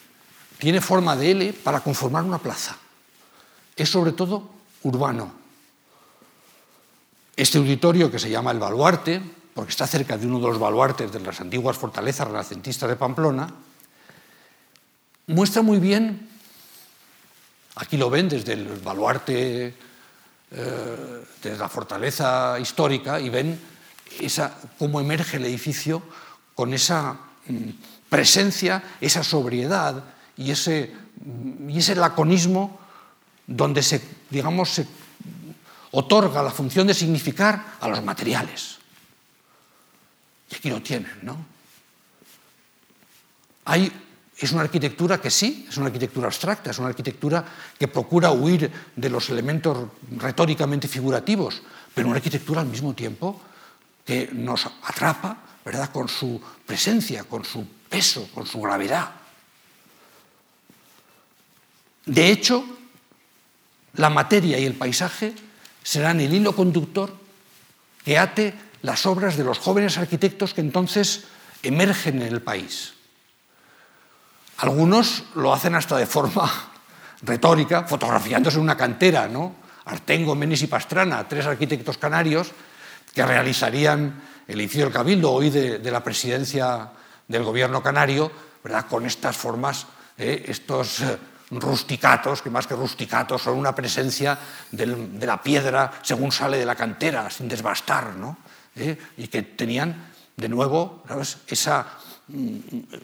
tiene 0.57 0.81
forma 0.81 1.15
de 1.15 1.31
L 1.31 1.53
para 1.53 1.81
conformar 1.81 2.23
una 2.23 2.37
plaza. 2.37 2.77
Es 3.75 3.89
sobre 3.89 4.13
todo 4.13 4.49
urbano. 4.83 5.33
Este 7.35 7.57
auditorio, 7.57 8.09
que 8.09 8.19
se 8.19 8.29
llama 8.29 8.51
el 8.51 8.59
Baluarte, 8.59 9.21
porque 9.53 9.71
está 9.71 9.87
cerca 9.87 10.17
de 10.17 10.27
uno 10.27 10.39
de 10.39 10.47
los 10.47 10.59
baluartes 10.59 11.11
de 11.11 11.19
las 11.19 11.41
antiguas 11.41 11.77
fortalezas 11.77 12.27
renacentistas 12.27 12.89
de 12.89 12.95
Pamplona, 12.95 13.49
muestra 15.27 15.61
muy 15.61 15.79
bien 15.79 16.29
Aquí 17.75 17.97
lo 17.97 18.09
ven 18.09 18.29
desde 18.29 18.53
el 18.53 18.67
baluarte, 18.79 19.67
eh, 19.67 21.23
desde 21.41 21.57
la 21.57 21.67
fortaleza 21.67 22.57
histórica, 22.59 23.19
y 23.19 23.29
ven 23.29 23.59
esa, 24.19 24.55
cómo 24.79 25.01
emerge 25.01 25.37
el 25.37 25.45
edificio 25.45 26.01
con 26.53 26.73
esa 26.73 27.17
mm, 27.47 27.69
presencia, 28.09 28.81
esa 29.01 29.23
sobriedad 29.23 30.03
y 30.37 30.51
ese, 30.51 30.93
mm, 31.23 31.69
y 31.69 31.79
ese 31.79 31.95
laconismo 31.95 32.79
donde 33.45 33.83
se, 33.83 34.01
digamos, 34.29 34.81
otorga 35.91 36.41
la 36.41 36.51
función 36.51 36.87
de 36.87 36.93
significar 36.93 37.77
a 37.79 37.87
los 37.89 38.03
materiales. 38.03 38.77
Y 40.49 40.55
aquí 40.55 40.69
lo 40.69 40.81
tienen, 40.81 41.19
¿no? 41.23 41.45
Es 44.37 44.51
una 44.51 44.61
arquitectura 44.61 45.21
que 45.21 45.31
sí, 45.31 45.65
es 45.69 45.77
una 45.77 45.87
arquitectura 45.87 46.27
abstracta, 46.27 46.71
es 46.71 46.79
una 46.79 46.89
arquitectura 46.89 47.45
que 47.77 47.87
procura 47.87 48.31
huir 48.31 48.69
de 48.95 49.09
los 49.09 49.29
elementos 49.29 49.87
retóricamente 50.17 50.87
figurativos, 50.87 51.61
pero 51.93 52.07
una 52.07 52.17
arquitectura 52.17 52.61
al 52.61 52.67
mismo 52.67 52.93
tiempo 52.93 53.41
que 54.05 54.29
nos 54.33 54.65
atrapa 54.83 55.37
¿verdad? 55.63 55.89
con 55.91 56.09
su 56.09 56.41
presencia, 56.65 57.23
con 57.23 57.45
su 57.45 57.65
peso, 57.89 58.29
con 58.33 58.45
su 58.45 58.59
gravedad. 58.59 59.11
De 62.05 62.29
hecho, 62.29 62.63
la 63.95 64.09
materia 64.09 64.59
y 64.59 64.65
el 64.65 64.75
paisaje 64.75 65.33
serán 65.81 66.19
el 66.19 66.33
hilo 66.33 66.55
conductor 66.55 67.15
que 68.03 68.17
ate 68.17 68.53
las 68.81 69.05
obras 69.05 69.37
de 69.37 69.43
los 69.43 69.57
jóvenes 69.59 69.97
arquitectos 69.97 70.53
que 70.53 70.61
entonces 70.61 71.23
emergen 71.63 72.21
en 72.21 72.33
el 72.33 72.41
país. 72.41 72.94
Algunos 74.57 75.23
lo 75.35 75.53
hacen 75.53 75.75
hasta 75.75 75.97
de 75.97 76.05
forma 76.05 76.49
retórica, 77.21 77.83
fotografiándose 77.83 78.57
en 78.57 78.63
una 78.63 78.77
cantera, 78.77 79.27
¿no? 79.27 79.55
Artengo, 79.85 80.35
Menis 80.35 80.63
y 80.63 80.67
Pastrana, 80.67 81.27
tres 81.27 81.45
arquitectos 81.45 81.97
canarios 81.97 82.51
que 83.13 83.25
realizarían 83.25 84.21
el 84.47 84.59
edificio 84.59 84.85
del 84.85 84.93
Cabildo, 84.93 85.31
hoy 85.31 85.49
de, 85.49 85.91
la 85.91 86.03
presidencia 86.03 86.89
del 87.27 87.43
gobierno 87.43 87.81
canario, 87.81 88.31
¿verdad? 88.63 88.85
con 88.87 89.05
estas 89.05 89.37
formas, 89.37 89.85
¿eh? 90.17 90.45
estos 90.47 91.01
eh, 91.01 91.17
rusticatos, 91.51 92.41
que 92.41 92.49
más 92.49 92.67
que 92.67 92.75
rusticatos 92.75 93.43
son 93.43 93.57
una 93.57 93.75
presencia 93.75 94.37
de 94.71 95.25
la 95.25 95.41
piedra 95.41 95.91
según 96.01 96.31
sale 96.31 96.57
de 96.57 96.65
la 96.65 96.75
cantera, 96.75 97.29
sin 97.29 97.47
desbastar, 97.47 98.15
¿no? 98.15 98.37
¿Eh? 98.75 98.97
y 99.17 99.27
que 99.27 99.41
tenían 99.41 100.11
de 100.35 100.49
nuevo 100.49 101.03
¿sabes? 101.07 101.37
esa 101.47 101.87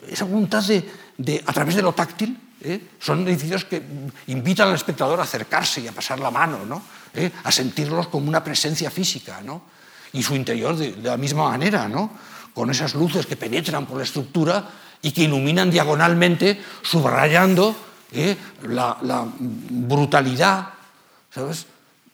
esa 0.09 0.25
voluntad 0.25 0.63
de, 0.63 1.43
a 1.45 1.53
través 1.53 1.75
de 1.75 1.81
lo 1.81 1.93
táctil, 1.93 2.37
¿eh? 2.61 2.89
son 2.99 3.27
edificios 3.27 3.65
que 3.65 3.81
invitan 4.27 4.69
al 4.69 4.75
espectador 4.75 5.19
a 5.19 5.23
acercarse 5.23 5.81
y 5.81 5.87
a 5.87 5.91
pasar 5.91 6.19
la 6.19 6.31
mano, 6.31 6.65
¿no? 6.65 6.81
¿Eh? 7.13 7.29
a 7.43 7.51
sentirlos 7.51 8.07
como 8.07 8.29
una 8.29 8.43
presencia 8.43 8.89
física, 8.89 9.41
¿no? 9.43 9.63
y 10.13 10.23
su 10.23 10.35
interior 10.35 10.75
de, 10.75 10.95
la 11.03 11.17
misma 11.17 11.49
manera, 11.49 11.87
¿no? 11.87 12.11
con 12.53 12.69
esas 12.69 12.95
luces 12.95 13.25
que 13.25 13.35
penetran 13.35 13.85
por 13.85 13.97
la 13.97 14.03
estructura 14.03 14.67
y 15.01 15.11
que 15.11 15.23
iluminan 15.23 15.71
diagonalmente, 15.71 16.61
subrayando 16.81 17.75
¿eh? 18.11 18.35
la, 18.63 18.97
la, 19.01 19.25
brutalidad, 19.37 20.69
¿sabes? 21.33 21.65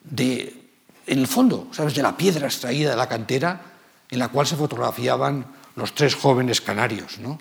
De, 0.04 0.70
en 1.06 1.20
el 1.20 1.28
fondo, 1.28 1.68
¿sabes? 1.72 1.96
De 1.96 2.02
la 2.02 2.16
piedra 2.16 2.48
extraída 2.48 2.92
de 2.92 2.96
la 2.96 3.08
cantera 3.08 3.62
en 4.10 4.20
la 4.20 4.30
cual 4.30 4.48
se 4.48 4.56
fotografiaban 4.56 5.46
los 5.78 5.94
tres 5.94 6.16
jóvenes 6.16 6.60
canarios. 6.60 7.20
¿no? 7.20 7.40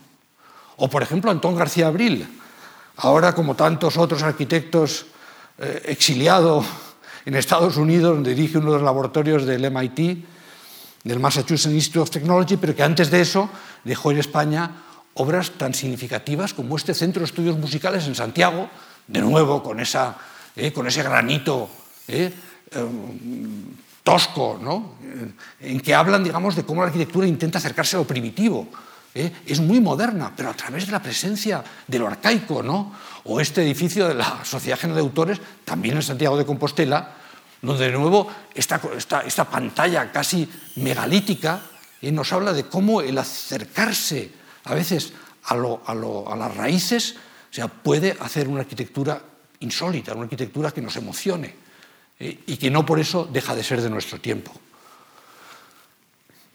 O, 0.77 0.89
por 0.89 1.03
ejemplo, 1.03 1.31
Antón 1.31 1.57
García 1.57 1.89
Abril, 1.89 2.29
ahora 2.99 3.35
como 3.35 3.57
tantos 3.57 3.97
otros 3.97 4.23
arquitectos 4.23 5.07
eh, 5.59 5.83
exiliado 5.87 6.65
en 7.25 7.35
Estados 7.35 7.77
Unidos, 7.77 8.15
donde 8.15 8.35
dirige 8.35 8.59
uno 8.59 8.71
de 8.71 8.77
los 8.77 8.85
laboratorios 8.85 9.45
del 9.45 9.69
MIT, 9.71 10.25
del 11.03 11.19
Massachusetts 11.19 11.75
Institute 11.75 12.01
of 12.01 12.11
Technology, 12.11 12.57
pero 12.57 12.77
que 12.77 12.83
antes 12.83 13.11
de 13.11 13.21
eso 13.21 13.49
dejó 13.85 14.13
en 14.13 14.19
España 14.19 14.71
obras 15.15 15.53
tan 15.53 15.73
significativas 15.73 16.53
como 16.53 16.77
este 16.77 16.95
Centro 16.95 17.21
de 17.21 17.27
Estudios 17.27 17.57
Musicales 17.59 18.07
en 18.07 18.15
Santiago, 18.15 18.69
de 19.07 19.21
nuevo 19.21 19.63
con, 19.63 19.81
esa, 19.81 20.17
eh, 20.55 20.73
con 20.73 20.87
ese 20.87 21.03
granito 21.03 21.71
eh, 22.07 22.33
em, 22.71 23.86
tosco, 24.07 24.57
¿no? 24.63 24.95
en 25.59 25.81
que 25.81 25.93
hablan, 25.93 26.23
digamos, 26.23 26.55
de 26.55 26.63
cómo 26.63 26.83
la 26.83 26.87
arquitectura 26.87 27.27
intenta 27.27 27.59
acercarse 27.59 27.97
a 27.97 27.99
lo 27.99 28.07
primitivo. 28.07 28.69
¿eh? 29.13 29.33
Es 29.45 29.59
muy 29.59 29.81
moderna, 29.81 30.33
pero 30.37 30.51
a 30.51 30.55
través 30.55 30.87
de 30.87 30.93
la 30.93 31.03
presencia 31.03 31.65
de 31.89 31.99
lo 31.99 32.07
arcaico, 32.07 32.63
¿no? 32.63 32.95
O 33.25 33.41
este 33.41 33.63
edificio 33.63 34.07
de 34.07 34.15
la 34.15 34.45
Sociedad 34.45 34.79
General 34.79 35.03
de 35.03 35.09
Autores, 35.09 35.41
también 35.65 35.97
en 35.97 36.03
Santiago 36.03 36.37
de 36.37 36.47
Compostela, 36.47 37.15
donde 37.61 37.91
de 37.91 37.99
nuevo 37.99 38.29
esta, 38.55 38.81
esta, 38.97 39.23
esta 39.23 39.45
pantalla 39.45 40.13
casi 40.13 40.49
megalítica 40.77 41.63
¿eh? 42.01 42.13
nos 42.13 42.33
habla 42.33 42.53
de 42.53 42.67
cómo 42.67 43.01
el 43.01 43.19
acercarse 43.19 44.31
a 44.63 44.75
veces 44.75 45.15
a, 45.47 45.57
lo, 45.57 45.83
a, 45.85 45.95
lo, 45.97 46.31
a 46.31 46.37
las 46.37 46.57
raíces 46.57 47.17
o 47.51 47.55
sea, 47.55 47.67
puede 47.67 48.17
hacer 48.21 48.47
una 48.47 48.61
arquitectura 48.61 49.21
insólita, 49.59 50.15
una 50.15 50.25
arquitectura 50.25 50.71
que 50.71 50.81
nos 50.81 50.95
emocione. 50.95 51.66
¿Eh? 52.19 52.41
y 52.47 52.57
que 52.57 52.71
no 52.71 52.87
por 52.87 52.99
eso 52.99 53.29
deja 53.31 53.55
de 53.55 53.65
ser 53.65 53.81
de 53.81 53.91
nuestro 53.91 54.21
tiempo. 54.21 54.53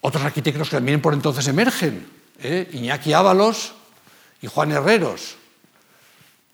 otros 0.01 0.24
arquitectos 0.24 0.70
que 0.70 0.78
también 0.78 1.01
por 1.01 1.14
entonces 1.14 1.47
emergen, 1.47 2.07
¿eh? 2.39 2.70
Iñaki 2.74 3.14
Ábalos 3.14 3.74
y 4.41 4.47
Juan 4.47 4.72
Herreros. 4.72 5.36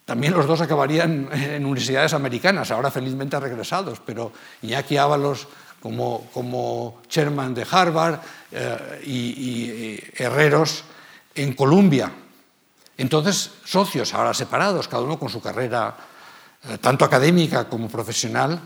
También 0.03 0.34
los 0.34 0.47
dos 0.47 0.60
acabarían 0.62 1.30
en 1.34 1.66
universidades 1.66 2.14
americanas, 2.14 2.72
ahora 2.72 2.91
felizmente 2.91 3.39
regresados, 3.39 4.01
pero 4.05 4.34
Iñaki 4.62 4.97
Ábalos 4.97 5.47
como, 5.82 6.30
como 6.34 7.01
chairman 7.08 7.53
de 7.53 7.66
Harvard 7.70 8.20
eh, 8.51 9.01
y, 9.05 10.22
Herreros 10.22 10.84
en 11.36 11.53
Columbia. 11.53 12.12
Entonces, 12.97 13.51
socios, 13.64 14.14
ahora 14.14 14.34
separados, 14.34 14.88
cada 14.88 15.03
uno 15.03 15.20
con 15.20 15.30
su 15.30 15.39
carrera 15.39 15.95
tanto 16.82 17.05
académica 17.05 17.70
como 17.70 17.88
profesional 17.88 18.60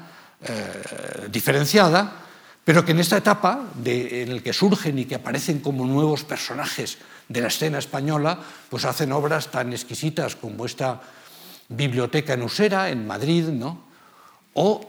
diferenciada, 1.30 2.22
pero 2.64 2.86
que 2.86 2.92
en 2.92 3.00
esta 3.00 3.18
etapa 3.18 3.66
en 3.86 4.36
la 4.36 4.42
que 4.42 4.54
surgen 4.54 5.00
y 5.00 5.06
que 5.06 5.16
aparecen 5.16 5.60
como 5.60 5.86
nuevos 5.86 6.24
personajes 6.24 6.98
de 7.28 7.42
la 7.42 7.48
escena 7.48 7.80
española, 7.80 8.40
pues 8.70 8.86
hacen 8.86 9.12
obras 9.12 9.50
tan 9.50 9.72
exquisitas 9.72 10.36
como 10.36 10.66
esta 10.66 11.02
biblioteca 11.70 12.34
en 12.34 12.44
Usera, 12.44 12.90
en 12.90 13.08
Madrid, 13.08 13.48
¿no? 13.48 13.82
o 14.54 14.84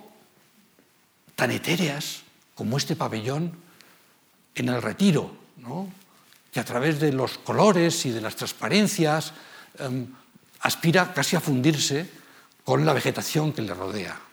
tan 1.35 1.51
etéreas 1.51 2.23
como 2.55 2.77
este 2.77 2.97
pabellón 2.97 3.53
en 4.55 4.69
el 4.69 4.83
Retiro, 4.83 5.31
¿no? 5.59 5.89
que 6.53 6.61
a 6.61 6.65
través 6.65 7.01
de 7.01 7.13
los 7.13 7.39
colores 7.39 8.05
y 8.05 8.11
de 8.11 8.21
las 8.21 8.37
transparencias 8.37 9.33
eh, 9.79 10.07
aspira 10.61 11.15
casi 11.15 11.37
a 11.37 11.41
fundirse 11.41 12.11
con 12.65 12.85
la 12.85 12.93
vegetación 12.93 13.53
que 13.53 13.63
le 13.63 13.75
rodea. 13.75 14.32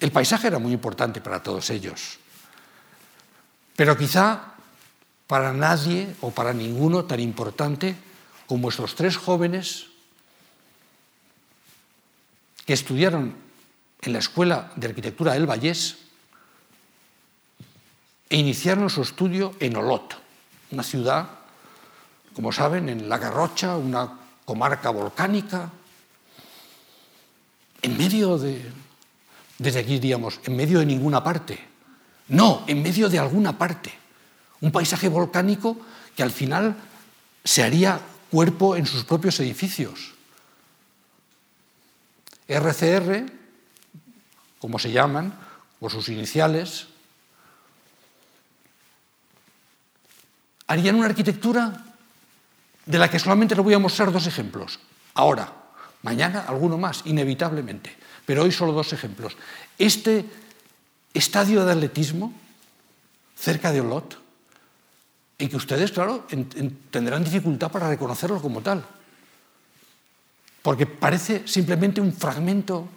El 0.00 0.10
paisaje 0.12 0.46
era 0.46 0.58
muy 0.58 0.72
importante 0.72 1.20
para 1.20 1.42
todos 1.42 1.68
ellos, 1.70 2.18
pero 3.76 3.96
quizá 3.96 4.54
para 5.26 5.52
nadie 5.52 6.16
o 6.22 6.32
para 6.32 6.52
ninguno 6.52 7.04
tan 7.04 7.20
importante 7.20 7.94
como 8.48 8.70
estos 8.70 8.96
tres 8.96 9.16
jóvenes 9.16 9.86
que 12.64 12.72
estudiaron 12.72 13.36
en 14.00 14.12
la 14.12 14.18
Escuela 14.18 14.72
de 14.74 14.88
Arquitectura 14.88 15.34
del 15.34 15.46
Vallés 15.46 15.98
e 18.30 18.36
iniciaron 18.36 18.88
su 18.88 19.02
estudio 19.02 19.54
en 19.60 19.76
Olot, 19.76 20.16
una 20.70 20.82
ciudad, 20.82 21.28
como 22.32 22.52
saben, 22.52 22.88
en 22.88 23.08
La 23.08 23.18
Garrocha, 23.18 23.76
una 23.76 24.18
comarca 24.44 24.90
volcánica, 24.90 25.70
en 27.82 27.98
medio 27.98 28.38
de 28.38 28.89
desde 29.60 29.80
aquí 29.80 29.98
diríamos, 29.98 30.40
en 30.44 30.56
medio 30.56 30.78
de 30.78 30.86
ninguna 30.86 31.22
parte. 31.22 31.60
No, 32.28 32.64
en 32.66 32.82
medio 32.82 33.10
de 33.10 33.18
alguna 33.18 33.58
parte. 33.58 33.92
Un 34.62 34.72
paisaje 34.72 35.08
volcánico 35.08 35.76
que 36.16 36.22
al 36.22 36.30
final 36.30 36.74
se 37.44 37.62
haría 37.62 38.00
cuerpo 38.30 38.74
en 38.74 38.86
sus 38.86 39.04
propios 39.04 39.38
edificios. 39.40 40.14
RCR, 42.48 43.26
como 44.58 44.78
se 44.78 44.92
llaman, 44.92 45.38
por 45.78 45.92
sus 45.92 46.08
iniciales, 46.08 46.86
harían 50.68 50.94
una 50.94 51.06
arquitectura 51.06 51.84
de 52.86 52.98
la 52.98 53.10
que 53.10 53.18
solamente 53.18 53.54
le 53.54 53.60
voy 53.60 53.74
a 53.74 53.78
mostrar 53.78 54.10
dos 54.10 54.26
ejemplos. 54.26 54.80
Ahora, 55.12 55.59
mañana 56.02 56.44
alguno 56.46 56.78
más, 56.78 57.02
inevitablemente. 57.04 57.96
Pero 58.26 58.42
hoy 58.42 58.52
solo 58.52 58.72
dos 58.72 58.92
ejemplos. 58.92 59.36
Este 59.78 60.24
estadio 61.12 61.64
de 61.64 61.72
atletismo, 61.72 62.32
cerca 63.36 63.72
de 63.72 63.80
Olot, 63.80 64.18
en 65.38 65.48
que 65.48 65.56
ustedes, 65.56 65.90
claro, 65.90 66.26
tendrán 66.90 67.24
dificultad 67.24 67.70
para 67.70 67.88
reconocerlo 67.88 68.40
como 68.40 68.60
tal, 68.60 68.84
porque 70.62 70.86
parece 70.86 71.48
simplemente 71.48 72.00
un 72.00 72.12
fragmento 72.12 72.88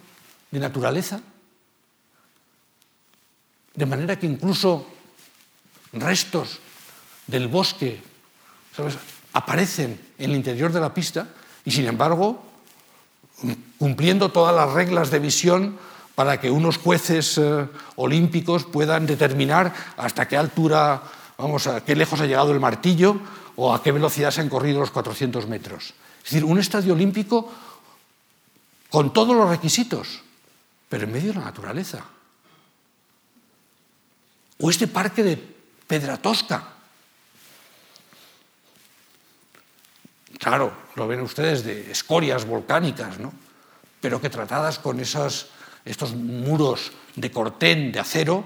de 0.50 0.60
naturaleza, 0.60 1.20
de 3.74 3.86
manera 3.86 4.18
que 4.18 4.26
incluso 4.26 4.86
restos 5.92 6.60
del 7.26 7.48
bosque 7.48 8.00
aparecen 9.32 9.98
en 10.18 10.30
el 10.30 10.36
interior 10.36 10.70
de 10.70 10.80
la 10.80 10.92
pista 10.92 11.28
y 11.64 11.70
sin 11.70 11.86
embargo 11.86 12.53
cumpliendo 13.78 14.30
todas 14.30 14.54
las 14.54 14.72
reglas 14.72 15.10
de 15.10 15.18
visión 15.18 15.78
para 16.14 16.40
que 16.40 16.50
unos 16.50 16.78
jueces 16.78 17.38
eh, 17.38 17.66
olímpicos 17.96 18.64
puedan 18.64 19.06
determinar 19.06 19.74
hasta 19.96 20.28
qué 20.28 20.36
altura, 20.36 21.02
vamos, 21.36 21.66
a 21.66 21.84
qué 21.84 21.96
lejos 21.96 22.20
ha 22.20 22.26
llegado 22.26 22.52
el 22.52 22.60
martillo 22.60 23.18
o 23.56 23.74
a 23.74 23.82
qué 23.82 23.92
velocidad 23.92 24.30
se 24.30 24.40
han 24.40 24.48
corrido 24.48 24.80
los 24.80 24.90
400 24.90 25.48
metros. 25.48 25.94
Es 26.24 26.30
decir, 26.30 26.44
un 26.44 26.58
estadio 26.58 26.94
olímpico 26.94 27.52
con 28.90 29.12
todos 29.12 29.36
los 29.36 29.48
requisitos, 29.48 30.22
pero 30.88 31.04
en 31.04 31.12
medio 31.12 31.32
de 31.32 31.38
la 31.38 31.46
naturaleza. 31.46 32.04
O 34.60 34.70
este 34.70 34.86
parque 34.86 35.22
de 35.22 35.54
Pedra 35.86 36.16
Claro, 40.38 40.72
lo 40.96 41.06
ven 41.08 41.20
ustedes 41.20 41.64
de 41.64 41.90
escorias 41.90 42.44
volcánicas, 42.44 43.18
¿no? 43.18 43.32
pero 44.04 44.20
que 44.20 44.28
tratadas 44.28 44.78
con 44.78 45.00
esos, 45.00 45.48
estos 45.82 46.14
muros 46.14 46.92
de 47.16 47.30
cortén, 47.30 47.90
de 47.90 48.00
acero, 48.00 48.44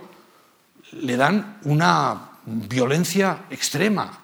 le 0.92 1.16
dan 1.16 1.58
una 1.64 2.38
violencia 2.46 3.40
extrema. 3.50 4.20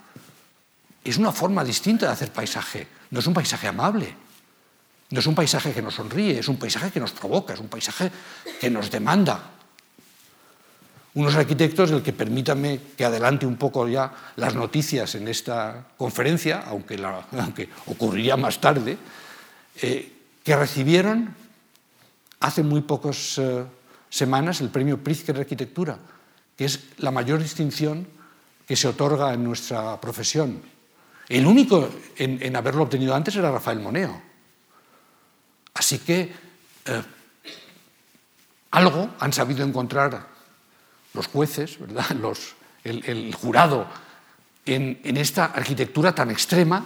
Es 1.03 1.17
una 1.17 1.33
forma 1.33 1.65
distinta 1.65 2.07
de 2.07 2.13
hacer 2.13 2.31
paisaje. 2.31 2.87
No 3.11 3.19
es 3.19 3.27
un 3.27 3.35
paisaje 3.35 3.67
amable, 3.67 4.15
no 5.11 5.19
es 5.19 5.27
un 5.27 5.35
paisaje 5.35 5.73
que 5.73 5.83
nos 5.83 5.95
sonríe, 5.95 6.39
es 6.39 6.47
un 6.47 6.57
paisaje 6.57 6.93
que 6.93 7.01
nos 7.01 7.11
provoca, 7.11 7.55
es 7.55 7.59
un 7.59 7.69
paisaje 7.69 8.13
que 8.61 8.71
nos 8.71 8.89
demanda. 8.89 9.54
Unos 11.15 11.37
arquitectos, 11.37 11.93
el 11.93 12.03
que 12.03 12.13
permítame 12.13 12.81
que 12.97 13.05
adelante 13.05 13.47
un 13.47 13.55
poco 13.55 13.87
ya 13.87 14.13
las 14.35 14.55
noticias 14.57 15.15
en 15.15 15.29
esta 15.29 15.87
conferencia, 15.97 16.65
aunque, 16.67 16.99
aunque 17.39 17.69
ocurriría 17.87 18.37
más 18.37 18.61
tarde, 18.61 18.99
eh, 19.81 20.13
que 20.43 20.57
recibieron 20.57 21.35
hace 22.41 22.63
muy 22.63 22.83
pocas 22.83 23.39
eh, 23.39 23.65
semanas 24.11 24.61
el 24.61 24.71
premio 24.71 24.99
Pritzker 24.99 25.37
de 25.37 25.43
Arquitectura, 25.43 25.99
que 26.57 26.65
es 26.65 26.81
la 26.99 27.13
mayor 27.13 27.41
distinción 27.41 28.07
que 28.67 28.75
se 28.75 28.89
otorga 28.89 29.33
en 29.33 29.45
nuestra 29.45 30.01
profesión. 30.01 30.61
El 31.29 31.47
único 31.47 31.89
en, 32.17 32.57
haberlo 32.57 32.83
obtenido 32.83 33.15
antes 33.15 33.37
era 33.37 33.51
Rafael 33.51 33.81
Moneo. 33.81 34.21
Así 35.75 35.99
que 35.99 36.33
eh, 36.85 37.03
algo 38.73 39.11
han 39.21 39.33
sabido 39.33 39.65
encontrar 39.65 40.34
los 41.15 41.27
jueces, 41.29 41.79
¿verdad? 41.79 42.11
Los, 42.21 42.55
el, 42.85 43.35
jurado, 43.35 43.87
en, 44.67 45.17
esta 45.17 45.47
arquitectura 45.47 46.15
tan 46.15 46.31
extrema, 46.31 46.85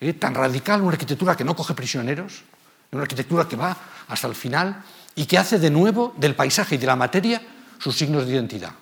eh, 0.00 0.14
tan 0.14 0.34
radical, 0.34 0.82
una 0.82 0.92
arquitectura 0.92 1.36
que 1.36 1.44
no 1.44 1.54
coge 1.54 1.74
prisioneros, 1.74 2.42
una 2.90 3.02
arquitectura 3.02 3.46
que 3.46 3.56
va 3.56 3.76
hasta 4.08 4.26
el 4.26 4.34
final 4.34 4.82
y 5.14 5.26
que 5.26 5.38
hace 5.38 5.58
de 5.58 5.70
nuevo 5.70 6.14
del 6.16 6.34
paisaje 6.34 6.74
y 6.74 6.78
de 6.78 6.86
la 6.86 6.96
materia 6.96 7.40
sus 7.78 7.96
signos 7.96 8.26
de 8.26 8.32
identidad. 8.32 8.72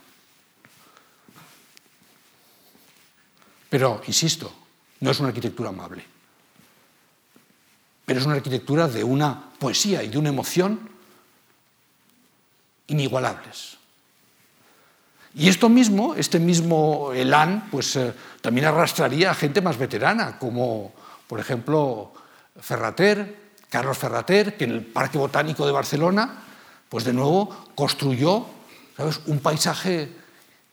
Pero, 3.69 4.01
insisto, 4.07 4.55
no 5.01 5.11
es 5.11 5.19
una 5.19 5.29
arquitectura 5.29 5.71
amable, 5.71 6.05
pero 8.05 8.21
es 8.21 8.25
una 8.25 8.37
arquitectura 8.37 8.87
de 8.87 9.03
una 9.03 9.51
poesía 9.59 10.03
y 10.03 10.09
de 10.09 10.19
una 10.19 10.29
emoción 10.29 10.89
inigualables. 12.87 13.76
Y 15.39 15.51
esto 15.51 15.69
mismo, 15.69 16.15
este 16.15 16.39
mismo 16.41 17.13
elán, 17.13 17.69
pues 17.71 17.95
eh, 17.97 18.15
también 18.41 18.69
arrastraría 18.69 19.31
a 19.31 19.35
gente 19.35 19.61
más 19.61 19.77
veterana, 19.77 20.39
como 20.39 20.95
por 21.27 21.39
ejemplo 21.39 22.15
Ferrater, 22.59 23.37
Carlos 23.69 23.99
Ferrater, 23.99 24.57
que 24.57 24.65
en 24.65 24.71
el 24.71 24.81
Parque 24.83 25.19
Botánico 25.19 25.67
de 25.67 25.73
Barcelona, 25.73 26.43
pues 26.89 27.05
de 27.05 27.13
nuevo 27.13 27.55
construyó 27.75 28.47
un 29.27 29.41
paisaje 29.41 30.09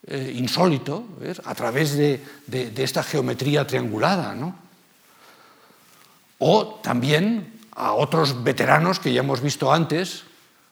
eh, 0.08 0.34
insólito 0.34 1.08
a 1.44 1.56
través 1.56 1.98
de, 1.98 2.24
esta 2.78 3.04
geometría 3.04 3.68
triangulada. 3.68 4.34
O 6.40 6.80
también 6.82 7.60
a 7.76 7.92
otros 7.92 8.46
veteranos 8.46 9.00
que 9.00 9.12
ya 9.12 9.20
hemos 9.20 9.42
visto 9.42 9.74
antes, 9.74 10.24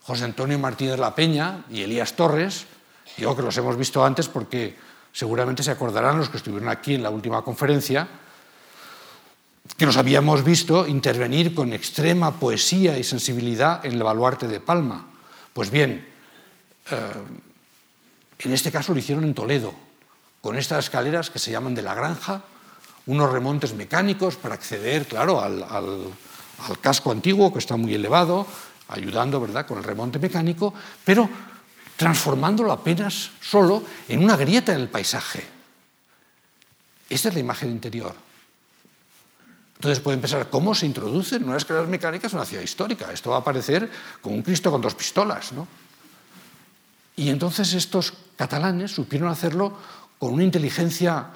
José 0.04 0.24
Antonio 0.24 0.58
Martínez 0.58 0.98
La 0.98 1.14
Peña 1.14 1.66
y 1.70 1.82
Elías 1.82 2.14
Torres, 2.14 2.68
digo 3.22 3.36
que 3.36 3.44
los 3.44 3.56
hemos 3.58 3.78
visto 3.78 4.04
antes 4.04 4.28
porque 4.28 4.76
seguramente 5.14 5.62
se 5.62 5.70
acordarán 5.70 6.18
los 6.18 6.30
que 6.30 6.38
estuvieron 6.38 6.70
aquí 6.70 6.96
en 6.96 7.04
la 7.04 7.12
última 7.12 7.44
conferencia, 7.44 8.08
que 9.78 9.86
nos 9.86 9.96
habíamos 9.96 10.44
visto 10.44 10.88
intervenir 10.88 11.54
con 11.54 11.72
extrema 11.72 12.40
poesía 12.40 12.98
y 12.98 13.04
sensibilidad 13.04 13.86
en 13.86 13.94
el 13.94 14.04
baluarte 14.04 14.48
de 14.48 14.60
Palma. 14.60 15.06
Pues 15.54 15.70
bien, 15.70 16.04
eh, 16.90 16.98
en 18.40 18.54
este 18.54 18.72
caso 18.72 18.92
lo 18.92 19.00
hicieron 19.00 19.24
en 19.24 19.36
Toledo, 19.36 19.72
con 20.42 20.58
estas 20.58 20.86
escaleras 20.86 21.30
que 21.30 21.38
se 21.38 21.52
llaman 21.52 21.76
de 21.76 21.84
la 21.84 21.94
granja, 21.94 22.42
unos 23.06 23.32
remontes 23.32 23.76
mecánicos 23.76 24.36
para 24.36 24.56
acceder, 24.56 25.06
claro, 25.06 25.42
al, 25.42 25.64
casco 26.82 27.12
antiguo 27.12 27.54
que 27.54 27.60
está 27.60 27.78
muy 27.78 27.94
elevado, 27.94 28.48
ayudando, 28.88 29.40
¿verdad?, 29.40 29.68
con 29.68 29.78
el 29.78 29.84
remonte 29.84 30.18
mecánico, 30.18 30.74
pero 31.06 31.30
transformándolo 32.02 32.72
apenas 32.72 33.30
solo 33.40 33.84
en 34.10 34.24
una 34.24 34.36
grieta 34.36 34.74
en 34.74 34.80
el 34.80 34.90
paisaje. 34.90 35.46
Esta 37.08 37.30
es 37.30 37.36
la 37.36 37.42
imagen 37.42 37.70
interior. 37.70 38.16
Entonces 39.76 40.00
pueden 40.00 40.20
pensar, 40.20 40.50
¿cómo 40.50 40.74
se 40.74 40.88
introducen 40.88 41.44
unas 41.44 41.58
escaleras 41.58 41.88
mecánicas 41.88 42.34
en 42.34 42.40
una 42.40 42.48
ciudad 42.48 42.64
histórica? 42.64 43.12
Esto 43.14 43.30
va 43.30 43.36
a 43.36 43.40
aparecer 43.42 43.88
como 44.20 44.36
un 44.36 44.42
Cristo 44.42 44.72
con 44.72 44.82
dos 44.82 44.96
pistolas, 44.96 45.52
¿no? 45.54 45.68
Y 47.18 47.30
entonces 47.30 47.72
estos 47.76 48.14
catalanes 48.36 48.90
supieron 48.90 49.30
hacerlo 49.30 49.78
con 50.18 50.34
una 50.34 50.44
inteligencia, 50.44 51.28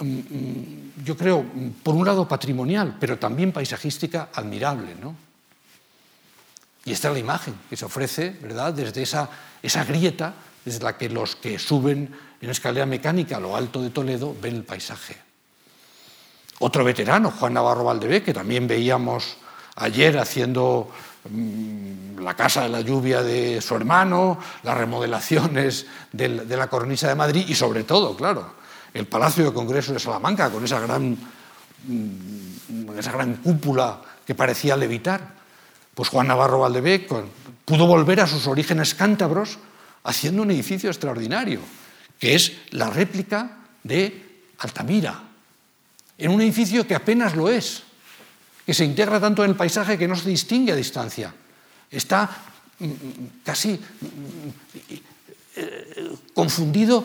mm, 0.00 0.04
mm, 0.04 0.92
yo 1.02 1.16
creo, 1.16 1.46
por 1.82 1.94
un 1.94 2.04
lado 2.04 2.28
patrimonial, 2.28 2.98
pero 3.00 3.18
también 3.18 3.52
paisajística 3.52 4.28
admirable. 4.34 4.96
¿no? 5.00 5.29
Y 6.84 6.92
esta 6.92 7.08
es 7.08 7.14
la 7.14 7.20
imagen 7.20 7.54
que 7.68 7.76
se 7.76 7.84
ofrece 7.84 8.36
¿verdad? 8.40 8.72
desde 8.72 9.02
esa, 9.02 9.28
esa 9.62 9.84
grieta, 9.84 10.34
desde 10.64 10.82
la 10.82 10.96
que 10.96 11.08
los 11.08 11.36
que 11.36 11.58
suben 11.58 12.14
en 12.40 12.50
escalera 12.50 12.86
mecánica 12.86 13.36
a 13.36 13.40
lo 13.40 13.56
alto 13.56 13.82
de 13.82 13.90
Toledo 13.90 14.34
ven 14.40 14.56
el 14.56 14.64
paisaje. 14.64 15.16
Otro 16.60 16.84
veterano, 16.84 17.30
Juan 17.30 17.54
Navarro 17.54 17.84
Valdebé, 17.84 18.22
que 18.22 18.34
también 18.34 18.66
veíamos 18.66 19.36
ayer 19.76 20.18
haciendo 20.18 20.90
mm, 21.30 22.20
la 22.20 22.34
casa 22.34 22.62
de 22.62 22.68
la 22.68 22.80
lluvia 22.80 23.22
de 23.22 23.60
su 23.60 23.74
hermano, 23.76 24.38
las 24.62 24.76
remodelaciones 24.76 25.86
de 26.12 26.56
la 26.56 26.68
cornisa 26.68 27.08
de 27.08 27.14
Madrid 27.14 27.44
y 27.48 27.54
sobre 27.54 27.84
todo, 27.84 28.14
claro, 28.14 28.60
el 28.92 29.06
Palacio 29.06 29.44
de 29.44 29.52
Congreso 29.52 29.92
de 29.92 29.98
Salamanca 29.98 30.50
con 30.50 30.64
esa 30.64 30.80
gran, 30.80 31.16
mm, 31.84 32.98
esa 32.98 33.12
gran 33.12 33.34
cúpula 33.36 34.00
que 34.26 34.34
parecía 34.34 34.76
levitar. 34.76 35.39
Pues 36.00 36.08
Juan 36.08 36.28
Navarro 36.28 36.60
Valdebé 36.60 37.06
pudo 37.66 37.86
volver 37.86 38.22
a 38.22 38.26
sus 38.26 38.46
orígenes 38.46 38.94
cántabros 38.94 39.58
haciendo 40.02 40.40
un 40.40 40.50
edificio 40.50 40.88
extraordinario, 40.88 41.60
que 42.18 42.34
es 42.34 42.52
la 42.70 42.88
réplica 42.88 43.58
de 43.82 44.48
Altamira, 44.60 45.20
en 46.16 46.30
un 46.30 46.40
edificio 46.40 46.86
que 46.86 46.94
apenas 46.94 47.36
lo 47.36 47.50
es, 47.50 47.82
que 48.64 48.72
se 48.72 48.86
integra 48.86 49.20
tanto 49.20 49.44
en 49.44 49.50
el 49.50 49.56
paisaje 49.56 49.98
que 49.98 50.08
no 50.08 50.16
se 50.16 50.30
distingue 50.30 50.72
a 50.72 50.76
distancia. 50.76 51.34
Está 51.90 52.30
mm, 52.78 52.86
mm, 52.86 53.30
casi 53.44 53.72
mm, 53.72 54.48
eh, 55.56 56.12
confundido, 56.32 57.04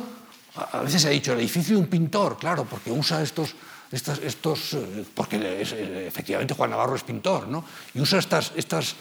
a 0.71 0.79
veces 0.79 1.01
se 1.01 1.09
ha 1.09 1.11
dicho 1.11 1.33
el 1.33 1.39
edificio 1.39 1.75
de 1.75 1.81
un 1.81 1.87
pintor, 1.87 2.37
claro, 2.37 2.63
porque 2.63 2.93
usa 2.93 3.21
estos, 3.21 3.55
estos, 3.95 4.73
eh, 4.73 5.05
porque 5.13 5.37
eh, 5.37 6.07
efectivamente 6.07 6.53
Juan 6.53 6.69
Navarro 6.69 6.95
es 6.95 7.03
pintor, 7.03 7.47
¿no? 7.47 7.63
y 7.93 8.01
usa 8.01 8.19
estas, 8.19 8.51
estas 8.55 8.95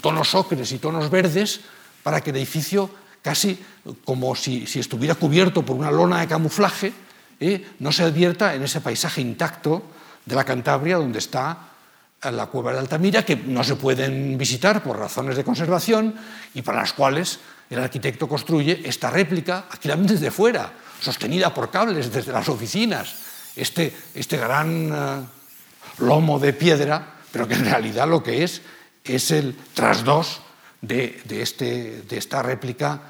tonos 0.00 0.34
ocres 0.34 0.72
y 0.72 0.78
tonos 0.78 1.08
verdes 1.08 1.60
para 2.02 2.20
que 2.20 2.30
el 2.30 2.36
edificio 2.36 2.90
casi 3.22 3.58
como 4.04 4.34
si, 4.34 4.64
estuviera 4.74 5.14
cubierto 5.14 5.62
por 5.62 5.76
una 5.76 5.90
lona 5.90 6.20
de 6.20 6.26
camuflaje, 6.26 6.92
no 7.78 7.92
se 7.92 8.02
advierta 8.02 8.54
en 8.54 8.64
ese 8.64 8.80
paisaje 8.80 9.20
intacto 9.20 9.82
de 10.24 10.34
la 10.34 10.44
Cantabria, 10.44 10.96
donde 10.96 11.20
está 11.20 11.68
la 12.22 12.46
cueva 12.46 12.72
de 12.72 12.80
Altamira, 12.80 13.24
que 13.24 13.36
no 13.36 13.62
se 13.62 13.76
pueden 13.76 14.36
visitar 14.36 14.82
por 14.82 14.98
razones 14.98 15.36
de 15.36 15.44
conservación 15.44 16.14
y 16.54 16.62
para 16.62 16.80
las 16.80 16.92
cuales 16.92 17.38
el 17.70 17.78
arquitecto 17.78 18.28
construye 18.28 18.82
esta 18.84 19.10
réplica, 19.10 19.66
aquí 19.70 19.88
la 19.88 19.96
desde 19.96 20.30
fuera, 20.30 20.72
sostenida 21.00 21.52
por 21.54 21.70
cables 21.70 22.12
desde 22.12 22.32
las 22.32 22.48
oficinas, 22.48 23.14
este, 23.60 23.94
este 24.14 24.36
gran 24.36 24.92
eh, 24.92 25.26
lomo 25.98 26.38
de 26.38 26.52
piedra, 26.52 27.14
pero 27.32 27.46
que 27.46 27.54
en 27.54 27.64
realidad 27.64 28.08
lo 28.08 28.22
que 28.22 28.44
es 28.44 28.62
es 29.04 29.30
el 29.30 29.54
trasdos 29.74 30.40
de, 30.80 31.20
de, 31.24 31.42
este, 31.42 32.02
de 32.02 32.18
esta 32.18 32.42
réplica 32.42 33.00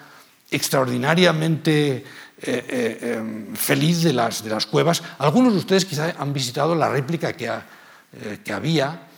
extraordinariamente 0.50 1.96
eh, 1.96 2.04
eh, 2.42 3.14
em, 3.18 3.54
feliz 3.54 4.02
de 4.02 4.12
las, 4.12 4.42
de 4.42 4.50
las 4.50 4.66
cuevas. 4.66 5.02
Algunos 5.18 5.52
de 5.52 5.58
ustedes 5.58 5.84
quizá 5.84 6.14
han 6.18 6.32
visitado 6.32 6.74
la 6.74 6.88
réplica 6.88 7.32
que, 7.32 7.46
eh, 7.46 8.38
que 8.44 8.52
había, 8.52 9.08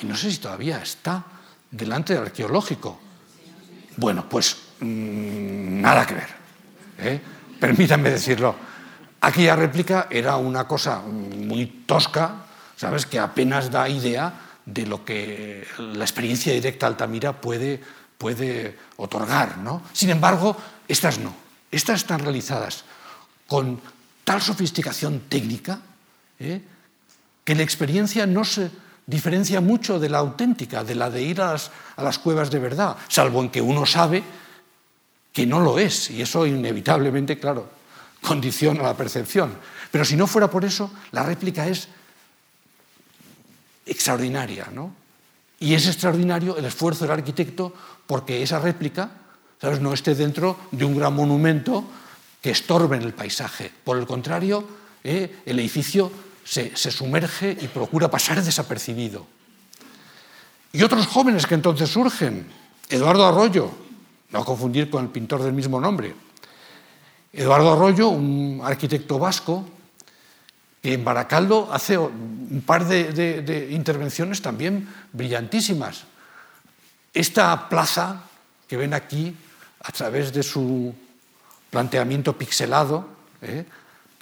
y 0.00 0.06
no 0.06 0.16
sé 0.16 0.30
si 0.30 0.38
todavía 0.38 0.80
está, 0.82 1.24
delante 1.70 2.14
del 2.14 2.22
arqueológico. 2.22 3.00
Bueno, 3.96 4.28
pues 4.28 4.56
mm, 4.80 5.80
nada 5.80 6.06
que 6.06 6.14
ver. 6.14 7.20
Permítanme 7.60 8.10
decirlo. 8.10 8.54
Aquella 9.20 9.56
réplica 9.56 10.08
era 10.10 10.36
una 10.36 10.68
cosa 10.68 11.00
muy 11.00 11.84
tosca, 11.86 12.46
¿sabes? 12.76 13.06
Que 13.06 13.18
apenas 13.18 13.70
da 13.70 13.88
idea 13.88 14.32
de 14.66 14.86
lo 14.86 15.04
que 15.04 15.66
la 15.78 16.04
experiencia 16.04 16.52
directa 16.52 16.86
Altamira 16.86 17.32
puede, 17.32 17.80
puede 18.18 18.76
otorgar. 18.96 19.58
¿no? 19.58 19.82
Sin 19.92 20.10
embargo, 20.10 20.56
estas 20.88 21.18
no. 21.18 21.34
Estas 21.70 22.00
están 22.00 22.20
realizadas 22.20 22.84
con 23.46 23.80
tal 24.24 24.42
sofisticación 24.42 25.22
técnica 25.28 25.80
¿eh? 26.38 26.60
que 27.44 27.54
la 27.54 27.62
experiencia 27.62 28.26
no 28.26 28.44
se 28.44 28.70
diferencia 29.06 29.60
mucho 29.60 30.00
de 30.00 30.08
la 30.08 30.18
auténtica, 30.18 30.82
de 30.82 30.96
la 30.96 31.10
de 31.10 31.22
ir 31.22 31.40
a 31.40 31.56
las, 31.96 32.18
cuevas 32.18 32.50
de 32.50 32.58
verdad, 32.58 32.96
salvo 33.08 33.40
en 33.40 33.50
que 33.50 33.62
uno 33.62 33.86
sabe 33.86 34.22
que 35.32 35.46
no 35.46 35.60
lo 35.60 35.78
es, 35.78 36.10
y 36.10 36.22
eso 36.22 36.46
inevitablemente, 36.46 37.38
claro, 37.38 37.70
condiciona 38.26 38.82
la 38.82 38.96
percepción. 38.96 39.54
Pero 39.90 40.04
si 40.04 40.16
no 40.16 40.26
fuera 40.26 40.50
por 40.50 40.64
eso, 40.64 40.90
la 41.12 41.22
réplica 41.22 41.66
es 41.66 41.88
extraordinaria, 43.86 44.68
¿no? 44.74 44.92
Y 45.60 45.74
es 45.74 45.86
extraordinario 45.86 46.56
el 46.56 46.64
esfuerzo 46.64 47.04
del 47.04 47.12
arquitecto 47.12 47.72
porque 48.06 48.42
esa 48.42 48.58
réplica 48.58 49.10
¿sabes? 49.60 49.80
no 49.80 49.94
esté 49.94 50.14
dentro 50.14 50.58
de 50.70 50.84
un 50.84 50.98
gran 50.98 51.14
monumento 51.14 51.84
que 52.42 52.50
estorbe 52.50 52.96
en 52.96 53.02
el 53.02 53.14
paisaje. 53.14 53.72
Por 53.84 53.96
el 53.96 54.06
contrario, 54.06 54.66
¿eh? 55.02 55.42
el 55.46 55.58
edificio 55.58 56.10
se, 56.44 56.76
se 56.76 56.90
sumerge 56.90 57.56
y 57.58 57.68
procura 57.68 58.10
pasar 58.10 58.42
desapercibido. 58.42 59.26
Y 60.72 60.82
otros 60.82 61.06
jóvenes 61.06 61.46
que 61.46 61.54
entonces 61.54 61.88
surgen, 61.88 62.46
Eduardo 62.90 63.24
Arroyo, 63.24 63.70
no 64.30 64.44
confundir 64.44 64.90
con 64.90 65.04
el 65.04 65.10
pintor 65.10 65.42
del 65.42 65.54
mismo 65.54 65.80
nombre, 65.80 66.14
Eduardo 67.36 67.74
Arroyo, 67.74 68.08
un 68.08 68.62
arquitecto 68.64 69.18
vasco, 69.18 69.68
que 70.80 70.94
en 70.94 71.04
Baracaldo 71.04 71.68
hace 71.70 71.98
un 71.98 72.62
par 72.64 72.86
de, 72.86 73.68
intervenciones 73.70 74.40
también 74.40 74.88
brillantísimas. 75.12 76.04
Esta 77.12 77.68
plaza 77.68 78.22
que 78.66 78.78
ven 78.78 78.94
aquí 78.94 79.36
a 79.80 79.92
través 79.92 80.32
de 80.32 80.42
su 80.42 80.94
planteamiento 81.68 82.38
pixelado, 82.38 83.06
¿eh? 83.42 83.66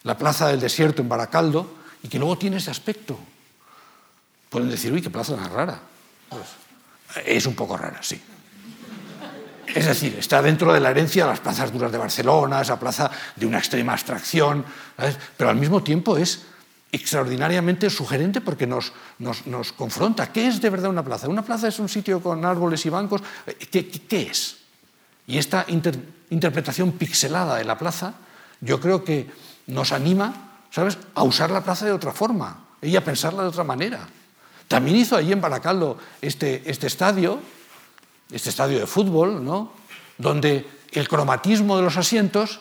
la 0.03 0.19
plaza 0.19 0.49
del 0.49 0.59
desierto 0.59 1.01
en 1.01 1.09
Baracaldo, 1.09 1.71
y 2.03 2.09
que 2.09 2.19
luego 2.19 2.37
tiene 2.37 2.57
ese 2.57 2.73
aspecto. 2.73 3.17
Pueden 4.51 4.71
decir, 4.71 4.93
uy, 4.93 5.01
qué 5.01 5.11
plaza 5.11 5.37
tan 5.37 5.53
rara. 5.53 5.81
Pues, 6.29 6.43
es 7.25 7.47
un 7.47 7.55
poco 7.55 7.77
rara, 7.77 8.03
sí. 8.03 8.21
Es 9.67 9.87
decir, 9.87 10.17
está 10.19 10.43
dentro 10.43 10.73
de 10.73 10.81
la 10.81 10.91
herencia 10.91 11.25
de 11.25 11.31
las 11.31 11.41
plazas 11.41 11.73
duras 11.73 11.93
de 11.93 11.99
Barcelona, 11.99 12.61
esa 12.61 12.79
plaza 12.79 13.11
de 13.37 13.47
una 13.47 13.59
extrema 13.59 13.93
abstracción, 13.93 14.65
pero 15.37 15.51
al 15.51 15.57
mismo 15.57 15.83
tiempo 15.83 16.17
es 16.17 16.43
extraordinariamente 16.95 17.91
sugerente 17.91 18.41
porque 18.41 18.67
nos, 18.67 18.93
nos, 19.19 19.47
nos, 19.47 19.73
confronta. 19.73 20.31
¿Qué 20.31 20.47
es 20.47 20.61
de 20.61 20.71
verdad 20.71 20.91
una 20.91 21.03
plaza? 21.03 21.29
¿Una 21.29 21.43
plaza 21.43 21.67
es 21.67 21.81
un 21.81 21.89
sitio 21.89 22.23
con 22.23 22.45
árboles 22.45 22.87
y 22.87 22.89
bancos? 22.89 23.21
¿Qué, 23.71 24.29
es? 24.31 24.59
Y 25.27 25.39
esta 25.39 25.67
interpretación 25.69 26.93
pixelada 26.93 27.57
de 27.57 27.65
la 27.65 27.77
plaza, 27.77 28.15
yo 28.61 28.81
creo 28.81 29.03
que 29.03 29.29
nos 29.67 29.91
anima, 29.91 30.61
¿sabes?, 30.71 30.99
a 31.15 31.25
usar 31.25 31.51
la 31.51 31.65
plaza 31.65 31.85
de 31.85 31.93
otra 31.93 32.13
forma 32.13 32.65
y 32.81 32.95
a 32.95 33.05
pensarla 33.05 33.43
de 33.43 33.49
otra 33.49 33.65
manera. 33.65 34.07
También 34.69 34.97
hizo 34.97 35.17
allí 35.17 35.33
en 35.33 35.41
Baracaldo 35.41 35.99
este, 36.23 36.63
este 36.71 36.87
estadio, 36.87 37.41
este 38.35 38.51
estadio 38.51 38.79
de 38.79 38.87
fútbol, 38.87 39.45
¿no? 39.45 39.73
donde 40.19 40.67
el 40.93 41.09
cromatismo 41.09 41.77
de 41.77 41.83
los 41.83 41.97
asientos 41.97 42.61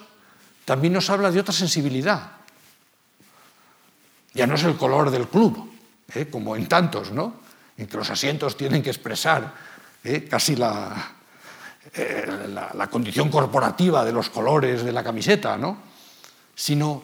también 0.66 0.94
nos 0.94 1.10
habla 1.10 1.32
de 1.32 1.40
otra 1.40 1.54
sensibilidad. 1.54 2.32
Ya 4.34 4.48
no 4.48 4.56
es 4.56 4.64
el 4.64 4.76
color 4.78 5.12
del 5.12 5.28
club, 5.28 5.72
¿eh? 6.14 6.28
como 6.32 6.56
en 6.56 6.68
tantos, 6.68 7.12
¿no? 7.12 7.42
en 7.78 7.88
que 7.88 7.98
los 7.98 8.10
asientos 8.10 8.56
tienen 8.56 8.82
que 8.82 8.90
expresar 8.90 9.54
¿eh? 10.04 10.28
casi 10.30 10.56
la, 10.56 11.12
eh, 11.94 12.48
la, 12.74 12.88
condición 12.88 13.30
corporativa 13.30 14.06
de 14.06 14.12
los 14.12 14.30
colores 14.30 14.84
de 14.84 14.92
la 14.92 15.04
camiseta, 15.04 15.58
¿no? 15.58 15.78
sino 16.56 17.04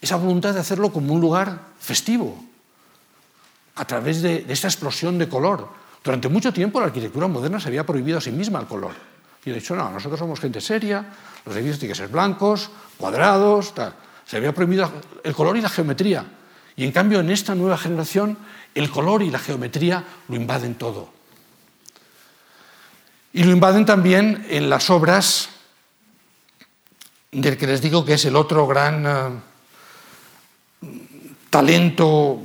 esa 0.00 0.16
voluntad 0.16 0.54
de 0.54 0.60
hacerlo 0.60 0.92
como 0.92 1.14
un 1.14 1.20
lugar 1.20 1.60
festivo, 1.80 2.44
a 3.78 3.84
través 3.84 4.22
de, 4.22 4.44
esta 4.48 4.68
explosión 4.68 5.18
de 5.18 5.28
color. 5.28 5.68
Durante 6.08 6.30
mucho 6.30 6.54
tiempo 6.54 6.80
la 6.80 6.86
arquitectura 6.86 7.26
moderna 7.26 7.60
se 7.60 7.68
había 7.68 7.84
prohibido 7.84 8.16
a 8.16 8.20
sí 8.22 8.32
misma 8.32 8.58
el 8.60 8.66
color. 8.66 8.94
Y 9.44 9.50
ha 9.50 9.52
dicho, 9.52 9.76
no, 9.76 9.90
nosotros 9.90 10.18
somos 10.18 10.40
gente 10.40 10.58
seria, 10.58 11.04
los 11.44 11.54
edificios 11.54 11.80
tienen 11.80 11.92
que 11.92 11.98
ser 11.98 12.08
blancos, 12.08 12.70
cuadrados, 12.96 13.74
tal. 13.74 13.92
Se 14.24 14.38
había 14.38 14.54
prohibido 14.54 14.90
el 15.22 15.34
color 15.34 15.58
y 15.58 15.60
la 15.60 15.68
geometría. 15.68 16.24
Y 16.76 16.84
en 16.84 16.92
cambio, 16.92 17.20
en 17.20 17.28
esta 17.28 17.54
nueva 17.54 17.76
generación, 17.76 18.38
el 18.74 18.88
color 18.88 19.22
y 19.22 19.30
la 19.30 19.38
geometría 19.38 20.02
lo 20.28 20.36
invaden 20.36 20.76
todo. 20.76 21.12
Y 23.34 23.44
lo 23.44 23.52
invaden 23.52 23.84
también 23.84 24.46
en 24.48 24.70
las 24.70 24.88
obras 24.88 25.50
del 27.32 27.58
que 27.58 27.66
les 27.66 27.82
digo 27.82 28.06
que 28.06 28.14
es 28.14 28.24
el 28.24 28.34
otro 28.34 28.66
gran 28.66 29.04
eh, 29.06 30.88
talento 31.50 32.40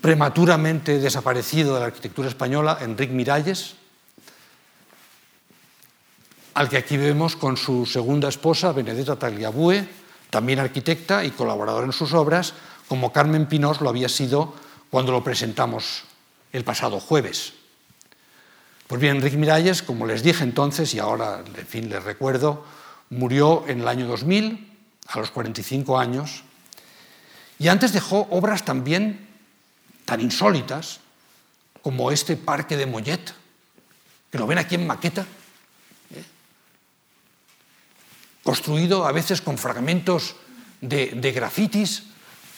prematuramente 0.00 0.98
desaparecido 0.98 1.74
de 1.74 1.80
la 1.80 1.86
arquitectura 1.86 2.28
española, 2.28 2.78
Enric 2.80 3.10
Miralles, 3.10 3.74
al 6.54 6.68
que 6.68 6.78
aquí 6.78 6.96
vemos 6.96 7.36
con 7.36 7.56
su 7.56 7.84
segunda 7.84 8.28
esposa, 8.28 8.72
Benedetta 8.72 9.16
Tagliabue, 9.16 9.86
también 10.30 10.58
arquitecta 10.58 11.24
y 11.24 11.30
colaboradora 11.30 11.86
en 11.86 11.92
sus 11.92 12.14
obras, 12.14 12.54
como 12.88 13.12
Carmen 13.12 13.46
Pinós 13.46 13.80
lo 13.80 13.90
había 13.90 14.08
sido 14.08 14.54
cuando 14.90 15.12
lo 15.12 15.22
presentamos 15.22 16.04
el 16.52 16.64
pasado 16.64 17.00
jueves. 17.00 17.52
Pues 18.86 19.00
bien, 19.00 19.16
Enrique 19.16 19.36
Miralles, 19.36 19.82
como 19.82 20.06
les 20.06 20.22
dije 20.22 20.44
entonces 20.44 20.94
y 20.94 20.98
ahora, 20.98 21.42
en 21.54 21.66
fin, 21.66 21.90
les 21.90 22.02
recuerdo, 22.04 22.64
murió 23.10 23.64
en 23.66 23.80
el 23.80 23.88
año 23.88 24.06
2000, 24.06 24.72
a 25.08 25.18
los 25.18 25.30
45 25.30 25.98
años, 25.98 26.42
y 27.58 27.68
antes 27.68 27.92
dejó 27.92 28.28
obras 28.30 28.64
también 28.64 29.25
tan 30.06 30.22
insólitas 30.22 31.00
como 31.82 32.10
este 32.10 32.36
parque 32.36 32.78
de 32.78 32.86
Mollet, 32.86 33.34
que 34.30 34.38
lo 34.38 34.46
ven 34.46 34.58
aquí 34.58 34.76
en 34.76 34.86
maqueta, 34.86 35.26
construido 38.42 39.04
a 39.04 39.12
veces 39.12 39.42
con 39.42 39.58
fragmentos 39.58 40.36
de, 40.80 41.32
grafitis, 41.34 42.04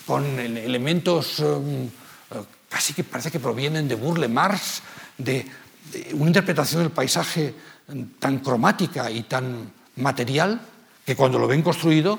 con 0.07 0.39
elementos 0.39 1.41
um, 1.41 1.87
uh, 1.87 2.45
casi 2.69 2.93
que 2.93 3.05
parece 3.05 3.31
que 3.31 3.41
provienen 3.41 3.89
de 3.89 3.97
Burle 3.97 4.29
Marx, 4.29 4.83
de, 5.17 5.49
una 6.13 6.29
interpretación 6.29 6.83
del 6.83 6.93
paisaje 6.93 7.55
tan 8.19 8.41
cromática 8.41 9.11
y 9.11 9.23
tan 9.23 9.73
material 9.97 10.61
que 11.07 11.17
cuando 11.17 11.39
lo 11.39 11.49
ven 11.49 11.63
construido 11.63 12.19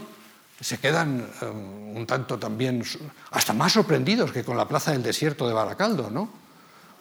se 0.60 0.78
quedan 0.78 1.30
um, 1.42 1.98
un 1.98 2.06
tanto 2.06 2.38
también 2.38 2.84
hasta 3.32 3.54
más 3.54 3.74
sorprendidos 3.74 4.32
que 4.32 4.44
con 4.44 4.58
la 4.58 4.68
plaza 4.68 4.92
del 4.92 5.04
desierto 5.04 5.48
de 5.48 5.54
Baracaldo, 5.54 6.10
¿no? 6.10 6.30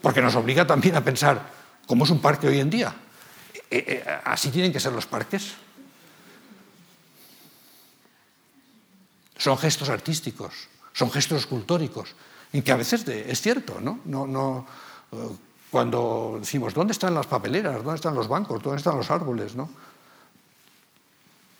Porque 0.00 0.22
nos 0.22 0.36
obliga 0.36 0.66
también 0.66 0.94
a 0.94 1.02
pensar 1.02 1.50
cómo 1.86 2.04
es 2.04 2.10
un 2.10 2.20
parque 2.20 2.46
hoy 2.46 2.60
en 2.60 2.70
día. 2.70 2.94
Eh, 3.70 3.84
eh, 3.86 4.20
¿Así 4.24 4.50
tienen 4.50 4.72
que 4.72 4.80
ser 4.80 4.92
los 4.92 5.06
parques? 5.06 5.54
son 9.38 9.56
gestos 9.56 9.88
artísticos, 9.88 10.68
son 10.92 11.10
gestos 11.10 11.38
escultóricos, 11.38 12.14
y 12.52 12.60
que 12.62 12.72
a 12.72 12.76
veces 12.76 13.06
es 13.06 13.40
cierto, 13.40 13.80
¿no? 13.80 14.00
no, 14.04 14.66
eh, 15.12 15.16
cuando 15.70 16.38
decimos, 16.40 16.74
¿dónde 16.74 16.92
están 16.92 17.14
las 17.14 17.26
papeleras? 17.26 17.76
¿Dónde 17.76 17.94
están 17.94 18.14
los 18.14 18.26
bancos? 18.26 18.62
¿Dónde 18.62 18.78
están 18.78 18.96
los 18.96 19.10
árboles? 19.10 19.54
¿no? 19.54 19.70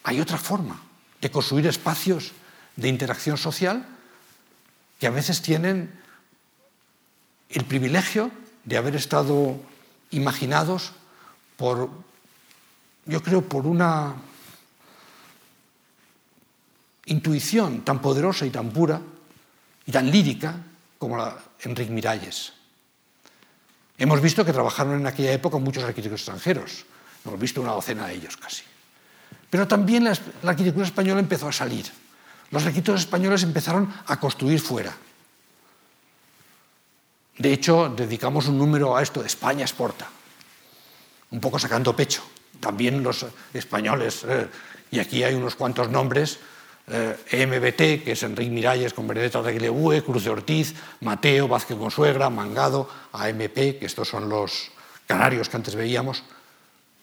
Hay 0.02 0.20
otra 0.20 0.38
forma 0.38 0.87
de 1.20 1.30
construir 1.30 1.66
espacios 1.66 2.32
de 2.76 2.88
interacción 2.88 3.36
social 3.36 3.86
que 4.98 5.06
a 5.06 5.10
veces 5.10 5.42
tienen 5.42 5.92
el 7.48 7.64
privilegio 7.64 8.30
de 8.64 8.76
haber 8.76 8.96
estado 8.96 9.58
imaginados 10.10 10.92
por, 11.56 11.90
yo 13.06 13.22
creo, 13.22 13.42
por 13.42 13.66
una 13.66 14.14
intuición 17.06 17.82
tan 17.82 18.00
poderosa 18.00 18.46
y 18.46 18.50
tan 18.50 18.70
pura 18.70 19.00
y 19.86 19.92
tan 19.92 20.10
lírica 20.10 20.56
como 20.98 21.16
la 21.16 21.34
de 21.34 21.70
Enrique 21.70 21.90
Miralles. 21.90 22.52
Hemos 23.96 24.20
visto 24.20 24.44
que 24.44 24.52
trabajaron 24.52 25.00
en 25.00 25.06
aquella 25.06 25.32
época 25.32 25.58
muchos 25.58 25.82
arquitectos 25.82 26.20
extranjeros, 26.20 26.84
hemos 27.24 27.40
visto 27.40 27.60
una 27.60 27.72
docena 27.72 28.06
de 28.06 28.14
ellos 28.14 28.36
casi. 28.36 28.67
Pero 29.50 29.66
también 29.66 30.04
la, 30.04 30.12
arquitectura 30.44 30.86
española 30.86 31.20
empezó 31.20 31.48
a 31.48 31.52
salir. 31.52 31.86
Los 32.50 32.64
arquitectos 32.64 33.00
españoles 33.00 33.42
empezaron 33.42 33.92
a 34.06 34.18
construir 34.18 34.60
fuera. 34.60 34.94
De 37.36 37.52
hecho, 37.52 37.88
dedicamos 37.88 38.48
un 38.48 38.58
número 38.58 38.96
a 38.96 39.02
esto 39.02 39.20
de 39.20 39.28
España 39.28 39.62
exporta, 39.62 40.08
un 41.30 41.40
poco 41.40 41.58
sacando 41.58 41.94
pecho. 41.94 42.22
También 42.58 43.02
los 43.02 43.24
españoles, 43.54 44.24
eh, 44.28 44.48
y 44.90 44.98
aquí 44.98 45.22
hay 45.22 45.34
unos 45.34 45.54
cuantos 45.54 45.88
nombres, 45.88 46.40
eh, 46.88 47.16
que 48.04 48.12
es 48.12 48.22
Enrique 48.22 48.50
Miralles 48.50 48.92
con 48.92 49.06
Benedetta 49.06 49.42
de 49.42 50.02
Cruz 50.04 50.24
de 50.24 50.30
Ortiz, 50.30 50.74
Mateo, 51.00 51.46
Vázquez 51.46 51.76
Consuegra, 51.76 52.28
Mangado, 52.28 52.90
AMP, 53.12 53.78
que 53.78 53.86
estos 53.86 54.08
son 54.08 54.28
los 54.28 54.72
canarios 55.06 55.48
que 55.48 55.56
antes 55.56 55.74
veíamos, 55.76 56.24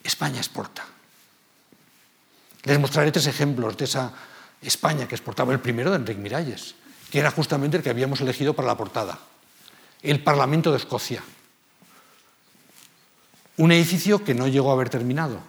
España 0.04 0.38
exporta. 0.38 0.86
Les 2.66 2.80
mostraré 2.80 3.12
tres 3.12 3.28
ejemplos 3.28 3.78
de 3.78 3.86
esa 3.86 4.12
España 4.62 5.08
que 5.08 5.16
exportaba 5.16 5.54
el 5.54 5.60
primero 5.60 5.92
de 5.92 5.98
Enrique 5.98 6.20
Miralles, 6.20 6.76
que 7.12 7.20
era 7.20 7.32
justamente 7.32 7.78
el 7.78 7.84
que 7.84 7.92
habíamos 7.92 8.22
elegido 8.22 8.54
para 8.54 8.68
la 8.68 8.78
portada, 8.78 9.20
el 10.02 10.24
Parlamento 10.24 10.72
de 10.72 10.78
Escocia. 10.78 11.24
Un 13.58 13.72
edificio 13.72 14.24
que 14.24 14.34
no 14.34 14.48
llegó 14.48 14.72
a 14.72 14.74
haber 14.74 14.90
terminado, 14.90 15.40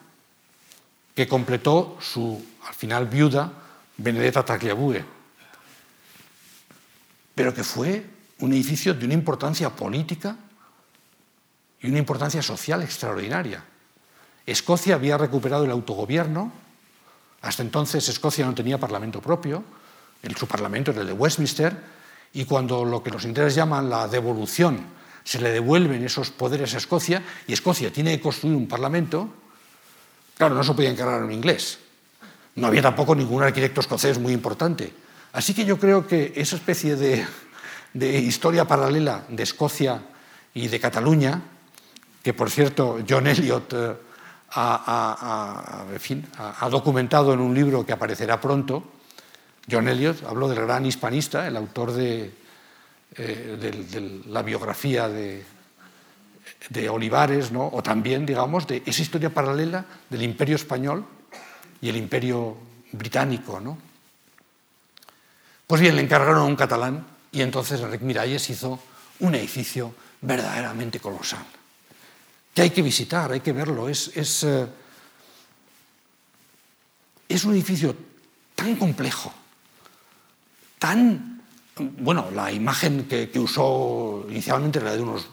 que 1.15 1.27
completó 1.27 1.97
su, 2.01 2.45
al 2.69 2.75
final, 2.75 3.07
viuda, 3.07 3.51
Benedetta 3.97 4.45
Tagliabue, 4.45 5.03
pero 7.35 7.55
que 7.55 7.65
fue 7.65 8.05
un 8.41 8.53
edificio 8.53 8.93
de 8.93 9.07
una 9.07 9.15
importancia 9.15 9.71
política 9.71 10.37
y 11.81 11.89
una 11.89 11.99
importancia 11.99 12.43
social 12.43 12.83
extraordinaria. 12.83 13.65
Escocia 14.45 14.95
había 14.95 15.17
recuperado 15.17 15.65
el 15.65 15.71
autogobierno, 15.71 16.53
hasta 17.47 17.63
entonces 17.63 18.09
Escocia 18.09 18.45
no 18.45 18.55
tenía 18.55 18.77
parlamento 18.77 19.21
propio, 19.21 19.63
el, 20.23 20.35
su 20.37 20.49
parlamento 20.49 20.91
era 20.91 21.03
el 21.03 21.07
de 21.07 21.13
Westminster, 21.13 21.77
y 22.33 22.45
cuando 22.45 22.85
lo 22.85 23.05
que 23.05 23.11
los 23.11 23.25
ingleses 23.25 23.55
llaman 23.55 23.89
la 23.89 24.09
devolución, 24.09 24.81
se 25.23 25.41
le 25.41 25.51
devuelven 25.51 26.05
esos 26.05 26.31
poderes 26.31 26.75
a 26.75 26.79
Escocia, 26.79 27.23
y 27.47 27.53
Escocia 27.53 27.93
tiene 27.93 28.17
que 28.17 28.23
construir 28.23 28.57
un 28.57 28.67
parlamento, 28.67 29.29
claro, 30.37 30.57
no 30.57 30.65
se 30.65 30.75
podía 30.75 30.91
encargar 30.91 31.23
un 31.23 31.31
inglés, 31.31 31.79
no 32.57 32.67
había 32.67 32.83
tampoco 32.83 33.15
ningún 33.15 33.45
arquitecto 33.45 33.81
escocés 33.81 34.19
muy 34.19 34.33
importante. 34.33 34.93
Así 35.33 35.55
que 35.55 35.65
yo 35.65 35.79
creo 35.79 36.05
que 36.07 36.33
esa 36.35 36.57
especie 36.57 36.97
de, 36.97 37.27
historia 37.95 38.67
paralela 38.67 39.25
de 39.29 39.45
Escocia 39.45 40.03
y 40.53 40.67
de 40.67 40.81
Cataluña, 40.81 41.43
que 42.25 42.35
por 42.35 42.51
cierto 42.51 42.99
John 43.09 43.29
Eliot 43.29 43.73
ha, 44.53 45.85
documentado 46.71 47.33
en 47.33 47.41
un 47.41 47.55
libro 47.55 47.85
que 47.85 47.93
aparecerá 47.93 48.41
pronto, 48.41 48.83
John 49.71 49.89
Eliot 49.89 50.25
habló 50.25 50.49
del 50.49 50.61
gran 50.61 50.87
hispanista, 50.87 51.47
el 51.47 51.57
autor 51.57 51.93
de, 51.93 52.33
eh, 53.17 54.23
la 54.29 54.43
biografía 54.43 55.09
de, 55.09 55.45
Olivares, 56.89 57.51
o 57.55 57.83
también, 57.83 58.27
digamos, 58.27 58.67
de 58.67 58.83
esa 58.87 59.03
historia 59.03 59.31
paralela 59.31 59.85
del 60.11 60.23
imperio 60.23 60.57
español 60.57 61.05
y 61.81 61.89
el 61.89 61.97
imperio 61.97 62.57
británico. 62.93 63.61
¿no? 63.61 63.79
Pues 65.67 65.81
bien, 65.81 65.97
le 65.97 66.03
encargaron 66.03 66.39
a 66.43 66.45
un 66.45 66.57
catalán 66.57 67.07
y 67.33 67.43
entonces 67.43 67.81
Enric 67.81 68.03
Miralles 68.03 68.49
hizo 68.51 68.81
un 69.21 69.35
edificio 69.35 69.95
verdaderamente 70.21 71.01
colosal, 71.01 71.45
que 72.57 72.63
hay 72.63 72.71
que 72.71 72.81
visitar, 72.81 73.31
hay 73.31 73.41
que 73.41 73.53
verlo. 73.53 73.87
Es, 73.87 74.17
es, 74.17 74.43
eh, 74.43 74.67
es 77.29 77.45
un 77.45 77.53
edificio 77.53 77.95
tan 78.55 78.77
complejo, 78.77 79.31
tan... 80.79 81.43
Bueno, 81.99 82.31
la 82.35 82.51
imagen 82.51 83.07
que, 83.07 83.31
usó 83.39 84.25
inicialmente 84.31 84.79
era 84.79 84.97
de 84.97 85.03
unos 85.03 85.27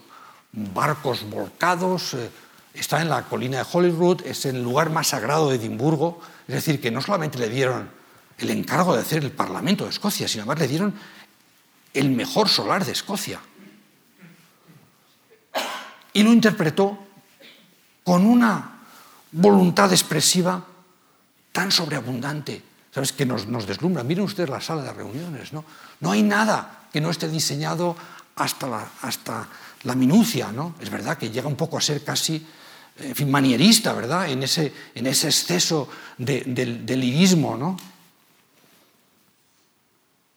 barcos 0.52 1.24
volcados, 1.30 2.12
eh, 2.12 2.28
está 2.74 3.00
en 3.00 3.08
la 3.08 3.22
colina 3.22 3.56
de 3.56 3.66
Holyrood, 3.72 4.20
es 4.26 4.44
el 4.44 4.62
lugar 4.62 4.90
más 4.90 5.06
sagrado 5.06 5.48
de 5.48 5.56
Edimburgo, 5.56 6.20
es 6.46 6.56
decir, 6.56 6.78
que 6.78 6.90
no 6.90 7.00
solamente 7.00 7.38
le 7.38 7.48
dieron 7.48 7.88
el 8.36 8.50
encargo 8.50 8.94
de 8.94 9.00
hacer 9.00 9.24
el 9.24 9.32
Parlamento 9.32 9.84
de 9.84 9.90
Escocia, 9.90 10.28
sino 10.28 10.42
además 10.42 10.58
le 10.58 10.68
dieron 10.68 10.94
el 11.94 12.10
mejor 12.10 12.50
solar 12.50 12.84
de 12.84 12.92
Escocia. 12.92 13.40
Y 16.12 16.22
lo 16.22 16.30
interpretó 16.30 17.03
con 18.04 18.26
una 18.26 18.82
voluntad 19.32 19.90
expresiva 19.90 20.62
tan 21.50 21.72
sobreabundante, 21.72 22.62
¿sabes? 22.92 23.12
Que 23.12 23.26
nos, 23.26 23.46
deslumbra. 23.66 24.04
Miren 24.04 24.24
ustedes 24.24 24.50
la 24.50 24.60
sala 24.60 24.82
de 24.82 24.92
reuniones, 24.92 25.52
¿no? 25.52 25.64
No 26.00 26.12
hay 26.12 26.22
nada 26.22 26.88
que 26.92 27.00
no 27.00 27.10
esté 27.10 27.28
diseñado 27.28 27.96
hasta 28.36 28.68
la, 29.82 29.94
minucia, 29.94 30.52
¿no? 30.52 30.74
Es 30.80 30.90
verdad 30.90 31.16
que 31.16 31.30
llega 31.30 31.48
un 31.48 31.56
poco 31.56 31.78
a 31.78 31.80
ser 31.80 32.04
casi 32.04 32.46
manierista, 33.26 33.92
¿verdad? 33.92 34.28
En 34.28 34.42
ese, 34.42 34.72
en 34.94 35.06
ese 35.06 35.28
exceso 35.28 35.88
de, 36.18 36.42
del, 36.46 36.84
del 36.84 37.00
lirismo, 37.00 37.56
¿no? 37.56 37.76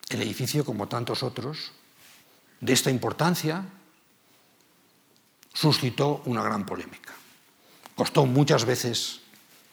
El 0.09 0.22
edificio, 0.22 0.63
como 0.63 0.88
tantos 0.88 1.22
otros, 1.22 1.72
de 2.61 2.74
esta 2.74 2.89
importancia, 2.89 3.63
suscitó 5.53 6.22
una 6.26 6.41
gran 6.41 6.65
polémica. 6.65 7.13
Costó 7.98 8.28
muchas 8.28 8.64
veces 8.64 9.22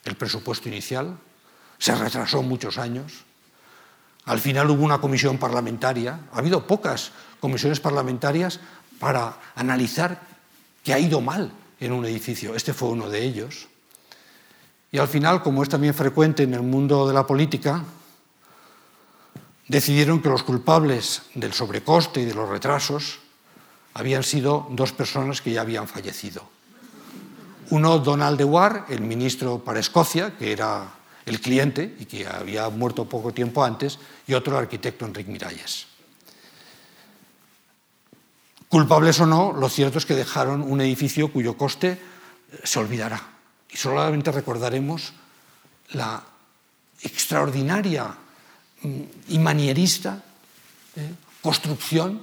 el 0.05 0.17
presupuesto 0.17 0.71
inicial, 0.71 1.19
se 1.79 1.95
retrasó 1.95 2.43
muchos 2.43 2.79
años. 2.79 3.25
Al 4.25 4.41
final 4.41 4.71
hubo 4.71 4.83
una 4.83 4.99
comisión 4.99 5.37
parlamentaria, 5.37 6.21
ha 6.33 6.39
habido 6.39 6.67
pocas 6.67 7.13
comisiones 7.39 7.81
parlamentarias 7.81 8.61
para 8.99 9.37
analizar 9.55 10.23
qué 10.83 10.95
ha 10.95 10.99
ido 10.99 11.21
mal 11.21 11.53
en 11.79 11.93
un 11.93 12.07
edificio. 12.07 12.55
Este 12.57 12.73
fue 12.73 12.89
uno 12.89 13.11
de 13.11 13.23
ellos. 13.23 13.69
Y 14.91 14.97
al 14.97 15.09
final, 15.09 15.43
como 15.43 15.63
es 15.63 15.69
también 15.69 15.93
frecuente 15.93 16.45
en 16.45 16.55
el 16.55 16.63
mundo 16.63 17.07
de 17.07 17.13
la 17.13 17.27
política, 17.27 17.85
decidieron 19.69 20.23
que 20.23 20.31
los 20.31 20.45
culpables 20.45 21.25
del 21.35 21.53
sobrecoste 21.53 22.23
y 22.23 22.25
de 22.25 22.35
los 22.35 22.49
retrasos 22.49 23.19
habían 23.93 24.23
sido 24.23 24.67
dos 24.71 24.93
personas 24.93 25.43
que 25.43 25.53
ya 25.53 25.61
habían 25.61 25.89
fallecido. 25.89 26.54
Uno, 27.71 27.99
Donald 27.99 28.39
Dewar, 28.39 28.87
el 28.89 29.01
ministro 29.01 29.59
para 29.59 29.81
Escocia, 29.81 30.37
que 30.37 30.53
era 30.53 30.91
el 31.27 31.41
cliente 31.41 31.97
y 31.99 32.05
que 32.05 32.27
había 32.27 32.69
muerto 32.69 33.09
poco 33.09 33.33
tiempo 33.33 33.65
antes, 33.65 33.99
y 34.27 34.35
otro, 34.35 34.57
el 34.57 34.65
arquitecto 34.65 35.07
Enrique 35.07 35.31
Miralles. 35.31 35.87
Culpables 38.69 39.21
o 39.21 39.27
no, 39.27 39.53
lo 39.53 39.69
cierto 39.69 39.99
es 39.99 40.07
que 40.07 40.15
dejaron 40.15 40.63
un 40.63 40.81
edificio 40.81 41.33
cuyo 41.33 41.57
coste 41.57 41.93
eh, 41.93 41.99
se 42.65 42.79
olvidará. 42.79 43.21
Y 43.71 43.77
solamente 43.77 44.33
recordaremos 44.33 45.13
la 45.93 46.23
extraordinaria 47.01 48.15
mm, 48.83 49.01
y 49.29 49.39
manierista 49.39 50.23
eh, 50.97 51.11
construcción 51.41 52.23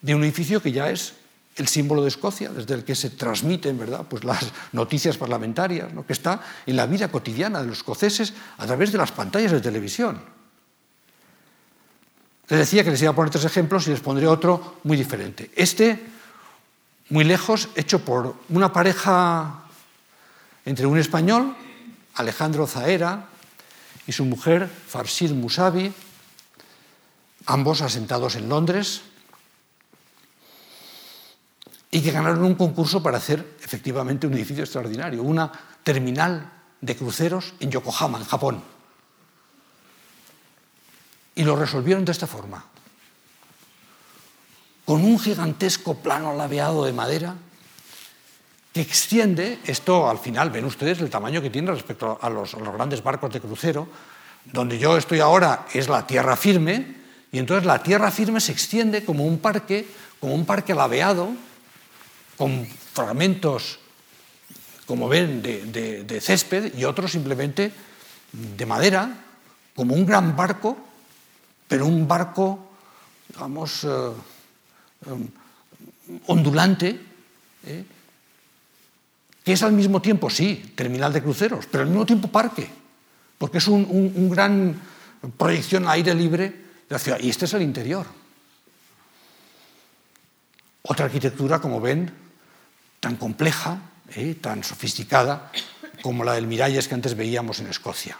de 0.00 0.14
un 0.14 0.22
edificio 0.24 0.62
que 0.62 0.72
ya 0.72 0.90
es 0.90 1.14
el 1.56 1.68
símbolo 1.68 2.02
de 2.02 2.08
Escocia, 2.08 2.50
desde 2.50 2.74
el 2.74 2.84
que 2.84 2.94
se 2.94 3.10
transmiten 3.10 3.78
¿verdad? 3.78 4.04
Pues 4.08 4.24
las 4.24 4.52
noticias 4.72 5.16
parlamentarias, 5.16 5.88
que 6.06 6.12
está 6.12 6.40
en 6.66 6.76
la 6.76 6.86
vida 6.86 7.08
cotidiana 7.08 7.60
de 7.60 7.68
los 7.68 7.78
escoceses 7.78 8.34
a 8.58 8.66
través 8.66 8.92
de 8.92 8.98
las 8.98 9.12
pantallas 9.12 9.52
de 9.52 9.60
televisión. 9.60 10.20
Les 12.48 12.60
decía 12.60 12.84
que 12.84 12.90
les 12.90 13.02
iba 13.02 13.10
a 13.10 13.14
poner 13.14 13.30
tres 13.30 13.44
ejemplos 13.44 13.86
y 13.86 13.90
les 13.90 14.00
pondré 14.00 14.26
otro 14.26 14.78
muy 14.84 14.96
diferente. 14.96 15.50
Este, 15.56 16.06
muy 17.08 17.24
lejos, 17.24 17.70
hecho 17.74 18.04
por 18.04 18.36
una 18.50 18.72
pareja 18.72 19.64
entre 20.64 20.86
un 20.86 20.98
español, 20.98 21.56
Alejandro 22.14 22.66
Zaera, 22.66 23.26
y 24.06 24.12
su 24.12 24.24
mujer, 24.24 24.68
Farsid 24.68 25.32
Musavi, 25.32 25.92
ambos 27.46 27.80
asentados 27.80 28.36
en 28.36 28.48
Londres, 28.48 29.02
y 31.90 32.00
que 32.00 32.10
ganaron 32.10 32.44
un 32.44 32.54
concurso 32.54 33.02
para 33.02 33.18
hacer 33.18 33.56
efectivamente 33.62 34.26
un 34.26 34.34
edificio 34.34 34.64
extraordinario, 34.64 35.22
una 35.22 35.50
terminal 35.82 36.52
de 36.80 36.96
cruceros 36.96 37.54
en 37.60 37.70
Yokohama, 37.70 38.18
en 38.18 38.24
Japón. 38.24 38.62
Y 41.34 41.44
lo 41.44 41.56
resolvieron 41.56 42.04
de 42.04 42.12
esta 42.12 42.26
forma. 42.26 42.64
Con 44.84 45.04
un 45.04 45.18
gigantesco 45.18 45.96
plano 45.96 46.34
laveado 46.34 46.84
de 46.84 46.92
madera 46.92 47.34
que 48.72 48.80
extiende, 48.80 49.58
esto 49.64 50.08
al 50.08 50.18
final 50.18 50.50
ven 50.50 50.64
ustedes 50.64 51.00
el 51.00 51.08
tamaño 51.08 51.40
que 51.40 51.50
tiene 51.50 51.72
respecto 51.72 52.18
a 52.20 52.28
los, 52.28 52.54
grandes 52.54 53.02
barcos 53.02 53.32
de 53.32 53.40
crucero, 53.40 53.88
donde 54.44 54.78
yo 54.78 54.96
estoy 54.96 55.20
ahora 55.20 55.66
es 55.72 55.88
la 55.88 56.06
tierra 56.06 56.36
firme, 56.36 56.94
y 57.32 57.38
entonces 57.38 57.64
la 57.64 57.82
tierra 57.82 58.10
firme 58.10 58.40
se 58.40 58.52
extiende 58.52 59.04
como 59.04 59.24
un 59.24 59.38
parque, 59.38 59.88
como 60.20 60.34
un 60.34 60.44
parque 60.44 60.74
laveado, 60.74 61.30
con 62.36 62.66
fragmentos, 62.66 63.78
como 64.86 65.08
ven, 65.08 65.42
de, 65.42 66.20
césped 66.20 66.76
y 66.76 66.84
otros 66.84 67.12
simplemente 67.12 67.72
de 68.32 68.66
madera, 68.66 69.24
como 69.74 69.94
un 69.94 70.06
gran 70.06 70.36
barco, 70.36 70.76
pero 71.68 71.86
un 71.86 72.06
barco, 72.06 72.70
digamos, 73.28 73.84
eh, 73.84 73.88
um, 75.10 75.28
ondulante, 76.26 77.00
¿eh? 77.66 77.84
que 79.42 79.52
es 79.52 79.62
al 79.62 79.72
mismo 79.72 80.00
tiempo, 80.00 80.30
sí, 80.30 80.72
terminal 80.74 81.12
de 81.12 81.22
cruceros, 81.22 81.66
pero 81.66 81.82
al 81.82 81.90
mismo 81.90 82.06
tiempo 82.06 82.28
parque, 82.28 82.68
porque 83.38 83.58
es 83.58 83.66
un, 83.66 83.86
un 84.14 84.30
gran 84.30 84.80
proyección 85.36 85.84
al 85.84 85.92
aire 85.92 86.14
libre 86.14 86.48
de 86.48 86.94
la 86.94 86.98
ciudad. 86.98 87.18
Y 87.20 87.30
este 87.30 87.44
es 87.44 87.54
el 87.54 87.62
interior. 87.62 88.06
Otra 90.82 91.06
arquitectura, 91.06 91.60
como 91.60 91.80
ven, 91.80 92.25
tan 93.06 93.14
compleja, 93.14 93.78
eh, 94.16 94.34
tan 94.34 94.64
sofisticada 94.64 95.52
como 96.02 96.24
la 96.24 96.32
del 96.32 96.48
Miralles 96.48 96.88
que 96.88 96.94
antes 96.94 97.14
veíamos 97.14 97.60
en 97.60 97.68
Escocia. 97.68 98.18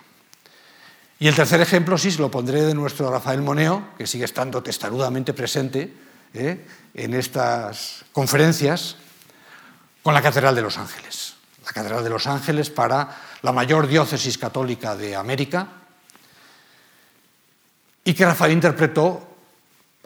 Y 1.19 1.27
el 1.27 1.35
tercer 1.35 1.61
ejemplo, 1.61 1.99
sí, 1.99 2.13
lo 2.19 2.31
pondré 2.31 2.63
de 2.63 2.73
nuestro 2.73 3.11
Rafael 3.11 3.43
Moneo, 3.43 3.89
que 3.99 4.07
sigue 4.07 4.25
estando 4.25 4.63
testarudamente 4.63 5.35
presente 5.35 5.93
eh, 6.35 6.65
en 6.95 7.15
estas 7.15 8.05
conferencias, 8.13 8.95
con 10.05 10.15
la 10.15 10.23
Catedral 10.23 10.55
de 10.55 10.63
Los 10.63 10.79
Ángeles. 10.79 11.35
La 11.65 11.73
Catedral 11.73 12.05
de 12.05 12.11
Los 12.11 12.29
Ángeles 12.29 12.71
para 12.71 13.11
la 13.43 13.51
mayor 13.51 13.89
diócesis 13.89 14.39
católica 14.39 14.95
de 14.95 15.17
América, 15.17 15.67
y 18.05 18.15
que 18.15 18.25
Rafael 18.25 18.53
interpretó 18.53 19.35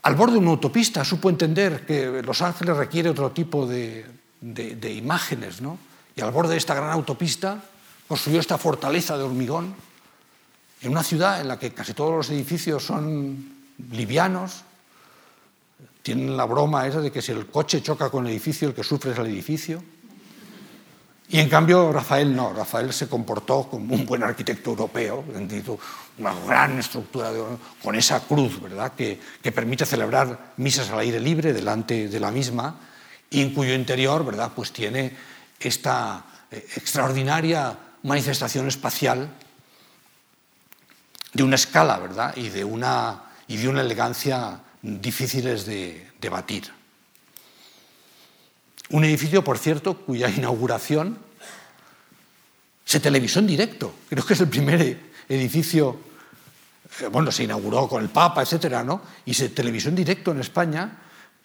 al 0.05 0.14
borde 0.14 0.33
de 0.33 0.39
una 0.39 0.53
autopista. 0.53 1.05
Supo 1.05 1.28
entender 1.28 1.85
que 1.85 2.22
Los 2.22 2.41
Ángeles 2.41 2.78
requiere 2.78 3.11
otro 3.11 3.31
tipo 3.31 3.66
de, 3.66 4.19
de, 4.41 4.93
imágenes, 4.93 5.61
¿no? 5.61 5.78
Y 6.16 6.20
al 6.20 6.30
borde 6.30 6.53
de 6.53 6.59
esta 6.59 6.74
gran 6.74 6.91
autopista 6.91 7.62
construyó 8.09 8.41
esta 8.41 8.59
fortaleza 8.59 9.16
de 9.16 9.24
hormigón 9.24 9.74
en 10.82 10.91
una 10.91 11.03
ciudad 11.03 11.41
en 11.41 11.49
la 11.49 11.59
que 11.59 11.72
casi 11.72 11.95
todos 11.95 12.14
los 12.16 12.30
edificios 12.30 12.84
son 12.84 13.55
livianos, 13.93 14.64
tienen 16.03 16.36
la 16.36 16.47
broma 16.47 16.86
esa 16.86 17.01
de 17.01 17.12
que 17.12 17.20
si 17.20 17.32
el 17.32 17.47
coche 17.47 17.82
choca 17.82 18.09
con 18.09 18.26
el 18.26 18.32
edificio, 18.32 18.68
el 18.68 18.74
que 18.74 18.82
sufre 18.82 19.12
es 19.12 19.18
el 19.18 19.26
edificio. 19.26 19.82
Y 21.28 21.38
en 21.38 21.49
cambio 21.49 21.93
Rafael 21.93 22.34
no, 22.34 22.53
Rafael 22.53 22.93
se 22.93 23.09
comportó 23.09 23.68
como 23.68 23.95
un 23.95 24.05
buen 24.05 24.24
arquitecto 24.24 24.70
europeo, 24.70 25.24
una 26.18 26.34
gran 26.45 26.78
estructura 26.78 27.32
de, 27.32 27.41
con 27.82 27.94
esa 27.94 28.20
cruz, 28.20 28.60
¿verdad? 28.60 28.93
Que 28.97 29.20
permite 29.55 29.86
celebrar 29.86 30.55
misas 30.56 30.90
al 30.90 30.98
aire 30.98 31.20
libre 31.20 31.52
delante 31.52 32.09
de 32.09 32.20
la 32.20 32.32
misma 32.32 32.89
y 33.31 33.40
en 33.40 33.55
cuyo 33.55 33.74
interior 33.74 34.24
¿verdad? 34.24 34.52
Pues 34.55 34.73
tiene 34.73 35.16
esta 35.59 36.24
eh, 36.51 36.66
extraordinaria 36.77 37.78
manifestación 38.02 38.66
espacial 38.69 39.31
de 41.32 41.43
una 41.43 41.55
escala 41.55 41.98
¿verdad? 41.98 42.36
Y, 42.36 42.48
de 42.48 42.65
una, 42.65 43.23
y 43.47 43.57
de 43.57 43.69
una 43.69 43.81
elegancia 43.81 44.61
difíciles 44.82 45.65
de, 45.65 46.11
de 46.20 46.28
batir. 46.28 46.73
Un 48.90 49.05
edificio, 49.05 49.44
por 49.44 49.59
cierto, 49.59 49.98
cuya 49.98 50.28
inauguración 50.28 51.19
se 52.85 52.98
televisó 52.98 53.39
en 53.39 53.47
directo. 53.47 53.94
Creo 54.09 54.27
que 54.27 54.35
es 54.35 54.40
el 54.40 54.48
primer 54.48 54.98
edificio, 55.28 56.01
eh, 57.01 57.07
bueno, 57.07 57.31
se 57.31 57.44
inauguró 57.44 57.86
con 57.86 58.02
el 58.02 58.09
Papa, 58.09 58.43
etcétera, 58.43 58.82
¿no? 58.82 59.01
Y 59.24 59.35
se 59.35 59.51
televisó 59.51 59.90
en 59.90 59.94
directo 59.94 60.32
en 60.32 60.40
España 60.40 60.98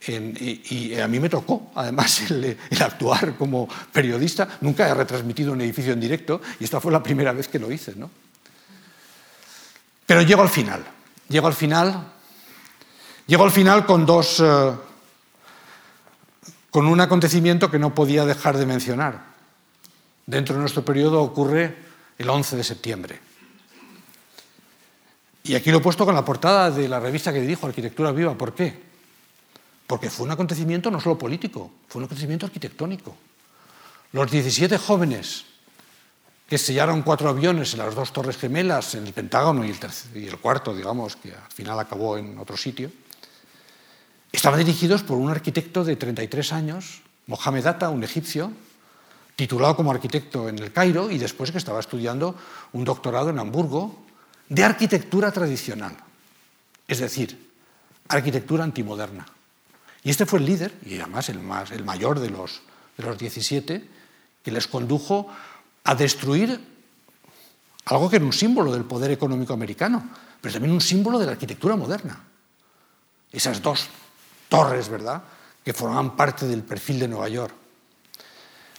y, 0.08 0.62
y, 0.70 1.00
a 1.00 1.08
mí 1.08 1.20
me 1.20 1.30
tocó, 1.30 1.72
además, 1.76 2.22
el, 2.30 2.58
el, 2.70 2.82
actuar 2.82 3.36
como 3.36 3.68
periodista. 3.92 4.48
Nunca 4.62 4.88
he 4.88 4.94
retransmitido 4.94 5.54
un 5.54 5.62
edificio 5.62 5.94
en 5.94 6.00
directo 6.00 6.42
y 6.60 6.64
esta 6.64 6.80
fue 6.80 6.92
la 6.92 7.02
primera 7.02 7.32
vez 7.32 7.48
que 7.48 7.60
lo 7.60 7.72
hice. 7.72 7.96
¿no? 7.96 8.10
Pero 10.06 10.22
llego 10.22 10.42
al 10.42 10.50
final. 10.50 10.84
Llego 11.30 11.48
al 11.48 11.54
final. 11.54 12.14
Llego 13.28 13.44
al 13.44 13.52
final 13.52 13.86
con 13.86 14.06
dos. 14.06 14.40
Eh, 14.40 14.72
con 16.70 16.88
un 16.88 17.00
acontecimiento 17.00 17.72
que 17.72 17.80
no 17.80 17.96
podía 17.96 18.26
dejar 18.26 18.58
de 18.58 18.66
mencionar. 18.66 19.24
Dentro 20.26 20.56
de 20.56 20.60
nuestro 20.60 20.84
periodo 20.84 21.22
ocurre 21.22 21.74
el 22.18 22.30
11 22.30 22.58
de 22.58 22.64
septiembre. 22.64 23.20
Y 25.44 25.56
aquí 25.56 25.72
lo 25.72 25.78
he 25.78 25.82
puesto 25.82 26.06
con 26.06 26.16
la 26.16 26.26
portada 26.26 26.72
de 26.72 26.90
la 26.90 27.00
revista 27.00 27.32
que 27.32 27.40
dirijo, 27.40 27.66
Arquitectura 27.66 28.12
Viva. 28.12 28.38
¿Por 28.38 28.54
qué? 28.54 28.85
Porque 29.88 30.10
fue 30.10 30.26
un 30.26 30.32
acontecimiento 30.32 30.90
no 30.90 31.00
solo 31.00 31.18
político, 31.18 31.72
fue 31.88 32.00
un 32.00 32.06
acontecimiento 32.06 32.46
arquitectónico. 32.46 33.16
Los 34.12 34.32
17 34.32 34.78
jóvenes 34.78 35.46
que 36.48 36.58
sellaron 36.58 37.02
cuatro 37.02 37.30
aviones 37.30 37.74
en 37.74 37.80
las 37.80 37.96
dos 37.96 38.14
torres 38.14 38.38
gemelas, 38.38 38.96
en 38.96 39.08
el 39.08 39.14
Pentágono 39.14 39.66
y 39.66 39.70
el, 39.70 39.80
tercer, 39.80 40.16
y 40.16 40.28
el 40.28 40.38
cuarto, 40.38 40.76
digamos, 40.76 41.16
que 41.16 41.34
al 41.34 41.52
final 41.52 41.80
acabó 41.80 42.18
en 42.18 42.38
otro 42.38 42.56
sitio, 42.56 42.92
estaban 44.32 44.60
dirigidos 44.60 45.02
por 45.02 45.18
un 45.18 45.30
arquitecto 45.30 45.84
de 45.84 45.96
33 45.96 46.54
años, 46.54 47.02
Mohamed 47.28 47.66
Atta, 47.66 47.90
un 47.90 48.04
egipcio, 48.04 48.52
titulado 49.36 49.76
como 49.76 49.92
arquitecto 49.92 50.48
en 50.48 50.60
el 50.60 50.72
Cairo 50.72 51.10
y 51.10 51.18
después 51.18 51.52
que 51.52 51.58
estaba 51.58 51.80
estudiando 51.80 52.36
un 52.74 52.86
doctorado 52.86 53.30
en 53.32 53.40
Hamburgo 53.40 54.04
de 54.48 54.64
arquitectura 54.64 55.32
tradicional, 55.32 55.98
es 56.88 57.00
decir, 57.00 57.52
arquitectura 58.08 58.64
antimoderna. 58.64 59.26
Y 60.06 60.12
este 60.12 60.28
fue 60.28 60.38
el 60.38 60.46
líder, 60.46 60.72
y 60.86 61.00
además 61.00 61.30
el, 61.30 61.40
más, 61.40 61.72
el 61.72 61.84
mayor 61.84 62.20
de 62.20 62.30
los, 62.30 62.62
de 62.96 63.04
los 63.04 63.18
17, 63.18 63.90
que 64.44 64.52
les 64.52 64.68
condujo 64.68 65.28
a 65.84 65.96
destruir 65.96 66.62
algo 67.86 68.08
que 68.08 68.18
era 68.18 68.26
un 68.26 68.32
símbolo 68.32 68.72
del 68.72 68.86
poder 68.86 69.10
económico 69.10 69.54
americano, 69.54 70.08
pero 70.40 70.54
también 70.54 70.74
un 70.74 70.82
símbolo 70.82 71.18
de 71.18 71.26
la 71.26 71.32
arquitectura 71.32 71.76
moderna. 71.76 72.22
Esas 73.32 73.64
dos 73.64 73.88
torres, 74.48 74.90
¿verdad?, 74.90 75.24
que 75.64 75.74
formaban 75.74 76.16
parte 76.16 76.46
del 76.46 76.62
perfil 76.62 77.00
de 77.00 77.08
Nueva 77.08 77.28
York. 77.28 77.54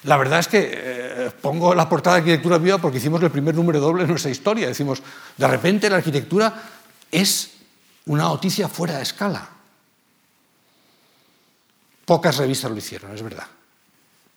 La 0.04 0.16
verdad 0.16 0.38
es 0.38 0.46
que 0.46 0.70
eh, 0.72 1.32
pongo 1.42 1.74
la 1.74 1.88
portada 1.88 2.16
de 2.16 2.20
arquitectura 2.20 2.58
viva 2.58 2.78
porque 2.78 2.98
hicimos 2.98 3.20
el 3.24 3.32
primer 3.32 3.56
número 3.56 3.80
doble 3.80 4.04
en 4.04 4.10
nuestra 4.10 4.30
historia. 4.30 4.68
Decimos, 4.68 5.02
de 5.36 5.48
repente 5.48 5.90
la 5.90 5.96
arquitectura 5.96 6.54
es 7.10 7.50
una 8.04 8.22
noticia 8.22 8.68
fuera 8.68 8.98
de 8.98 9.02
escala. 9.02 9.55
Pocas 12.06 12.36
revistas 12.36 12.70
lo 12.70 12.76
hicieron, 12.76 13.12
es 13.14 13.22
verdad. 13.22 13.46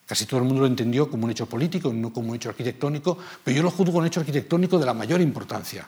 Casi 0.08 0.26
todo 0.26 0.40
el 0.40 0.46
mundo 0.48 0.62
lo 0.62 0.68
entendió 0.68 1.08
como 1.08 1.26
un 1.26 1.32
hecho 1.32 1.46
político, 1.46 1.94
no 1.94 2.12
como 2.12 2.32
un 2.32 2.36
hecho 2.36 2.50
arquitectónico, 2.50 3.16
pero 3.44 3.56
yo 3.56 3.62
lo 3.62 3.70
juzgo 3.70 4.00
un 4.00 4.08
hecho 4.08 4.22
arquitectónico 4.22 4.80
de 4.80 4.88
la 4.88 4.96
mayor 4.96 5.22
importancia. 5.22 5.88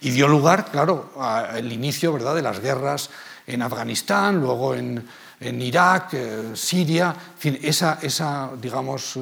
Y 0.00 0.10
dio 0.12 0.26
lugar, 0.26 0.70
claro, 0.70 1.12
al 1.20 1.70
inicio 1.70 2.14
¿verdad? 2.14 2.34
de 2.34 2.40
las 2.40 2.60
guerras 2.60 3.10
en 3.46 3.60
Afganistán, 3.60 4.40
luego 4.40 4.74
en, 4.74 5.04
Irak, 5.40 6.14
eh, 6.14 6.52
Siria, 6.54 7.14
fin, 7.38 7.58
esa, 7.60 7.98
esa, 8.00 8.50
digamos, 8.58 9.18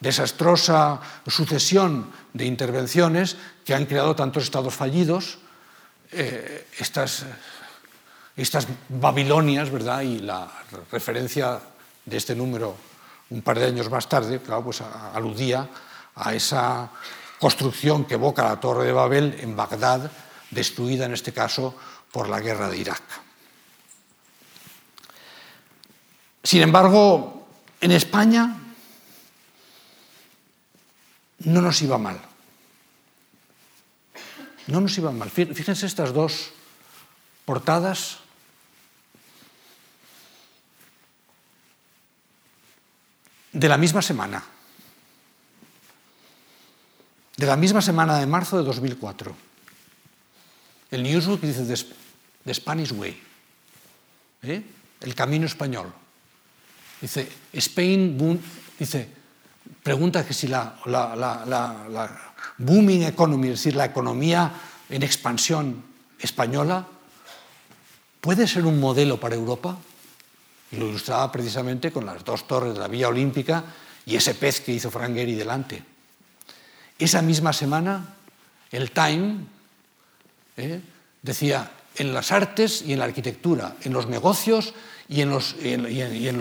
desastrosa 0.00 1.00
sucesión 1.26 2.10
de 2.32 2.46
intervenciones 2.46 3.36
que 3.62 3.74
han 3.74 3.84
creado 3.84 4.16
tantos 4.16 4.44
estados 4.44 4.74
fallidos, 4.74 5.38
eh, 6.12 6.66
estas, 6.78 7.24
estas 8.36 8.66
Babilonias, 8.88 9.70
¿verdad? 9.70 10.02
Y 10.02 10.18
la 10.20 10.50
referencia 10.90 11.60
de 12.04 12.16
este 12.16 12.34
número 12.34 12.76
un 13.30 13.42
par 13.42 13.58
de 13.58 13.66
años 13.66 13.90
más 13.90 14.08
tarde, 14.08 14.40
claro, 14.40 14.64
pues 14.64 14.80
aludía 14.80 15.68
a 16.14 16.34
esa 16.34 16.90
construcción 17.38 18.04
que 18.04 18.14
evoca 18.14 18.44
la 18.44 18.60
Torre 18.60 18.84
de 18.84 18.92
Babel 18.92 19.36
en 19.40 19.56
Bagdad, 19.56 20.10
destruida 20.50 21.06
en 21.06 21.12
este 21.12 21.32
caso 21.32 21.74
por 22.12 22.28
la 22.28 22.40
guerra 22.40 22.68
de 22.68 22.76
Irak. 22.76 23.02
Sin 26.42 26.62
embargo, 26.62 27.48
en 27.80 27.92
España 27.92 28.58
no 31.40 31.62
nos 31.62 31.80
iba 31.82 31.98
mal. 31.98 32.20
No 34.66 34.80
nos 34.80 34.96
iba 34.98 35.10
mal. 35.10 35.30
Fíjense 35.30 35.86
estas 35.86 36.12
dos 36.12 36.50
portadas 37.44 38.21
de 43.52 43.68
la 43.68 43.76
misma 43.76 44.02
semana, 44.02 44.42
de 47.36 47.46
la 47.46 47.56
misma 47.56 47.82
semana 47.82 48.18
de 48.18 48.26
marzo 48.26 48.58
de 48.58 48.64
2004. 48.64 49.34
El 50.90 51.02
Newsweek 51.02 51.40
dice 51.40 51.86
The 52.44 52.54
Spanish 52.54 52.92
Way, 52.92 53.22
¿eh? 54.42 54.62
el 55.00 55.14
camino 55.14 55.46
español. 55.46 55.92
Dice, 57.00 57.28
Spain, 57.52 58.40
dice, 58.78 59.08
pregunta 59.82 60.24
que 60.24 60.34
si 60.34 60.46
la, 60.46 60.78
la 60.86 62.32
booming 62.58 63.02
economy, 63.04 63.48
es 63.48 63.58
decir, 63.58 63.74
la 63.74 63.86
economía 63.86 64.52
en 64.88 65.02
expansión 65.02 65.82
española, 66.18 66.86
puede 68.20 68.46
ser 68.46 68.64
un 68.66 68.78
modelo 68.78 69.18
para 69.18 69.34
Europa. 69.34 69.76
Y 70.72 70.76
lo 70.76 70.88
ilustraba 70.88 71.30
precisamente 71.30 71.92
con 71.92 72.06
las 72.06 72.24
dos 72.24 72.46
torres 72.48 72.74
de 72.74 72.80
la 72.80 72.88
Villa 72.88 73.08
Olímpica 73.08 73.62
y 74.04 74.16
ese 74.16 74.34
pez 74.34 74.60
que 74.60 74.72
hizo 74.72 74.90
Frank 74.90 75.12
delante. 75.12 75.82
Esa 76.98 77.22
misma 77.22 77.52
semana, 77.52 78.14
el 78.70 78.90
Time 78.90 79.44
¿eh? 80.56 80.80
decía, 81.20 81.70
en 81.96 82.14
las 82.14 82.32
artes 82.32 82.82
y 82.82 82.94
en 82.94 82.98
la 82.98 83.04
arquitectura, 83.04 83.76
en 83.82 83.92
los 83.92 84.06
negocios 84.06 84.72
y 85.08 85.20
en 85.20 85.30
los, 85.30 85.54
en, 85.60 86.40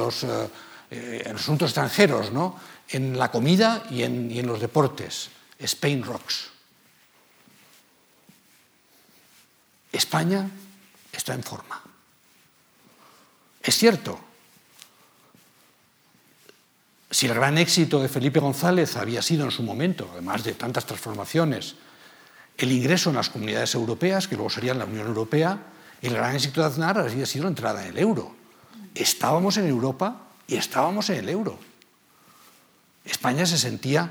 asuntos 1.36 1.70
extranjeros, 1.70 2.32
¿no? 2.32 2.58
en 2.90 3.18
la 3.18 3.30
comida 3.32 3.84
y 3.92 4.04
en 4.04 4.48
los 4.48 4.60
deportes. 4.60 5.30
Spain 5.60 6.04
rocks. 6.04 6.50
España 9.92 10.50
está 11.12 11.34
en 11.34 11.44
forma. 11.44 11.91
Es 13.64 13.78
cierto, 13.78 14.20
si 17.12 17.28
el 17.28 17.34
gran 17.34 17.58
éxito 17.58 18.02
de 18.02 18.10
Felipe 18.10 18.40
González 18.40 18.96
había 18.96 19.22
sido 19.22 19.46
en 19.46 19.52
su 19.52 19.64
momento, 19.64 20.10
además 20.14 20.44
de 20.44 20.54
tantas 20.54 20.86
transformaciones, 20.86 21.76
el 22.58 22.72
ingreso 22.72 23.10
en 23.10 23.18
las 23.18 23.30
comunidades 23.30 23.76
europeas, 23.76 24.28
que 24.28 24.36
luego 24.36 24.50
serían 24.50 24.80
la 24.80 24.86
Unión 24.86 25.08
Europea, 25.08 25.60
el 26.02 26.14
gran 26.14 26.36
éxito 26.36 26.62
de 26.62 26.68
Aznar 26.68 26.98
había 26.98 27.26
sido 27.26 27.44
la 27.44 27.50
entrada 27.50 27.84
en 27.84 27.90
el 27.90 27.98
euro. 28.00 28.34
Estábamos 28.96 29.58
en 29.58 29.68
Europa 29.68 30.30
y 30.48 30.56
estábamos 30.56 31.10
en 31.10 31.18
el 31.18 31.30
euro. 31.30 31.60
España 33.06 33.46
se 33.46 33.58
sentía 33.58 34.10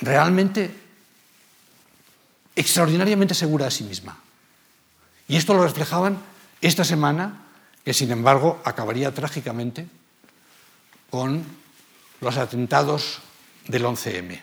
realmente 0.00 0.74
extraordinariamente 2.56 3.34
segura 3.34 3.66
de 3.66 3.70
sí 3.70 3.84
misma. 3.84 4.18
Y 5.28 5.36
esto 5.36 5.54
lo 5.54 5.62
reflejaban 5.62 6.18
esta 6.60 6.84
semana 6.84 7.46
que 7.84 7.94
sin 7.94 8.10
embargo 8.10 8.60
acabaría 8.64 9.12
trágicamente 9.14 9.86
con 11.10 11.44
los 12.20 12.36
atentados 12.36 13.20
del 13.66 13.84
11M. 13.84 14.40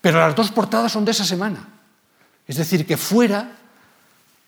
Pero 0.00 0.20
las 0.20 0.34
dos 0.34 0.50
portadas 0.50 0.92
son 0.92 1.04
de 1.04 1.10
esa 1.10 1.24
semana. 1.24 1.68
Es 2.46 2.56
decir, 2.56 2.86
que 2.86 2.96
fuera 2.96 3.56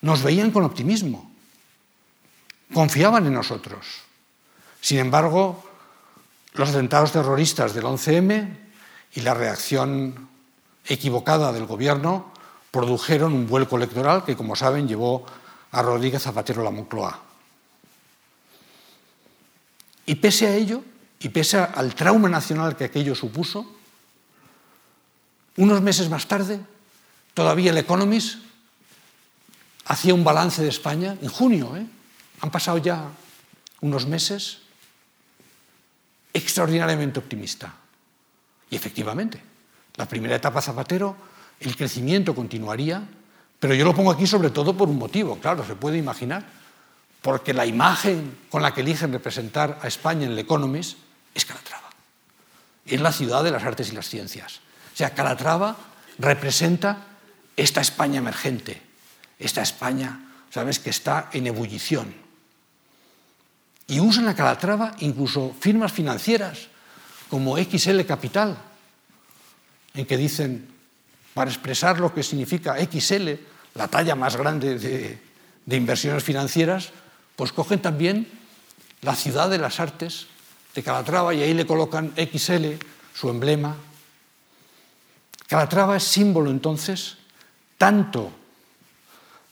nos 0.01 0.23
veían 0.23 0.51
con 0.51 0.63
optimismo, 0.63 1.29
confiaban 2.73 3.27
en 3.27 3.33
nosotros. 3.33 3.85
Sin 4.79 4.99
embargo, 4.99 5.63
los 6.53 6.69
atentados 6.69 7.11
terroristas 7.11 7.73
del 7.73 7.83
11M 7.83 8.57
y 9.13 9.21
la 9.21 9.33
reacción 9.33 10.29
equivocada 10.85 11.51
del 11.51 11.65
gobierno 11.65 12.31
produjeron 12.71 13.33
un 13.33 13.47
vuelco 13.47 13.77
electoral 13.77 14.23
que, 14.23 14.37
como 14.37 14.55
saben, 14.55 14.87
llevó 14.87 15.25
a 15.71 15.81
Rodríguez 15.81 16.23
Zapatero 16.23 16.63
la 16.63 16.71
Moncloa. 16.71 17.19
Y 20.05 20.15
pese 20.15 20.47
a 20.47 20.55
ello, 20.55 20.83
y 21.19 21.29
pese 21.29 21.59
al 21.59 21.93
trauma 21.93 22.29
nacional 22.29 22.75
que 22.75 22.85
aquello 22.85 23.13
supuso, 23.13 23.75
unos 25.57 25.81
meses 25.81 26.09
más 26.09 26.27
tarde, 26.27 26.59
todavía 27.33 27.71
el 27.71 27.77
Economist 27.77 28.39
hacía 29.85 30.13
un 30.13 30.23
balance 30.23 30.61
de 30.61 30.69
España, 30.69 31.17
en 31.21 31.29
junio, 31.29 31.75
¿eh? 31.75 31.85
han 32.41 32.51
pasado 32.51 32.77
ya 32.77 33.09
unos 33.81 34.07
meses, 34.07 34.59
extraordinariamente 36.33 37.19
optimista. 37.19 37.73
Y 38.69 38.75
efectivamente, 38.75 39.41
la 39.95 40.07
primera 40.07 40.35
etapa 40.35 40.61
Zapatero, 40.61 41.15
el 41.59 41.75
crecimiento 41.75 42.33
continuaría, 42.33 43.03
pero 43.59 43.73
yo 43.73 43.85
lo 43.85 43.93
pongo 43.93 44.11
aquí 44.11 44.25
sobre 44.25 44.49
todo 44.49 44.75
por 44.75 44.89
un 44.89 44.97
motivo, 44.97 45.37
claro, 45.39 45.65
se 45.65 45.75
puede 45.75 45.97
imaginar, 45.97 46.45
porque 47.21 47.53
la 47.53 47.65
imagen 47.65 48.37
con 48.49 48.61
la 48.61 48.73
que 48.73 48.81
eligen 48.81 49.11
representar 49.11 49.79
a 49.81 49.87
España 49.87 50.25
en 50.25 50.31
el 50.31 50.39
Economist 50.39 50.97
es 51.35 51.45
Calatrava. 51.45 51.89
Es 52.85 53.01
la 53.01 53.11
ciudad 53.11 53.43
de 53.43 53.51
las 53.51 53.63
artes 53.63 53.91
y 53.91 53.95
las 53.95 54.07
ciencias. 54.07 54.61
O 54.93 54.97
sea, 54.97 55.13
Calatrava 55.13 55.75
representa 56.17 57.05
esta 57.57 57.81
España 57.81 58.19
emergente, 58.19 58.81
esta 59.37 59.61
España, 59.61 60.31
¿sabes?, 60.49 60.79
que 60.79 60.89
está 60.89 61.29
en 61.33 61.47
ebullición. 61.47 62.13
Y 63.87 63.99
usan 63.99 64.27
a 64.29 64.35
Calatrava 64.35 64.95
incluso 64.99 65.53
firmas 65.59 65.91
financieras 65.91 66.67
como 67.29 67.57
XL 67.57 68.01
Capital, 68.01 68.57
en 69.93 70.05
que 70.05 70.17
dicen, 70.17 70.78
para 71.33 71.49
expresar 71.49 71.99
lo 71.99 72.13
que 72.13 72.23
significa 72.23 72.75
XL, 72.77 73.29
la 73.75 73.87
talla 73.87 74.15
más 74.15 74.35
grande 74.35 74.77
de, 74.79 75.77
inversiones 75.77 76.23
financieras, 76.23 76.91
pues 77.35 77.51
cogen 77.51 77.81
también 77.81 78.27
la 79.01 79.15
ciudad 79.15 79.49
de 79.49 79.57
las 79.57 79.79
artes 79.79 80.27
de 80.75 80.83
Calatrava 80.83 81.33
y 81.33 81.41
ahí 81.41 81.53
le 81.53 81.65
colocan 81.65 82.13
XL, 82.15 82.73
su 83.13 83.29
emblema. 83.29 83.75
Calatrava 85.47 85.97
es 85.97 86.03
símbolo 86.03 86.51
entonces 86.51 87.17
tanto 87.77 88.31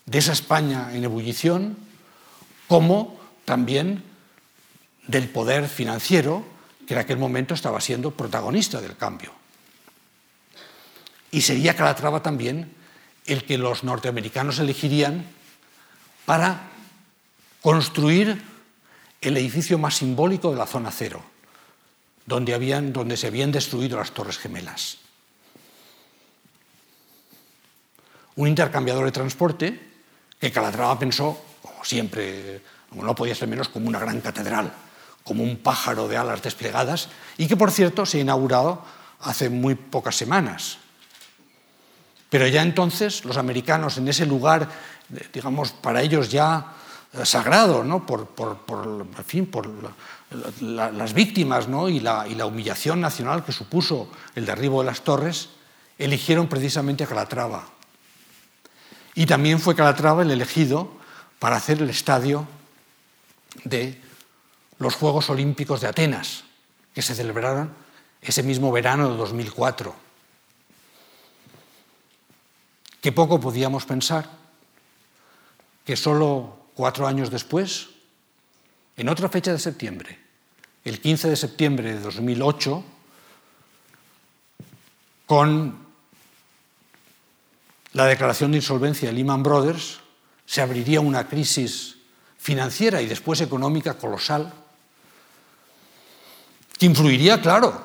de 0.06 0.18
esa 0.18 0.34
España 0.34 0.90
en 0.94 1.04
ebullición 1.04 1.78
como 2.68 3.20
también 3.46 4.04
del 5.08 5.30
poder 5.30 5.70
financiero 5.70 6.44
que 6.86 6.94
en 6.94 7.00
aquel 7.00 7.18
momento 7.18 7.54
estaba 7.54 7.82
siendo 7.82 8.12
protagonista 8.12 8.82
del 8.82 8.96
cambio. 8.96 9.37
Y 11.38 11.42
sería 11.42 11.76
Calatrava 11.76 12.24
también 12.24 12.74
el 13.28 13.46
que 13.46 13.60
los 13.60 13.84
norteamericanos 13.84 14.58
elegirían 14.58 15.24
para 16.26 16.62
construir 17.62 18.42
el 19.22 19.38
edificio 19.38 19.78
más 19.78 19.98
simbólico 19.98 20.50
de 20.50 20.58
la 20.58 20.66
zona 20.66 20.90
cero, 20.90 21.22
donde, 22.26 22.56
habían, 22.56 22.92
donde 22.92 23.18
se 23.18 23.28
habían 23.28 23.52
destruido 23.52 24.00
las 24.00 24.14
Torres 24.14 24.40
Gemelas. 24.40 24.98
Un 28.36 28.48
intercambiador 28.48 29.06
de 29.06 29.12
transporte 29.12 29.80
que 30.40 30.52
Calatrava 30.52 30.98
pensó, 30.98 31.40
como 31.62 31.86
siempre, 31.86 32.64
no 32.94 33.14
podía 33.14 33.36
ser 33.36 33.48
menos, 33.48 33.70
como 33.70 33.88
una 33.88 34.00
gran 34.00 34.22
catedral, 34.22 34.74
como 35.24 35.44
un 35.44 35.58
pájaro 35.58 36.08
de 36.08 36.18
alas 36.18 36.42
desplegadas, 36.42 37.10
y 37.38 37.46
que 37.46 37.56
por 37.56 37.70
cierto 37.70 38.08
se 38.08 38.18
ha 38.18 38.22
inaugurado 38.22 38.84
hace 39.20 39.52
muy 39.52 39.76
pocas 39.76 40.16
semanas. 40.16 40.80
Pero 42.30 42.48
ya 42.48 42.62
entonces 42.62 43.24
los 43.26 43.38
americanos 43.38 43.98
en 43.98 44.08
ese 44.08 44.26
lugar, 44.26 44.68
digamos, 45.34 45.72
para 45.72 46.02
ellos 46.02 46.30
ya 46.30 46.74
eh, 47.14 47.26
sagrado, 47.26 47.84
¿no? 47.84 48.06
por, 48.06 48.28
las 50.60 51.14
víctimas 51.14 51.68
y, 51.90 52.00
la, 52.02 52.28
y, 52.28 52.36
la, 52.36 52.46
humillación 52.46 53.00
nacional 53.00 53.46
que 53.46 53.54
supuso 53.54 54.10
el 54.36 54.46
derribo 54.46 54.82
de 54.82 54.88
las 54.88 55.02
torres, 55.02 55.50
eligieron 55.98 56.48
precisamente 56.48 57.06
a 57.06 57.08
Calatrava. 57.08 57.64
Y 59.16 59.26
también 59.26 59.60
fue 59.60 59.76
Calatrava 59.76 60.22
el 60.22 60.32
elegido 60.32 60.92
para 61.40 61.56
hacer 61.56 61.82
el 61.82 61.90
estadio 61.90 62.46
de 63.64 64.02
los 64.80 64.96
Juegos 64.96 65.30
Olímpicos 65.30 65.82
de 65.82 65.88
Atenas, 65.88 66.44
que 66.94 67.02
se 67.02 67.16
celebraron 67.16 67.72
ese 68.22 68.44
mismo 68.44 68.72
verano 68.72 69.10
de 69.10 69.18
2004. 69.18 70.07
Que 73.02 73.12
poco 73.12 73.40
podíamos 73.40 73.86
pensar 73.86 74.30
que 75.86 75.96
solo 75.96 76.58
cuatro 76.74 77.08
años 77.08 77.32
después, 77.32 77.88
en 78.98 79.10
otra 79.10 79.30
fecha 79.30 79.52
de 79.52 79.60
septiembre, 79.60 80.20
el 80.84 81.00
15 81.00 81.30
de 81.30 81.36
septiembre 81.36 81.94
de 81.94 82.00
2008, 82.00 82.84
con 85.26 85.78
la 87.94 88.06
declaración 88.06 88.52
de 88.52 88.58
insolvencia 88.58 89.10
de 89.10 89.16
Lehman 89.16 89.44
Brothers, 89.44 90.00
se 90.46 90.62
abriría 90.62 91.02
una 91.02 91.28
crisis 91.28 91.98
financiera 92.38 93.02
y 93.02 93.08
después 93.08 93.42
económica 93.42 93.96
colosal, 93.96 94.54
que 96.78 96.86
influiría, 96.86 97.42
claro, 97.42 97.82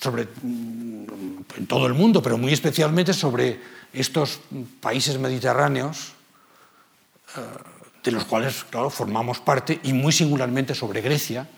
sobre, 0.00 0.26
en 0.42 1.66
todo 1.68 1.86
el 1.86 1.94
mundo, 1.94 2.22
pero 2.22 2.38
muy 2.38 2.52
especialmente 2.52 3.12
sobre 3.12 3.60
estos 3.92 4.40
países 4.80 5.18
mediterráneos, 5.18 6.12
eh, 7.36 7.40
de 8.02 8.10
los 8.10 8.24
cuales, 8.24 8.64
claro, 8.68 8.90
formamos 8.90 9.40
parte, 9.40 9.80
y 9.82 9.92
muy 9.92 10.12
singularmente 10.12 10.74
sobre 10.74 11.00
Grecia, 11.00 11.48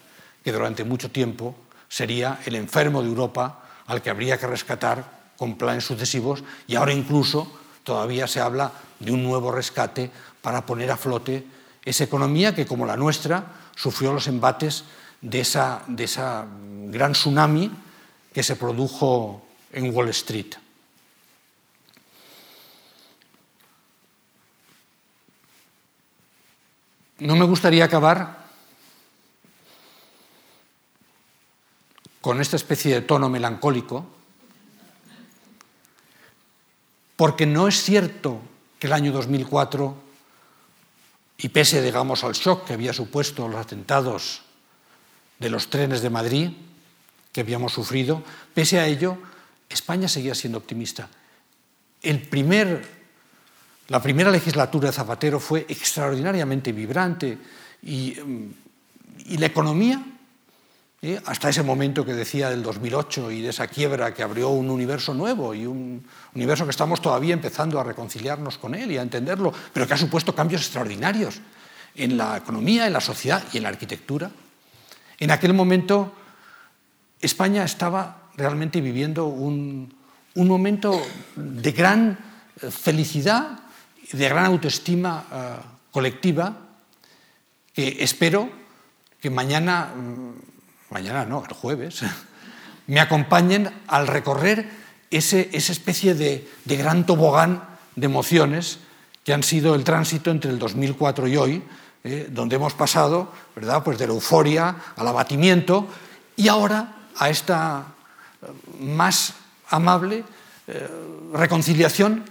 que 0.42 0.52
durante 0.52 0.84
mucho 0.84 1.10
tiempo 1.10 1.54
sería 1.88 2.40
el 2.44 2.54
enfermo 2.54 3.02
de 3.02 3.08
Europa 3.08 3.62
al 3.86 4.02
que 4.02 4.10
habría 4.10 4.38
que 4.38 4.46
rescatar 4.46 5.32
con 5.36 5.56
planes 5.56 5.84
sucesivos, 5.84 6.44
y 6.66 6.76
ahora 6.76 6.92
incluso 6.92 7.50
todavía 7.82 8.26
se 8.26 8.40
habla 8.40 8.72
de 8.98 9.12
un 9.12 9.22
nuevo 9.22 9.52
rescate 9.52 10.10
para 10.42 10.66
poner 10.66 10.90
a 10.90 10.96
flote 10.96 11.46
esa 11.84 12.04
economía 12.04 12.54
que, 12.54 12.66
como 12.66 12.86
la 12.86 12.96
nuestra, 12.96 13.44
sufrió 13.76 14.12
los 14.12 14.26
embates 14.26 14.84
de 15.20 15.40
esa, 15.40 15.82
de 15.86 16.04
esa 16.04 16.46
gran 16.88 17.12
tsunami 17.12 17.70
que 18.32 18.42
se 18.42 18.56
produjo 18.56 19.42
en 19.72 19.94
Wall 19.94 20.08
Street. 20.10 20.54
No 27.18 27.36
me 27.36 27.44
gustaría 27.44 27.84
acabar 27.84 28.44
con 32.20 32.40
esta 32.40 32.56
especie 32.56 32.94
de 32.94 33.02
tono 33.02 33.28
melancólico, 33.28 34.06
porque 37.16 37.46
no 37.46 37.68
es 37.68 37.82
cierto 37.82 38.40
que 38.78 38.86
el 38.86 38.94
año 38.94 39.12
2004, 39.12 39.94
y 41.38 41.48
pese, 41.50 41.82
digamos, 41.82 42.24
al 42.24 42.32
shock 42.32 42.66
que 42.66 42.72
había 42.72 42.92
supuesto 42.92 43.46
los 43.46 43.60
atentados 43.60 44.42
de 45.38 45.50
los 45.50 45.68
trenes 45.68 46.00
de 46.00 46.10
Madrid 46.10 46.50
que 47.30 47.42
habíamos 47.42 47.72
sufrido, 47.72 48.22
pese 48.54 48.78
a 48.78 48.86
ello, 48.86 49.18
España 49.68 50.08
seguía 50.08 50.34
siendo 50.34 50.58
optimista. 50.58 51.08
El 52.00 52.22
primer, 52.22 52.88
la 53.88 54.00
primera 54.00 54.30
legislatura 54.30 54.88
de 54.88 54.92
Zapatero 54.94 55.38
fue 55.38 55.66
extraordinariamente 55.68 56.72
vibrante 56.72 57.38
y, 57.82 58.16
mm, 58.24 59.38
la 59.38 59.46
economía, 59.46 60.04
¿eh? 61.02 61.20
hasta 61.26 61.48
ese 61.48 61.62
momento 61.62 62.04
que 62.04 62.14
decía 62.14 62.50
del 62.50 62.62
2008 62.62 63.30
y 63.30 63.42
de 63.42 63.50
esa 63.50 63.66
quiebra 63.68 64.12
que 64.12 64.22
abrió 64.22 64.48
un 64.50 64.70
universo 64.70 65.14
nuevo 65.14 65.54
y 65.54 65.66
un 65.66 66.04
universo 66.34 66.64
que 66.64 66.70
estamos 66.70 67.00
todavía 67.00 67.34
empezando 67.34 67.78
a 67.78 67.84
reconciliarnos 67.84 68.58
con 68.58 68.74
él 68.74 68.90
y 68.92 68.98
a 68.98 69.02
entenderlo, 69.02 69.52
pero 69.72 69.86
que 69.86 69.94
ha 69.94 69.98
supuesto 69.98 70.34
cambios 70.34 70.62
extraordinarios 70.62 71.40
en 71.94 72.16
la 72.16 72.36
economía, 72.36 72.86
en 72.86 72.92
la 72.92 73.00
sociedad 73.00 73.42
y 73.52 73.58
en 73.58 73.62
la 73.62 73.68
arquitectura. 73.68 74.30
En 75.18 75.30
aquel 75.30 75.54
momento 75.54 76.12
España 77.20 77.64
estaba 77.64 78.30
realmente 78.36 78.80
viviendo 78.80 79.26
un, 79.26 79.94
momento 80.34 81.00
de 81.36 81.72
gran 81.72 82.18
eh, 82.60 82.70
felicidad, 82.70 83.63
de 84.12 84.28
gran 84.28 84.46
autoestima 84.46 85.24
eh, 85.32 85.56
colectiva, 85.90 86.56
que 87.72 87.96
espero 88.00 88.50
que 89.20 89.30
mañana, 89.30 89.92
mm, 89.94 90.92
mañana 90.92 91.24
no, 91.24 91.44
el 91.48 91.54
jueves, 91.54 92.02
me 92.86 93.00
acompañen 93.00 93.70
al 93.86 94.06
recorrer 94.06 94.68
ese, 95.10 95.48
esa 95.52 95.72
especie 95.72 96.14
de, 96.14 96.48
de 96.64 96.76
gran 96.76 97.06
tobogán 97.06 97.64
de 97.96 98.06
emociones 98.06 98.78
que 99.24 99.32
han 99.32 99.42
sido 99.42 99.74
el 99.74 99.84
tránsito 99.84 100.30
entre 100.30 100.50
el 100.50 100.58
2004 100.58 101.28
y 101.28 101.36
hoy, 101.36 101.62
eh, 102.02 102.28
donde 102.30 102.56
hemos 102.56 102.74
pasado 102.74 103.32
¿verdad? 103.56 103.82
Pues 103.82 103.98
de 103.98 104.06
la 104.06 104.12
euforia 104.12 104.76
al 104.96 105.08
abatimiento 105.08 105.88
y 106.36 106.48
ahora 106.48 106.96
a 107.16 107.30
esta 107.30 107.86
eh, 108.42 108.46
más 108.80 109.34
amable 109.70 110.24
reconciliación 111.32 112.24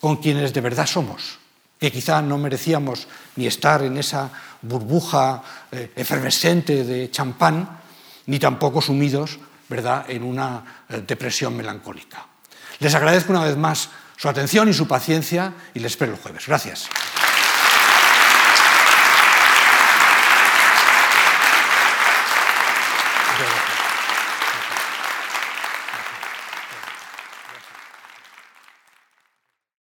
con 0.00 0.16
quienes 0.16 0.52
de 0.52 0.60
verdad 0.60 0.86
somos, 0.86 1.38
que 1.78 1.92
quizá 1.92 2.22
no 2.22 2.38
merecíamos 2.38 3.06
ni 3.36 3.46
estar 3.46 3.82
en 3.82 3.96
esa 3.96 4.30
burbuja 4.62 5.42
efervescente 5.70 6.84
de 6.84 7.10
champán, 7.10 7.80
ni 8.26 8.38
tampoco 8.38 8.80
sumidos 8.80 9.38
¿verdad? 9.68 10.04
en 10.08 10.24
una 10.24 10.84
depresión 11.06 11.56
melancólica. 11.56 12.26
Les 12.80 12.94
agradezco 12.94 13.32
una 13.32 13.44
vez 13.44 13.56
más 13.56 13.90
su 14.16 14.28
atención 14.28 14.68
y 14.68 14.74
su 14.74 14.86
paciencia 14.86 15.52
y 15.74 15.80
les 15.80 15.92
espero 15.92 16.12
el 16.12 16.18
jueves. 16.18 16.46
Gracias. 16.46 16.88